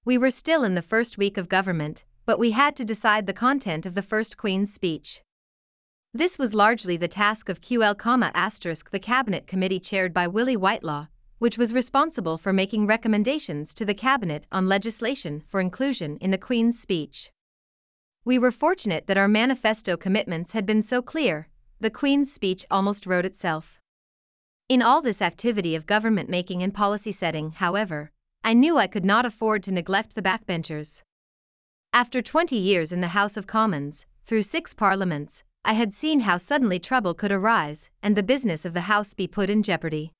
We 0.04 0.16
were 0.16 0.30
still 0.30 0.62
in 0.62 0.76
the 0.76 0.80
first 0.80 1.18
week 1.18 1.36
of 1.36 1.48
government, 1.48 2.04
but 2.24 2.38
we 2.38 2.52
had 2.52 2.76
to 2.76 2.84
decide 2.84 3.26
the 3.26 3.32
content 3.32 3.84
of 3.84 3.96
the 3.96 4.08
first 4.10 4.36
Queen's 4.36 4.72
speech. 4.72 5.22
This 6.12 6.38
was 6.38 6.54
largely 6.54 6.96
the 6.96 7.08
task 7.08 7.48
of 7.48 7.60
QL, 7.60 7.98
the 8.92 8.98
cabinet 9.00 9.48
committee 9.48 9.80
chaired 9.80 10.14
by 10.14 10.28
Willie 10.28 10.56
Whitelaw, 10.56 11.08
which 11.40 11.58
was 11.58 11.74
responsible 11.74 12.38
for 12.38 12.52
making 12.52 12.86
recommendations 12.86 13.74
to 13.74 13.84
the 13.84 13.92
cabinet 13.92 14.46
on 14.52 14.68
legislation 14.68 15.42
for 15.48 15.60
inclusion 15.60 16.16
in 16.18 16.30
the 16.30 16.38
Queen's 16.38 16.78
speech. 16.78 17.32
We 18.24 18.38
were 18.38 18.52
fortunate 18.52 19.08
that 19.08 19.18
our 19.18 19.26
manifesto 19.26 19.96
commitments 19.96 20.52
had 20.52 20.64
been 20.64 20.82
so 20.82 21.02
clear, 21.02 21.48
the 21.80 21.90
Queen's 21.90 22.32
speech 22.32 22.64
almost 22.70 23.04
wrote 23.04 23.26
itself. 23.26 23.80
In 24.66 24.80
all 24.80 25.02
this 25.02 25.20
activity 25.20 25.74
of 25.74 25.84
government 25.84 26.30
making 26.30 26.62
and 26.62 26.72
policy 26.72 27.12
setting, 27.12 27.52
however, 27.52 28.10
I 28.42 28.54
knew 28.54 28.78
I 28.78 28.86
could 28.86 29.04
not 29.04 29.26
afford 29.26 29.62
to 29.64 29.70
neglect 29.70 30.14
the 30.14 30.22
backbenchers. 30.22 31.02
After 31.92 32.22
20 32.22 32.56
years 32.56 32.90
in 32.90 33.02
the 33.02 33.08
House 33.08 33.36
of 33.36 33.46
Commons, 33.46 34.06
through 34.24 34.40
six 34.40 34.72
parliaments, 34.72 35.42
I 35.66 35.74
had 35.74 35.92
seen 35.92 36.20
how 36.20 36.38
suddenly 36.38 36.78
trouble 36.78 37.12
could 37.12 37.30
arise 37.30 37.90
and 38.02 38.16
the 38.16 38.22
business 38.22 38.64
of 38.64 38.72
the 38.72 38.88
House 38.92 39.12
be 39.12 39.26
put 39.26 39.50
in 39.50 39.62
jeopardy. 39.62 40.12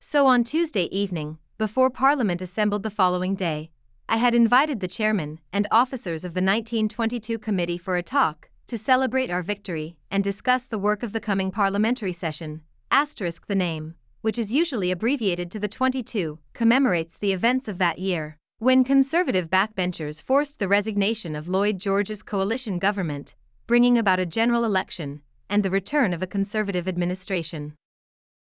So 0.00 0.26
on 0.26 0.42
Tuesday 0.42 0.86
evening, 0.86 1.38
before 1.56 1.88
Parliament 1.88 2.42
assembled 2.42 2.82
the 2.82 2.90
following 2.90 3.36
day, 3.36 3.70
I 4.08 4.16
had 4.16 4.34
invited 4.34 4.80
the 4.80 4.88
chairman 4.88 5.38
and 5.52 5.68
officers 5.70 6.24
of 6.24 6.34
the 6.34 6.42
1922 6.42 7.38
committee 7.38 7.78
for 7.78 7.96
a 7.96 8.02
talk 8.02 8.50
to 8.66 8.76
celebrate 8.76 9.30
our 9.30 9.42
victory 9.42 9.98
and 10.10 10.24
discuss 10.24 10.66
the 10.66 10.80
work 10.80 11.04
of 11.04 11.12
the 11.12 11.20
coming 11.20 11.52
parliamentary 11.52 12.12
session, 12.12 12.62
asterisk 12.92 13.46
the 13.46 13.54
name, 13.54 13.94
which 14.20 14.38
is 14.38 14.52
usually 14.52 14.90
abbreviated 14.90 15.50
to 15.50 15.58
the 15.58 15.66
22, 15.66 16.38
commemorates 16.52 17.16
the 17.16 17.32
events 17.32 17.66
of 17.66 17.78
that 17.78 17.98
year, 17.98 18.36
when 18.58 18.84
conservative 18.84 19.48
backbenchers 19.48 20.22
forced 20.22 20.58
the 20.58 20.68
resignation 20.68 21.34
of 21.34 21.48
Lloyd 21.48 21.78
George's 21.78 22.22
coalition 22.22 22.78
government, 22.78 23.34
bringing 23.66 23.96
about 23.96 24.20
a 24.20 24.26
general 24.26 24.64
election 24.64 25.22
and 25.48 25.62
the 25.62 25.70
return 25.70 26.12
of 26.12 26.22
a 26.22 26.26
conservative 26.26 26.86
administration. 26.86 27.74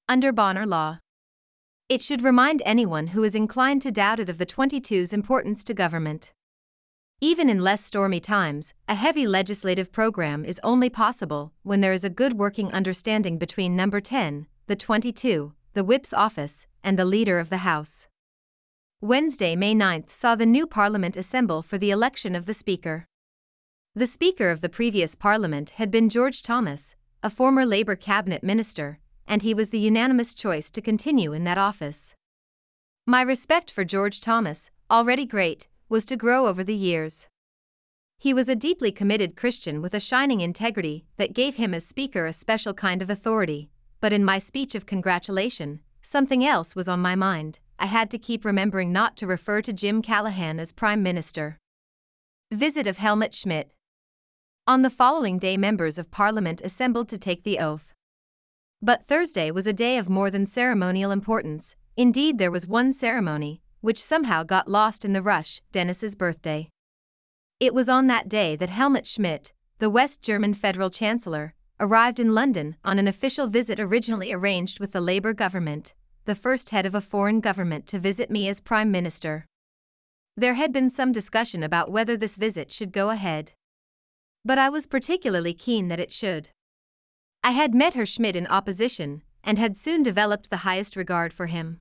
Under 0.08 0.30
Bonar 0.32 0.66
Law, 0.66 0.98
it 1.88 2.02
should 2.02 2.22
remind 2.22 2.62
anyone 2.64 3.08
who 3.08 3.24
is 3.24 3.34
inclined 3.34 3.80
to 3.82 3.90
doubt 3.90 4.20
it 4.20 4.28
of 4.28 4.38
the 4.38 4.46
22's 4.46 5.12
importance 5.12 5.64
to 5.64 5.74
government. 5.74 6.32
Even 7.20 7.48
in 7.48 7.60
less 7.60 7.82
stormy 7.82 8.20
times, 8.20 8.74
a 8.86 8.94
heavy 8.94 9.26
legislative 9.26 9.90
program 9.90 10.44
is 10.44 10.60
only 10.62 10.90
possible 10.90 11.54
when 11.62 11.80
there 11.80 11.94
is 11.94 12.04
a 12.04 12.10
good 12.10 12.34
working 12.34 12.70
understanding 12.72 13.38
between 13.38 13.74
Number 13.74 14.02
10, 14.02 14.46
the 14.66 14.76
22, 14.76 15.54
the 15.72 15.84
Whip's 15.84 16.12
office, 16.12 16.66
and 16.84 16.98
the 16.98 17.06
Leader 17.06 17.38
of 17.38 17.48
the 17.48 17.58
House. 17.58 18.06
Wednesday, 19.00 19.56
May 19.56 19.74
9th 19.74 20.10
saw 20.10 20.34
the 20.34 20.44
new 20.44 20.66
Parliament 20.66 21.16
assemble 21.16 21.62
for 21.62 21.78
the 21.78 21.90
election 21.90 22.36
of 22.36 22.44
the 22.44 22.52
Speaker. 22.52 23.06
The 23.94 24.06
Speaker 24.06 24.50
of 24.50 24.60
the 24.60 24.68
previous 24.68 25.14
Parliament 25.14 25.70
had 25.70 25.90
been 25.90 26.10
George 26.10 26.42
Thomas, 26.42 26.96
a 27.22 27.30
former 27.30 27.64
Labour 27.64 27.96
cabinet 27.96 28.42
minister, 28.42 28.98
and 29.26 29.40
he 29.40 29.54
was 29.54 29.70
the 29.70 29.80
unanimous 29.80 30.34
choice 30.34 30.70
to 30.70 30.82
continue 30.82 31.32
in 31.32 31.44
that 31.44 31.56
office. 31.56 32.14
My 33.06 33.22
respect 33.22 33.70
for 33.70 33.84
George 33.84 34.20
Thomas, 34.20 34.70
already 34.90 35.24
great, 35.24 35.68
was 35.88 36.04
to 36.06 36.16
grow 36.16 36.46
over 36.46 36.64
the 36.64 36.74
years. 36.74 37.28
He 38.18 38.34
was 38.34 38.48
a 38.48 38.56
deeply 38.56 38.90
committed 38.90 39.36
Christian 39.36 39.82
with 39.82 39.94
a 39.94 40.00
shining 40.00 40.40
integrity 40.40 41.04
that 41.16 41.34
gave 41.34 41.56
him 41.56 41.74
as 41.74 41.86
Speaker 41.86 42.26
a 42.26 42.32
special 42.32 42.74
kind 42.74 43.02
of 43.02 43.10
authority, 43.10 43.70
but 44.00 44.12
in 44.12 44.24
my 44.24 44.38
speech 44.38 44.74
of 44.74 44.86
congratulation, 44.86 45.80
something 46.02 46.44
else 46.44 46.74
was 46.74 46.88
on 46.88 47.00
my 47.00 47.14
mind. 47.14 47.58
I 47.78 47.86
had 47.86 48.10
to 48.10 48.18
keep 48.18 48.44
remembering 48.44 48.92
not 48.92 49.16
to 49.18 49.26
refer 49.26 49.60
to 49.62 49.72
Jim 49.72 50.00
Callaghan 50.00 50.58
as 50.58 50.72
Prime 50.72 51.02
Minister. 51.02 51.58
Visit 52.50 52.86
of 52.86 52.96
Helmut 52.96 53.34
Schmidt. 53.34 53.74
On 54.66 54.82
the 54.82 54.90
following 54.90 55.38
day, 55.38 55.56
members 55.56 55.98
of 55.98 56.10
Parliament 56.10 56.60
assembled 56.62 57.08
to 57.10 57.18
take 57.18 57.44
the 57.44 57.58
oath. 57.58 57.92
But 58.80 59.06
Thursday 59.06 59.50
was 59.50 59.66
a 59.66 59.72
day 59.72 59.98
of 59.98 60.08
more 60.08 60.30
than 60.30 60.46
ceremonial 60.46 61.10
importance, 61.10 61.76
indeed, 61.96 62.38
there 62.38 62.50
was 62.50 62.66
one 62.66 62.92
ceremony, 62.92 63.60
which 63.80 64.02
somehow 64.02 64.42
got 64.42 64.68
lost 64.68 65.04
in 65.04 65.12
the 65.12 65.22
rush, 65.22 65.62
Denis's 65.72 66.14
birthday. 66.14 66.68
It 67.58 67.74
was 67.74 67.88
on 67.88 68.06
that 68.06 68.28
day 68.28 68.56
that 68.56 68.70
Helmut 68.70 69.06
Schmidt, 69.06 69.52
the 69.78 69.90
West 69.90 70.22
German 70.22 70.54
federal 70.54 70.90
chancellor, 70.90 71.54
arrived 71.78 72.18
in 72.18 72.34
London 72.34 72.76
on 72.84 72.98
an 72.98 73.08
official 73.08 73.46
visit 73.46 73.78
originally 73.78 74.32
arranged 74.32 74.80
with 74.80 74.92
the 74.92 75.00
Labour 75.00 75.32
government, 75.32 75.94
the 76.24 76.34
first 76.34 76.70
head 76.70 76.86
of 76.86 76.94
a 76.94 77.00
foreign 77.00 77.40
government 77.40 77.86
to 77.86 77.98
visit 77.98 78.30
me 78.30 78.48
as 78.48 78.60
Prime 78.60 78.90
Minister. 78.90 79.46
There 80.36 80.54
had 80.54 80.72
been 80.72 80.90
some 80.90 81.12
discussion 81.12 81.62
about 81.62 81.90
whether 81.90 82.16
this 82.16 82.36
visit 82.36 82.70
should 82.70 82.92
go 82.92 83.10
ahead. 83.10 83.52
But 84.44 84.58
I 84.58 84.68
was 84.68 84.86
particularly 84.86 85.54
keen 85.54 85.88
that 85.88 86.00
it 86.00 86.12
should. 86.12 86.50
I 87.42 87.52
had 87.52 87.74
met 87.74 87.94
Herr 87.94 88.06
Schmidt 88.06 88.36
in 88.36 88.46
opposition 88.48 89.22
and 89.42 89.58
had 89.58 89.76
soon 89.76 90.02
developed 90.02 90.50
the 90.50 90.58
highest 90.58 90.96
regard 90.96 91.32
for 91.32 91.46
him. 91.46 91.78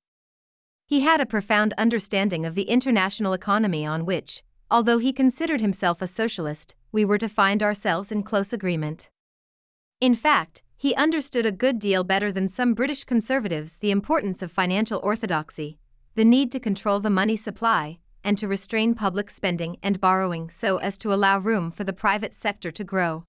He 0.88 1.00
had 1.00 1.20
a 1.20 1.26
profound 1.26 1.74
understanding 1.76 2.46
of 2.46 2.54
the 2.54 2.70
international 2.70 3.32
economy 3.32 3.84
on 3.84 4.06
which, 4.06 4.44
although 4.70 4.98
he 4.98 5.12
considered 5.12 5.60
himself 5.60 6.00
a 6.00 6.06
socialist, 6.06 6.76
we 6.92 7.04
were 7.04 7.18
to 7.18 7.28
find 7.28 7.60
ourselves 7.60 8.12
in 8.12 8.22
close 8.22 8.52
agreement. 8.52 9.10
In 10.00 10.14
fact, 10.14 10.62
he 10.76 10.94
understood 10.94 11.44
a 11.44 11.50
good 11.50 11.80
deal 11.80 12.04
better 12.04 12.30
than 12.30 12.48
some 12.48 12.72
British 12.72 13.02
conservatives 13.02 13.78
the 13.78 13.90
importance 13.90 14.42
of 14.42 14.52
financial 14.52 15.00
orthodoxy, 15.02 15.78
the 16.14 16.24
need 16.24 16.52
to 16.52 16.60
control 16.60 17.00
the 17.00 17.10
money 17.10 17.36
supply, 17.36 17.98
and 18.22 18.38
to 18.38 18.46
restrain 18.46 18.94
public 18.94 19.28
spending 19.28 19.78
and 19.82 20.00
borrowing 20.00 20.50
so 20.50 20.76
as 20.76 20.96
to 20.98 21.12
allow 21.12 21.38
room 21.38 21.72
for 21.72 21.82
the 21.82 21.92
private 21.92 22.32
sector 22.32 22.70
to 22.70 22.84
grow. 22.84 23.24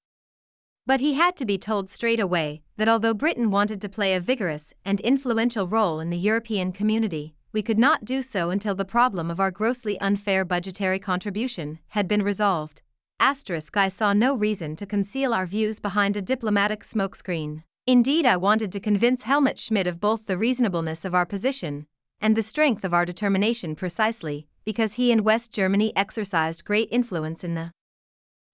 But 0.86 1.00
he 1.00 1.16
had 1.16 1.36
to 1.38 1.46
be 1.46 1.58
told 1.58 1.90
straight 1.90 2.20
away 2.20 2.62
that 2.78 2.88
although 2.88 3.16
Britain 3.16 3.50
wanted 3.50 3.82
to 3.82 3.90
play 3.90 4.14
a 4.14 4.20
vigorous 4.20 4.74
and 4.86 5.00
influential 5.00 5.68
role 5.68 6.00
in 6.00 6.12
the 6.12 6.18
European 6.18 6.72
community, 6.72 7.34
we 7.58 7.64
could 7.64 7.80
not 7.80 8.06
do 8.06 8.22
so 8.22 8.52
until 8.52 8.76
the 8.76 8.86
problem 8.86 9.32
of 9.32 9.40
our 9.40 9.50
grossly 9.50 10.00
unfair 10.00 10.46
budgetary 10.46 11.00
contribution 11.00 11.80
had 11.88 12.08
been 12.08 12.22
resolved. 12.22 12.84
Asterisk 13.20 13.76
I 13.76 13.90
saw 13.90 14.14
no 14.14 14.36
reason 14.36 14.76
to 14.76 14.86
conceal 14.86 15.34
our 15.34 15.48
views 15.48 15.80
behind 15.80 16.16
a 16.16 16.22
diplomatic 16.22 16.84
smokescreen. 16.84 17.64
Indeed, 17.88 18.28
I 18.28 18.38
wanted 18.38 18.72
to 18.74 18.80
convince 18.80 19.24
Helmut 19.24 19.58
Schmidt 19.58 19.88
of 19.88 20.00
both 20.00 20.28
the 20.28 20.38
reasonableness 20.38 21.04
of 21.04 21.16
our 21.16 21.26
position 21.26 21.88
and 22.22 22.38
the 22.38 22.44
strength 22.44 22.84
of 22.84 22.94
our 22.94 23.06
determination 23.08 23.76
precisely 23.76 24.46
because 24.64 24.94
he 24.94 25.12
and 25.12 25.22
West 25.22 25.52
Germany 25.52 25.92
exercised 25.96 26.64
great 26.64 26.90
influence 26.92 27.44
in 27.44 27.56
the 27.56 27.72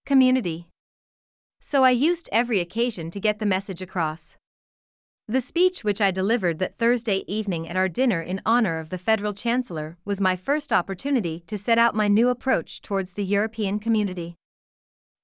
community. 0.06 0.68
So 1.60 1.84
I 1.84 1.90
used 1.90 2.30
every 2.32 2.58
occasion 2.58 3.10
to 3.10 3.20
get 3.20 3.38
the 3.38 3.44
message 3.44 3.82
across. 3.82 4.38
The 5.26 5.40
speech 5.40 5.82
which 5.82 6.02
I 6.02 6.10
delivered 6.10 6.58
that 6.58 6.76
Thursday 6.76 7.24
evening 7.26 7.66
at 7.66 7.78
our 7.78 7.88
dinner 7.88 8.20
in 8.20 8.42
honor 8.44 8.78
of 8.78 8.90
the 8.90 8.98
Federal 8.98 9.32
Chancellor 9.32 9.96
was 10.04 10.20
my 10.20 10.36
first 10.36 10.70
opportunity 10.70 11.42
to 11.46 11.56
set 11.56 11.78
out 11.78 11.94
my 11.94 12.08
new 12.08 12.28
approach 12.28 12.82
towards 12.82 13.14
the 13.14 13.24
European 13.24 13.78
community. 13.78 14.36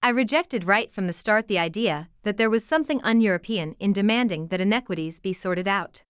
I 0.03 0.09
rejected 0.09 0.65
right 0.65 0.91
from 0.91 1.07
the 1.07 1.13
start 1.13 1.49
the 1.49 1.59
idea 1.59 2.09
that 2.23 2.39
there 2.39 2.49
was 2.49 2.65
something 2.65 3.03
un 3.03 3.21
European 3.21 3.77
in 3.79 3.93
demanding 3.93 4.47
that 4.47 4.61
inequities 4.61 5.21
be 5.21 5.35
sorted 5.35 5.69
out. 5.69 6.03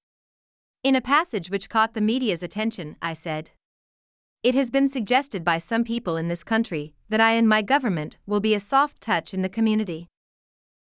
In 0.85 0.95
a 0.95 1.01
passage 1.01 1.51
which 1.51 1.69
caught 1.69 1.95
the 1.95 2.01
media's 2.01 2.45
attention, 2.45 2.95
I 3.03 3.15
said, 3.15 3.51
It 4.45 4.55
has 4.55 4.71
been 4.71 4.89
suggested 4.89 5.43
by 5.45 5.59
some 5.59 5.83
people 5.83 6.17
in 6.17 6.29
this 6.29 6.45
country 6.45 6.95
that 7.09 7.21
I 7.21 7.33
and 7.33 7.49
my 7.49 7.61
government 7.61 8.19
will 8.25 8.39
be 8.39 8.55
a 8.55 8.61
soft 8.61 9.01
touch 9.01 9.35
in 9.35 9.43
the 9.43 9.49
community. 9.49 10.07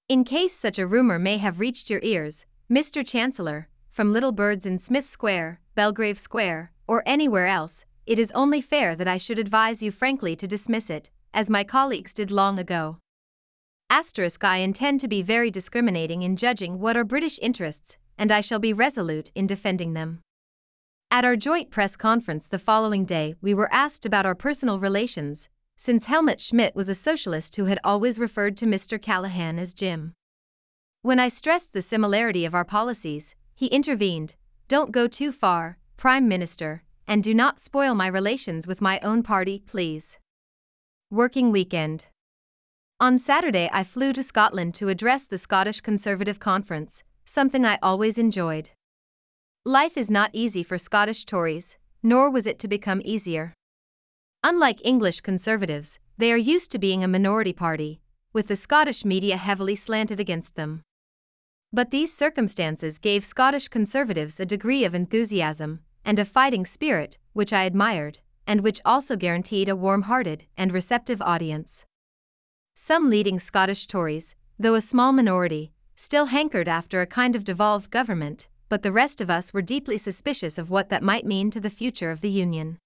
In 0.08 0.22
case 0.22 0.54
such 0.54 0.78
a 0.78 0.86
rumor 0.86 1.18
may 1.18 1.38
have 1.38 1.58
reached 1.58 1.90
your 1.90 2.00
ears, 2.04 2.46
Mr. 2.72 3.06
Chancellor, 3.06 3.68
from 3.90 4.14
Little 4.14 4.32
Birds 4.32 4.64
in 4.64 4.78
Smith 4.78 5.06
Square, 5.06 5.60
Belgrave 5.74 6.18
Square, 6.18 6.72
or 6.86 7.02
anywhere 7.04 7.46
else, 7.46 7.84
it 8.06 8.18
is 8.18 8.32
only 8.34 8.62
fair 8.62 8.96
that 8.96 9.06
I 9.06 9.18
should 9.18 9.38
advise 9.38 9.82
you 9.82 9.90
frankly 9.90 10.34
to 10.36 10.46
dismiss 10.46 10.88
it, 10.88 11.10
as 11.34 11.50
my 11.50 11.64
colleagues 11.64 12.14
did 12.14 12.30
long 12.30 12.58
ago. 12.58 12.96
Asterisk 13.90 14.42
I 14.42 14.56
intend 14.56 15.00
to 15.00 15.08
be 15.08 15.20
very 15.20 15.50
discriminating 15.50 16.22
in 16.22 16.34
judging 16.34 16.78
what 16.80 16.96
are 16.96 17.04
British 17.04 17.38
interests, 17.42 17.98
and 18.16 18.32
I 18.32 18.40
shall 18.40 18.58
be 18.58 18.72
resolute 18.72 19.30
in 19.34 19.46
defending 19.46 19.92
them. 19.92 20.20
At 21.10 21.26
our 21.26 21.36
joint 21.36 21.70
press 21.70 21.94
conference 21.94 22.48
the 22.48 22.58
following 22.58 23.04
day, 23.04 23.34
we 23.42 23.52
were 23.52 23.70
asked 23.70 24.06
about 24.06 24.24
our 24.24 24.34
personal 24.34 24.80
relations, 24.80 25.50
since 25.76 26.06
Helmut 26.06 26.40
Schmidt 26.40 26.74
was 26.74 26.88
a 26.88 26.94
socialist 26.94 27.56
who 27.56 27.66
had 27.66 27.80
always 27.84 28.18
referred 28.18 28.56
to 28.56 28.64
Mr. 28.64 28.98
Callaghan 28.98 29.58
as 29.58 29.74
Jim. 29.74 30.14
When 31.04 31.18
I 31.18 31.30
stressed 31.30 31.72
the 31.72 31.82
similarity 31.82 32.44
of 32.44 32.54
our 32.54 32.64
policies, 32.64 33.34
he 33.56 33.66
intervened 33.66 34.36
Don't 34.68 34.92
go 34.92 35.08
too 35.08 35.32
far, 35.32 35.76
Prime 35.96 36.28
Minister, 36.28 36.84
and 37.08 37.24
do 37.24 37.34
not 37.34 37.58
spoil 37.58 37.96
my 37.96 38.06
relations 38.06 38.68
with 38.68 38.80
my 38.80 39.00
own 39.00 39.24
party, 39.24 39.64
please. 39.66 40.18
Working 41.10 41.50
Weekend 41.50 42.06
On 43.00 43.18
Saturday, 43.18 43.68
I 43.72 43.82
flew 43.82 44.12
to 44.12 44.22
Scotland 44.22 44.76
to 44.76 44.88
address 44.88 45.26
the 45.26 45.38
Scottish 45.38 45.80
Conservative 45.80 46.38
Conference, 46.38 47.02
something 47.24 47.66
I 47.66 47.80
always 47.82 48.16
enjoyed. 48.16 48.70
Life 49.64 49.96
is 49.96 50.08
not 50.08 50.30
easy 50.32 50.62
for 50.62 50.78
Scottish 50.78 51.24
Tories, 51.24 51.78
nor 52.00 52.30
was 52.30 52.46
it 52.46 52.60
to 52.60 52.68
become 52.68 53.02
easier. 53.04 53.54
Unlike 54.44 54.80
English 54.84 55.20
Conservatives, 55.22 55.98
they 56.16 56.32
are 56.32 56.36
used 56.36 56.70
to 56.70 56.78
being 56.78 57.02
a 57.02 57.08
minority 57.08 57.52
party, 57.52 58.00
with 58.32 58.46
the 58.46 58.54
Scottish 58.54 59.04
media 59.04 59.36
heavily 59.36 59.74
slanted 59.74 60.20
against 60.20 60.54
them. 60.54 60.82
But 61.72 61.90
these 61.90 62.14
circumstances 62.14 62.98
gave 62.98 63.24
Scottish 63.24 63.68
Conservatives 63.68 64.38
a 64.38 64.44
degree 64.44 64.84
of 64.84 64.94
enthusiasm 64.94 65.80
and 66.04 66.18
a 66.18 66.24
fighting 66.24 66.66
spirit 66.66 67.16
which 67.32 67.52
I 67.52 67.64
admired, 67.64 68.20
and 68.46 68.60
which 68.60 68.80
also 68.84 69.16
guaranteed 69.16 69.70
a 69.70 69.76
warm 69.76 70.02
hearted 70.02 70.44
and 70.56 70.70
receptive 70.70 71.22
audience. 71.22 71.86
Some 72.74 73.08
leading 73.08 73.40
Scottish 73.40 73.86
Tories, 73.86 74.34
though 74.58 74.74
a 74.74 74.82
small 74.82 75.12
minority, 75.12 75.72
still 75.96 76.26
hankered 76.26 76.68
after 76.68 77.00
a 77.00 77.06
kind 77.06 77.34
of 77.34 77.44
devolved 77.44 77.90
government, 77.90 78.48
but 78.68 78.82
the 78.82 78.92
rest 78.92 79.20
of 79.20 79.30
us 79.30 79.54
were 79.54 79.62
deeply 79.62 79.96
suspicious 79.96 80.58
of 80.58 80.68
what 80.68 80.90
that 80.90 81.02
might 81.02 81.24
mean 81.24 81.50
to 81.50 81.60
the 81.60 81.70
future 81.70 82.10
of 82.10 82.20
the 82.20 82.30
Union. 82.30 82.78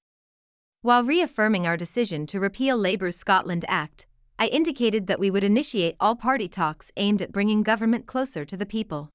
While 0.83 1.03
reaffirming 1.03 1.67
our 1.67 1.77
decision 1.77 2.27
to 2.29 2.39
repeal 2.39 2.77
Labour's 2.77 3.17
Scotland 3.17 3.65
Act, 3.67 4.07
I 4.39 4.49
indicated 4.49 5.07
that 5.07 5.19
we 5.19 5.31
would 5.31 5.45
initiate 5.45 5.97
all 5.99 6.15
party 6.15 6.49
talks 6.49 6.93
aimed 6.97 7.23
at 7.23 7.33
bringing 7.33 7.63
government 7.63 8.07
closer 8.07 8.45
to 8.45 8.57
the 8.57 8.67
people. 8.67 9.09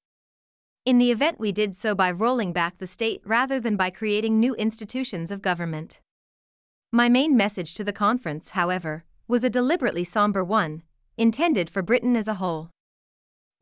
In 0.84 0.98
the 0.98 1.12
event, 1.12 1.38
we 1.38 1.52
did 1.52 1.76
so 1.76 1.94
by 1.94 2.10
rolling 2.10 2.52
back 2.52 2.78
the 2.78 2.88
state 2.88 3.22
rather 3.24 3.60
than 3.60 3.76
by 3.76 3.90
creating 3.90 4.40
new 4.40 4.54
institutions 4.56 5.30
of 5.30 5.40
government. 5.40 6.00
My 6.90 7.08
main 7.08 7.36
message 7.36 7.74
to 7.74 7.84
the 7.84 7.92
conference, 7.92 8.50
however, 8.50 9.04
was 9.28 9.44
a 9.44 9.50
deliberately 9.50 10.02
somber 10.02 10.42
one, 10.42 10.82
intended 11.16 11.70
for 11.70 11.82
Britain 11.82 12.16
as 12.16 12.26
a 12.26 12.34
whole. 12.34 12.70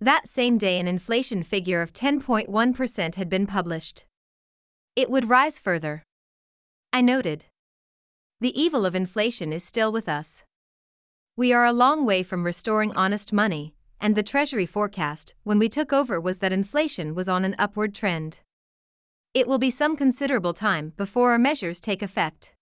That 0.00 0.28
same 0.28 0.56
day, 0.56 0.80
an 0.80 0.88
inflation 0.88 1.42
figure 1.42 1.82
of 1.82 1.92
10.1% 1.92 3.14
had 3.16 3.28
been 3.28 3.46
published. 3.46 4.06
It 4.96 5.11
would 5.11 5.28
rise 5.28 5.58
further. 5.58 6.02
I 6.90 7.02
noted. 7.02 7.44
The 8.40 8.58
evil 8.58 8.86
of 8.86 8.94
inflation 8.94 9.52
is 9.52 9.62
still 9.62 9.92
with 9.92 10.08
us. 10.08 10.42
We 11.37 11.53
are 11.53 11.64
a 11.64 11.72
long 11.72 12.05
way 12.05 12.22
from 12.22 12.45
restoring 12.45 12.93
honest 12.93 13.33
money, 13.33 13.74
and 14.01 14.14
the 14.14 14.22
Treasury 14.22 14.66
forecast 14.66 15.35
when 15.45 15.59
we 15.59 15.68
took 15.68 15.93
over 15.93 16.20
was 16.20 16.39
that 16.39 16.53
inflation 16.53 17.14
was 17.14 17.28
on 17.28 17.45
an 17.45 17.55
upward 17.59 17.95
trend. 17.95 18.41
It 19.33 19.47
will 19.47 19.59
be 19.59 19.70
some 19.70 19.97
considerable 19.97 20.55
time 20.55 20.93
before 20.97 21.31
our 21.31 21.39
measures 21.39 21.81
take 21.81 22.03
effect. 22.03 22.53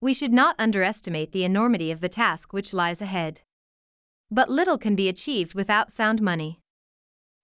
We 0.00 0.12
should 0.12 0.32
not 0.32 0.56
underestimate 0.58 1.32
the 1.32 1.44
enormity 1.44 1.90
of 1.90 2.00
the 2.00 2.08
task 2.08 2.52
which 2.52 2.74
lies 2.74 3.00
ahead. 3.00 3.42
But 4.30 4.50
little 4.50 4.78
can 4.78 4.96
be 4.96 5.08
achieved 5.08 5.54
without 5.54 5.92
sound 5.92 6.20
money. 6.20 6.60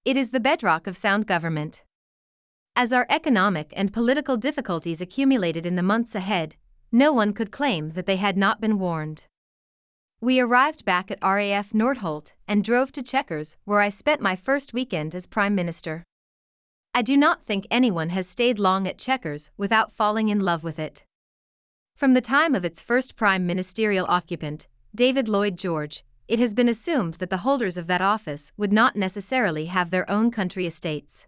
It 0.05 0.16
is 0.16 0.30
the 0.30 0.40
bedrock 0.40 0.86
of 0.86 0.97
sound 0.97 1.26
government. 1.26 1.84
As 2.74 2.93
our 2.93 3.07
economic 3.09 3.72
and 3.76 3.93
political 3.93 4.36
difficulties 4.36 5.01
accumulated 5.01 5.64
in 5.64 5.76
the 5.76 5.82
months 5.82 6.14
ahead, 6.14 6.57
no 6.90 7.12
one 7.12 7.32
could 7.32 7.53
claim 7.53 7.93
that 7.93 8.07
they 8.07 8.16
had 8.16 8.36
not 8.36 8.61
been 8.61 8.78
warned. 8.78 9.26
We 10.24 10.38
arrived 10.38 10.84
back 10.84 11.10
at 11.10 11.18
RAF 11.20 11.70
Northolt 11.70 12.30
and 12.46 12.62
drove 12.62 12.92
to 12.92 13.02
Chequers, 13.02 13.56
where 13.64 13.80
I 13.80 13.88
spent 13.88 14.20
my 14.20 14.36
first 14.36 14.72
weekend 14.72 15.16
as 15.16 15.26
Prime 15.26 15.52
Minister. 15.52 16.04
I 16.94 17.02
do 17.02 17.16
not 17.16 17.42
think 17.42 17.66
anyone 17.72 18.10
has 18.10 18.28
stayed 18.28 18.60
long 18.60 18.86
at 18.86 18.98
Chequers 18.98 19.50
without 19.56 19.90
falling 19.90 20.28
in 20.28 20.38
love 20.38 20.62
with 20.62 20.78
it. 20.78 21.04
From 21.96 22.14
the 22.14 22.20
time 22.20 22.54
of 22.54 22.64
its 22.64 22.80
first 22.80 23.16
prime 23.16 23.48
ministerial 23.48 24.06
occupant, 24.08 24.68
David 24.94 25.28
Lloyd 25.28 25.58
George, 25.58 26.04
it 26.28 26.38
has 26.38 26.54
been 26.54 26.68
assumed 26.68 27.14
that 27.14 27.28
the 27.28 27.38
holders 27.38 27.76
of 27.76 27.88
that 27.88 28.00
office 28.00 28.52
would 28.56 28.72
not 28.72 28.94
necessarily 28.94 29.66
have 29.66 29.90
their 29.90 30.08
own 30.08 30.30
country 30.30 30.68
estates. 30.68 31.26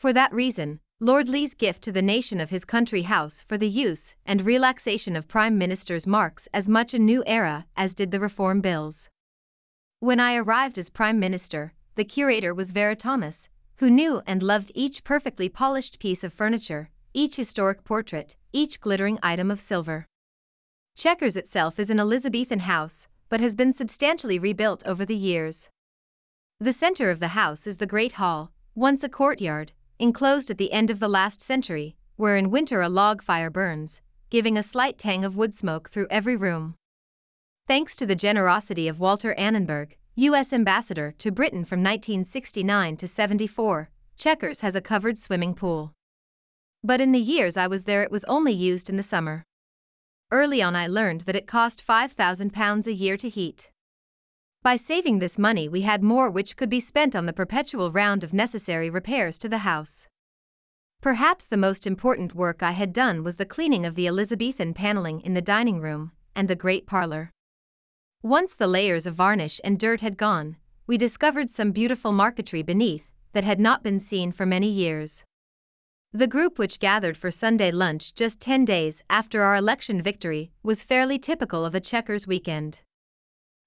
For 0.00 0.12
that 0.12 0.34
reason, 0.34 0.80
Lord 1.04 1.28
Lee's 1.28 1.54
gift 1.54 1.82
to 1.82 1.90
the 1.90 2.00
nation 2.00 2.40
of 2.40 2.50
his 2.50 2.64
country 2.64 3.02
house 3.02 3.42
for 3.42 3.58
the 3.58 3.68
use 3.68 4.14
and 4.24 4.46
relaxation 4.46 5.16
of 5.16 5.26
prime 5.26 5.58
ministers 5.58 6.06
marks 6.06 6.46
as 6.54 6.68
much 6.68 6.94
a 6.94 6.98
new 7.00 7.24
era 7.26 7.66
as 7.76 7.92
did 7.92 8.12
the 8.12 8.20
reform 8.20 8.60
bills. 8.60 9.10
When 9.98 10.20
I 10.20 10.36
arrived 10.36 10.78
as 10.78 10.90
prime 10.90 11.18
minister, 11.18 11.72
the 11.96 12.04
curator 12.04 12.54
was 12.54 12.70
Vera 12.70 12.94
Thomas, 12.94 13.48
who 13.78 13.90
knew 13.90 14.22
and 14.28 14.44
loved 14.44 14.70
each 14.76 15.02
perfectly 15.02 15.48
polished 15.48 15.98
piece 15.98 16.22
of 16.22 16.32
furniture, 16.32 16.88
each 17.12 17.34
historic 17.34 17.82
portrait, 17.82 18.36
each 18.52 18.80
glittering 18.80 19.18
item 19.24 19.50
of 19.50 19.60
silver. 19.60 20.06
Chequers 20.96 21.36
itself 21.36 21.80
is 21.80 21.90
an 21.90 21.98
Elizabethan 21.98 22.60
house, 22.60 23.08
but 23.28 23.40
has 23.40 23.56
been 23.56 23.72
substantially 23.72 24.38
rebuilt 24.38 24.84
over 24.86 25.04
the 25.04 25.16
years. 25.16 25.68
The 26.60 26.72
center 26.72 27.10
of 27.10 27.18
the 27.18 27.34
house 27.34 27.66
is 27.66 27.78
the 27.78 27.88
Great 27.88 28.12
Hall, 28.12 28.52
once 28.76 29.02
a 29.02 29.08
courtyard, 29.08 29.72
enclosed 30.02 30.50
at 30.50 30.58
the 30.58 30.72
end 30.72 30.90
of 30.90 30.98
the 30.98 31.08
last 31.08 31.40
century, 31.40 31.94
where 32.16 32.36
in 32.36 32.50
winter 32.50 32.82
a 32.82 32.88
log 32.88 33.22
fire 33.22 33.50
burns, 33.50 34.00
giving 34.30 34.58
a 34.58 34.62
slight 34.62 34.98
tang 34.98 35.24
of 35.24 35.36
wood 35.36 35.54
smoke 35.54 35.88
through 35.88 36.08
every 36.10 36.34
room. 36.34 36.74
Thanks 37.68 37.94
to 37.96 38.04
the 38.04 38.16
generosity 38.16 38.88
of 38.88 38.98
Walter 38.98 39.32
Annenberg, 39.34 39.96
U.S. 40.16 40.52
Ambassador 40.52 41.14
to 41.18 41.30
Britain 41.30 41.64
from 41.64 41.78
1969 41.78 42.96
to 42.96 43.06
74, 43.06 43.90
Chequers 44.16 44.60
has 44.60 44.74
a 44.74 44.80
covered 44.80 45.18
swimming 45.18 45.54
pool. 45.54 45.92
But 46.82 47.00
in 47.00 47.12
the 47.12 47.20
years 47.20 47.56
I 47.56 47.68
was 47.68 47.84
there, 47.84 48.02
it 48.02 48.10
was 48.10 48.24
only 48.24 48.52
used 48.52 48.90
in 48.90 48.96
the 48.96 49.02
summer. 49.04 49.44
Early 50.32 50.60
on, 50.60 50.74
I 50.74 50.88
learned 50.88 51.22
that 51.22 51.36
it 51.36 51.46
cost 51.46 51.86
£5,000 51.86 52.86
a 52.86 52.92
year 52.92 53.16
to 53.16 53.28
heat. 53.28 53.70
By 54.62 54.76
saving 54.76 55.18
this 55.18 55.40
money, 55.40 55.68
we 55.68 55.80
had 55.80 56.04
more 56.04 56.30
which 56.30 56.56
could 56.56 56.70
be 56.70 56.78
spent 56.78 57.16
on 57.16 57.26
the 57.26 57.32
perpetual 57.32 57.90
round 57.90 58.22
of 58.22 58.32
necessary 58.32 58.88
repairs 58.88 59.36
to 59.38 59.48
the 59.48 59.58
house. 59.58 60.06
Perhaps 61.00 61.46
the 61.46 61.56
most 61.56 61.84
important 61.84 62.32
work 62.32 62.62
I 62.62 62.70
had 62.70 62.92
done 62.92 63.24
was 63.24 63.36
the 63.36 63.44
cleaning 63.44 63.84
of 63.84 63.96
the 63.96 64.06
Elizabethan 64.06 64.72
paneling 64.72 65.20
in 65.22 65.34
the 65.34 65.42
dining 65.42 65.80
room 65.80 66.12
and 66.36 66.46
the 66.46 66.54
great 66.54 66.86
parlor. 66.86 67.32
Once 68.22 68.54
the 68.54 68.68
layers 68.68 69.04
of 69.04 69.16
varnish 69.16 69.60
and 69.64 69.80
dirt 69.80 70.00
had 70.00 70.16
gone, 70.16 70.54
we 70.86 70.96
discovered 70.96 71.50
some 71.50 71.72
beautiful 71.72 72.12
marquetry 72.12 72.62
beneath 72.62 73.10
that 73.32 73.42
had 73.42 73.58
not 73.58 73.82
been 73.82 73.98
seen 73.98 74.30
for 74.30 74.46
many 74.46 74.68
years. 74.68 75.24
The 76.12 76.28
group 76.28 76.56
which 76.56 76.78
gathered 76.78 77.16
for 77.16 77.32
Sunday 77.32 77.72
lunch 77.72 78.14
just 78.14 78.38
10 78.38 78.64
days 78.64 79.02
after 79.10 79.42
our 79.42 79.56
election 79.56 80.00
victory 80.00 80.52
was 80.62 80.84
fairly 80.84 81.18
typical 81.18 81.64
of 81.64 81.74
a 81.74 81.80
Chequers 81.80 82.28
weekend. 82.28 82.82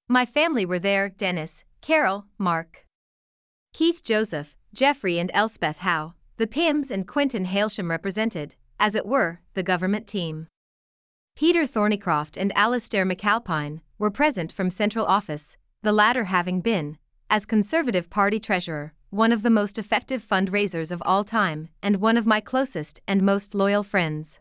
My 0.08 0.24
family 0.24 0.68
were 0.68 0.78
there 0.78 1.10
Denis, 1.10 1.64
Carol, 1.82 2.26
Mark, 2.38 2.86
Keith 3.74 4.04
Joseph, 4.04 4.56
Geoffrey, 4.72 5.18
and 5.18 5.32
Elspeth 5.34 5.78
Howe, 5.78 6.14
the 6.38 6.46
Pyms 6.46 6.92
and 6.92 7.08
Quintin 7.08 7.46
Hailsham 7.46 7.90
represented, 7.90 8.54
as 8.80 8.94
it 8.94 9.08
were, 9.08 9.40
the 9.56 9.64
government 9.64 10.06
team. 10.06 10.48
Peter 11.36 11.66
Thorneycroft 11.66 12.38
and 12.38 12.56
Alistair 12.56 13.04
McAlpine 13.04 13.82
were 13.98 14.12
present 14.12 14.52
from 14.52 14.70
central 14.70 15.08
office, 15.08 15.58
the 15.82 15.92
latter 15.92 16.26
having 16.26 16.62
been, 16.62 17.00
as 17.28 17.48
Conservative 17.48 18.10
Party 18.12 18.40
treasurer, 18.40 18.94
one 19.10 19.32
of 19.32 19.42
the 19.42 19.50
most 19.50 19.80
effective 19.80 20.24
fundraisers 20.24 20.92
of 20.92 21.02
all 21.04 21.24
time 21.24 21.70
and 21.82 21.96
one 21.96 22.16
of 22.16 22.28
my 22.28 22.40
closest 22.40 23.02
and 23.08 23.24
most 23.24 23.56
loyal 23.56 23.82
friends. 23.82 24.40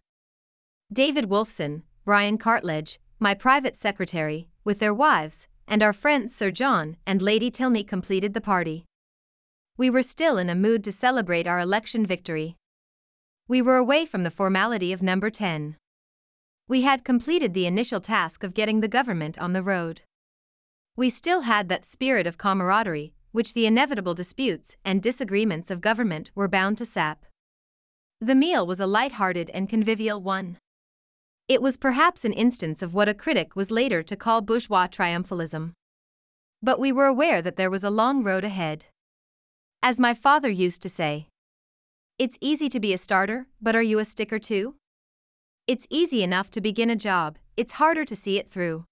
David 0.93 1.31
Wolfson, 1.31 1.83
Brian 2.05 2.37
Cartledge, 2.37 2.99
my 3.19 3.33
private 3.33 3.79
secretary, 3.79 4.49
with 4.63 4.79
their 4.79 4.93
wives, 4.93 5.49
and 5.67 5.83
our 5.83 5.93
friends 5.93 6.35
Sir 6.35 6.51
John 6.51 6.97
and 7.07 7.21
Lady 7.21 7.51
Tilney 7.51 7.85
completed 7.85 8.35
the 8.35 8.41
party. 8.41 8.85
We 9.77 9.91
were 9.91 10.03
still 10.03 10.39
in 10.39 10.49
a 10.49 10.55
mood 10.55 10.85
to 10.85 10.93
celebrate 10.93 11.47
our 11.47 11.59
election 11.59 12.07
victory. 12.07 12.57
We 13.49 13.61
were 13.61 13.77
away 13.77 14.07
from 14.07 14.23
the 14.23 14.31
formality 14.31 14.93
of 14.93 15.03
number 15.03 15.31
10. 15.31 15.77
We 16.69 16.83
had 16.83 17.05
completed 17.05 17.53
the 17.53 17.67
initial 17.67 18.01
task 18.01 18.43
of 18.43 18.55
getting 18.55 18.81
the 18.81 18.89
government 18.89 19.39
on 19.39 19.53
the 19.53 19.63
road. 19.63 20.01
We 20.97 21.11
still 21.11 21.43
had 21.43 21.69
that 21.69 21.85
spirit 21.85 22.27
of 22.27 22.39
camaraderie, 22.39 23.13
which 23.33 23.53
the 23.53 23.67
inevitable 23.67 24.15
disputes 24.15 24.77
and 24.85 25.03
disagreements 25.03 25.71
of 25.71 25.81
government 25.81 26.31
were 26.35 26.49
bound 26.49 26.79
to 26.79 26.87
sap. 26.87 27.27
The 28.21 28.37
meal 28.37 28.67
was 28.67 28.81
a 28.81 28.87
light-hearted 28.87 29.51
and 29.51 29.69
convivial 29.69 30.23
one. 30.23 30.57
It 31.47 31.61
was 31.61 31.77
perhaps 31.77 32.25
an 32.25 32.33
instance 32.33 32.81
of 32.81 32.95
what 32.95 33.09
a 33.09 33.15
critic 33.15 33.55
was 33.55 33.71
later 33.71 34.03
to 34.03 34.17
call 34.17 34.41
bourgeois 34.41 34.87
triumphalism. 34.87 35.73
But 36.63 36.81
we 36.81 36.91
were 36.91 37.07
aware 37.07 37.43
that 37.43 37.57
there 37.57 37.71
was 37.71 37.85
a 37.85 37.91
long 37.91 38.23
road 38.23 38.45
ahead. 38.45 38.87
As 39.83 40.01
my 40.01 40.15
father 40.15 40.49
used 40.49 40.81
to 40.83 40.89
say, 40.89 41.29
it's 42.19 42.39
easy 42.41 42.71
to 42.71 42.81
be 42.81 42.95
a 42.95 42.99
starter, 42.99 43.47
but 43.61 43.77
are 43.77 43.83
you 43.83 43.99
a 43.99 44.07
sticker 44.07 44.39
too? 44.39 44.77
It's 45.67 45.87
easy 45.91 46.23
enough 46.23 46.51
to 46.53 46.63
begin 46.63 46.89
a 46.89 46.97
job, 46.97 47.39
it's 47.59 47.75
harder 47.75 48.07
to 48.07 48.17
see 48.17 48.39
it 48.39 48.49
through. 48.49 48.87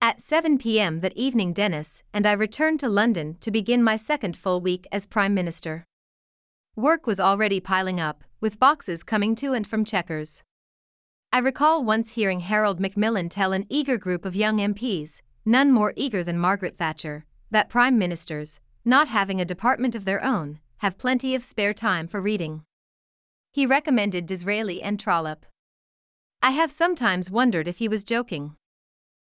At 0.00 0.20
7 0.20 0.58
p.m. 0.58 1.00
that 1.00 1.16
evening, 1.16 1.52
Denis 1.52 2.02
and 2.12 2.26
I 2.26 2.32
returned 2.32 2.80
to 2.80 2.88
London 2.88 3.36
to 3.42 3.50
begin 3.52 3.84
my 3.84 3.96
second 3.96 4.36
full 4.36 4.60
week 4.60 4.88
as 4.90 5.06
Prime 5.06 5.34
Minister. 5.34 5.84
Work 6.74 7.06
was 7.06 7.20
already 7.20 7.60
piling 7.60 8.00
up, 8.00 8.24
with 8.40 8.58
boxes 8.58 9.04
coming 9.04 9.36
to 9.36 9.52
and 9.52 9.66
from 9.66 9.84
Chequers. 9.84 10.42
I 11.32 11.38
recall 11.38 11.84
once 11.84 12.14
hearing 12.14 12.40
Harold 12.40 12.80
Macmillan 12.80 13.28
tell 13.28 13.52
an 13.52 13.64
eager 13.68 13.96
group 13.96 14.24
of 14.24 14.34
young 14.34 14.58
MPs, 14.58 15.20
none 15.44 15.70
more 15.70 15.92
eager 15.94 16.24
than 16.24 16.36
Margaret 16.36 16.76
Thatcher, 16.76 17.24
that 17.52 17.68
Prime 17.68 17.96
Ministers, 17.96 18.58
not 18.84 19.06
having 19.06 19.40
a 19.40 19.44
department 19.44 19.94
of 19.94 20.04
their 20.04 20.24
own, 20.24 20.58
have 20.78 20.98
plenty 20.98 21.36
of 21.36 21.44
spare 21.44 21.72
time 21.72 22.08
for 22.08 22.20
reading. 22.20 22.64
He 23.52 23.64
recommended 23.64 24.26
Disraeli 24.26 24.82
and 24.82 24.98
Trollope. 24.98 25.46
I 26.42 26.50
have 26.50 26.72
sometimes 26.72 27.30
wondered 27.30 27.68
if 27.68 27.78
he 27.78 27.86
was 27.86 28.02
joking. 28.02 28.56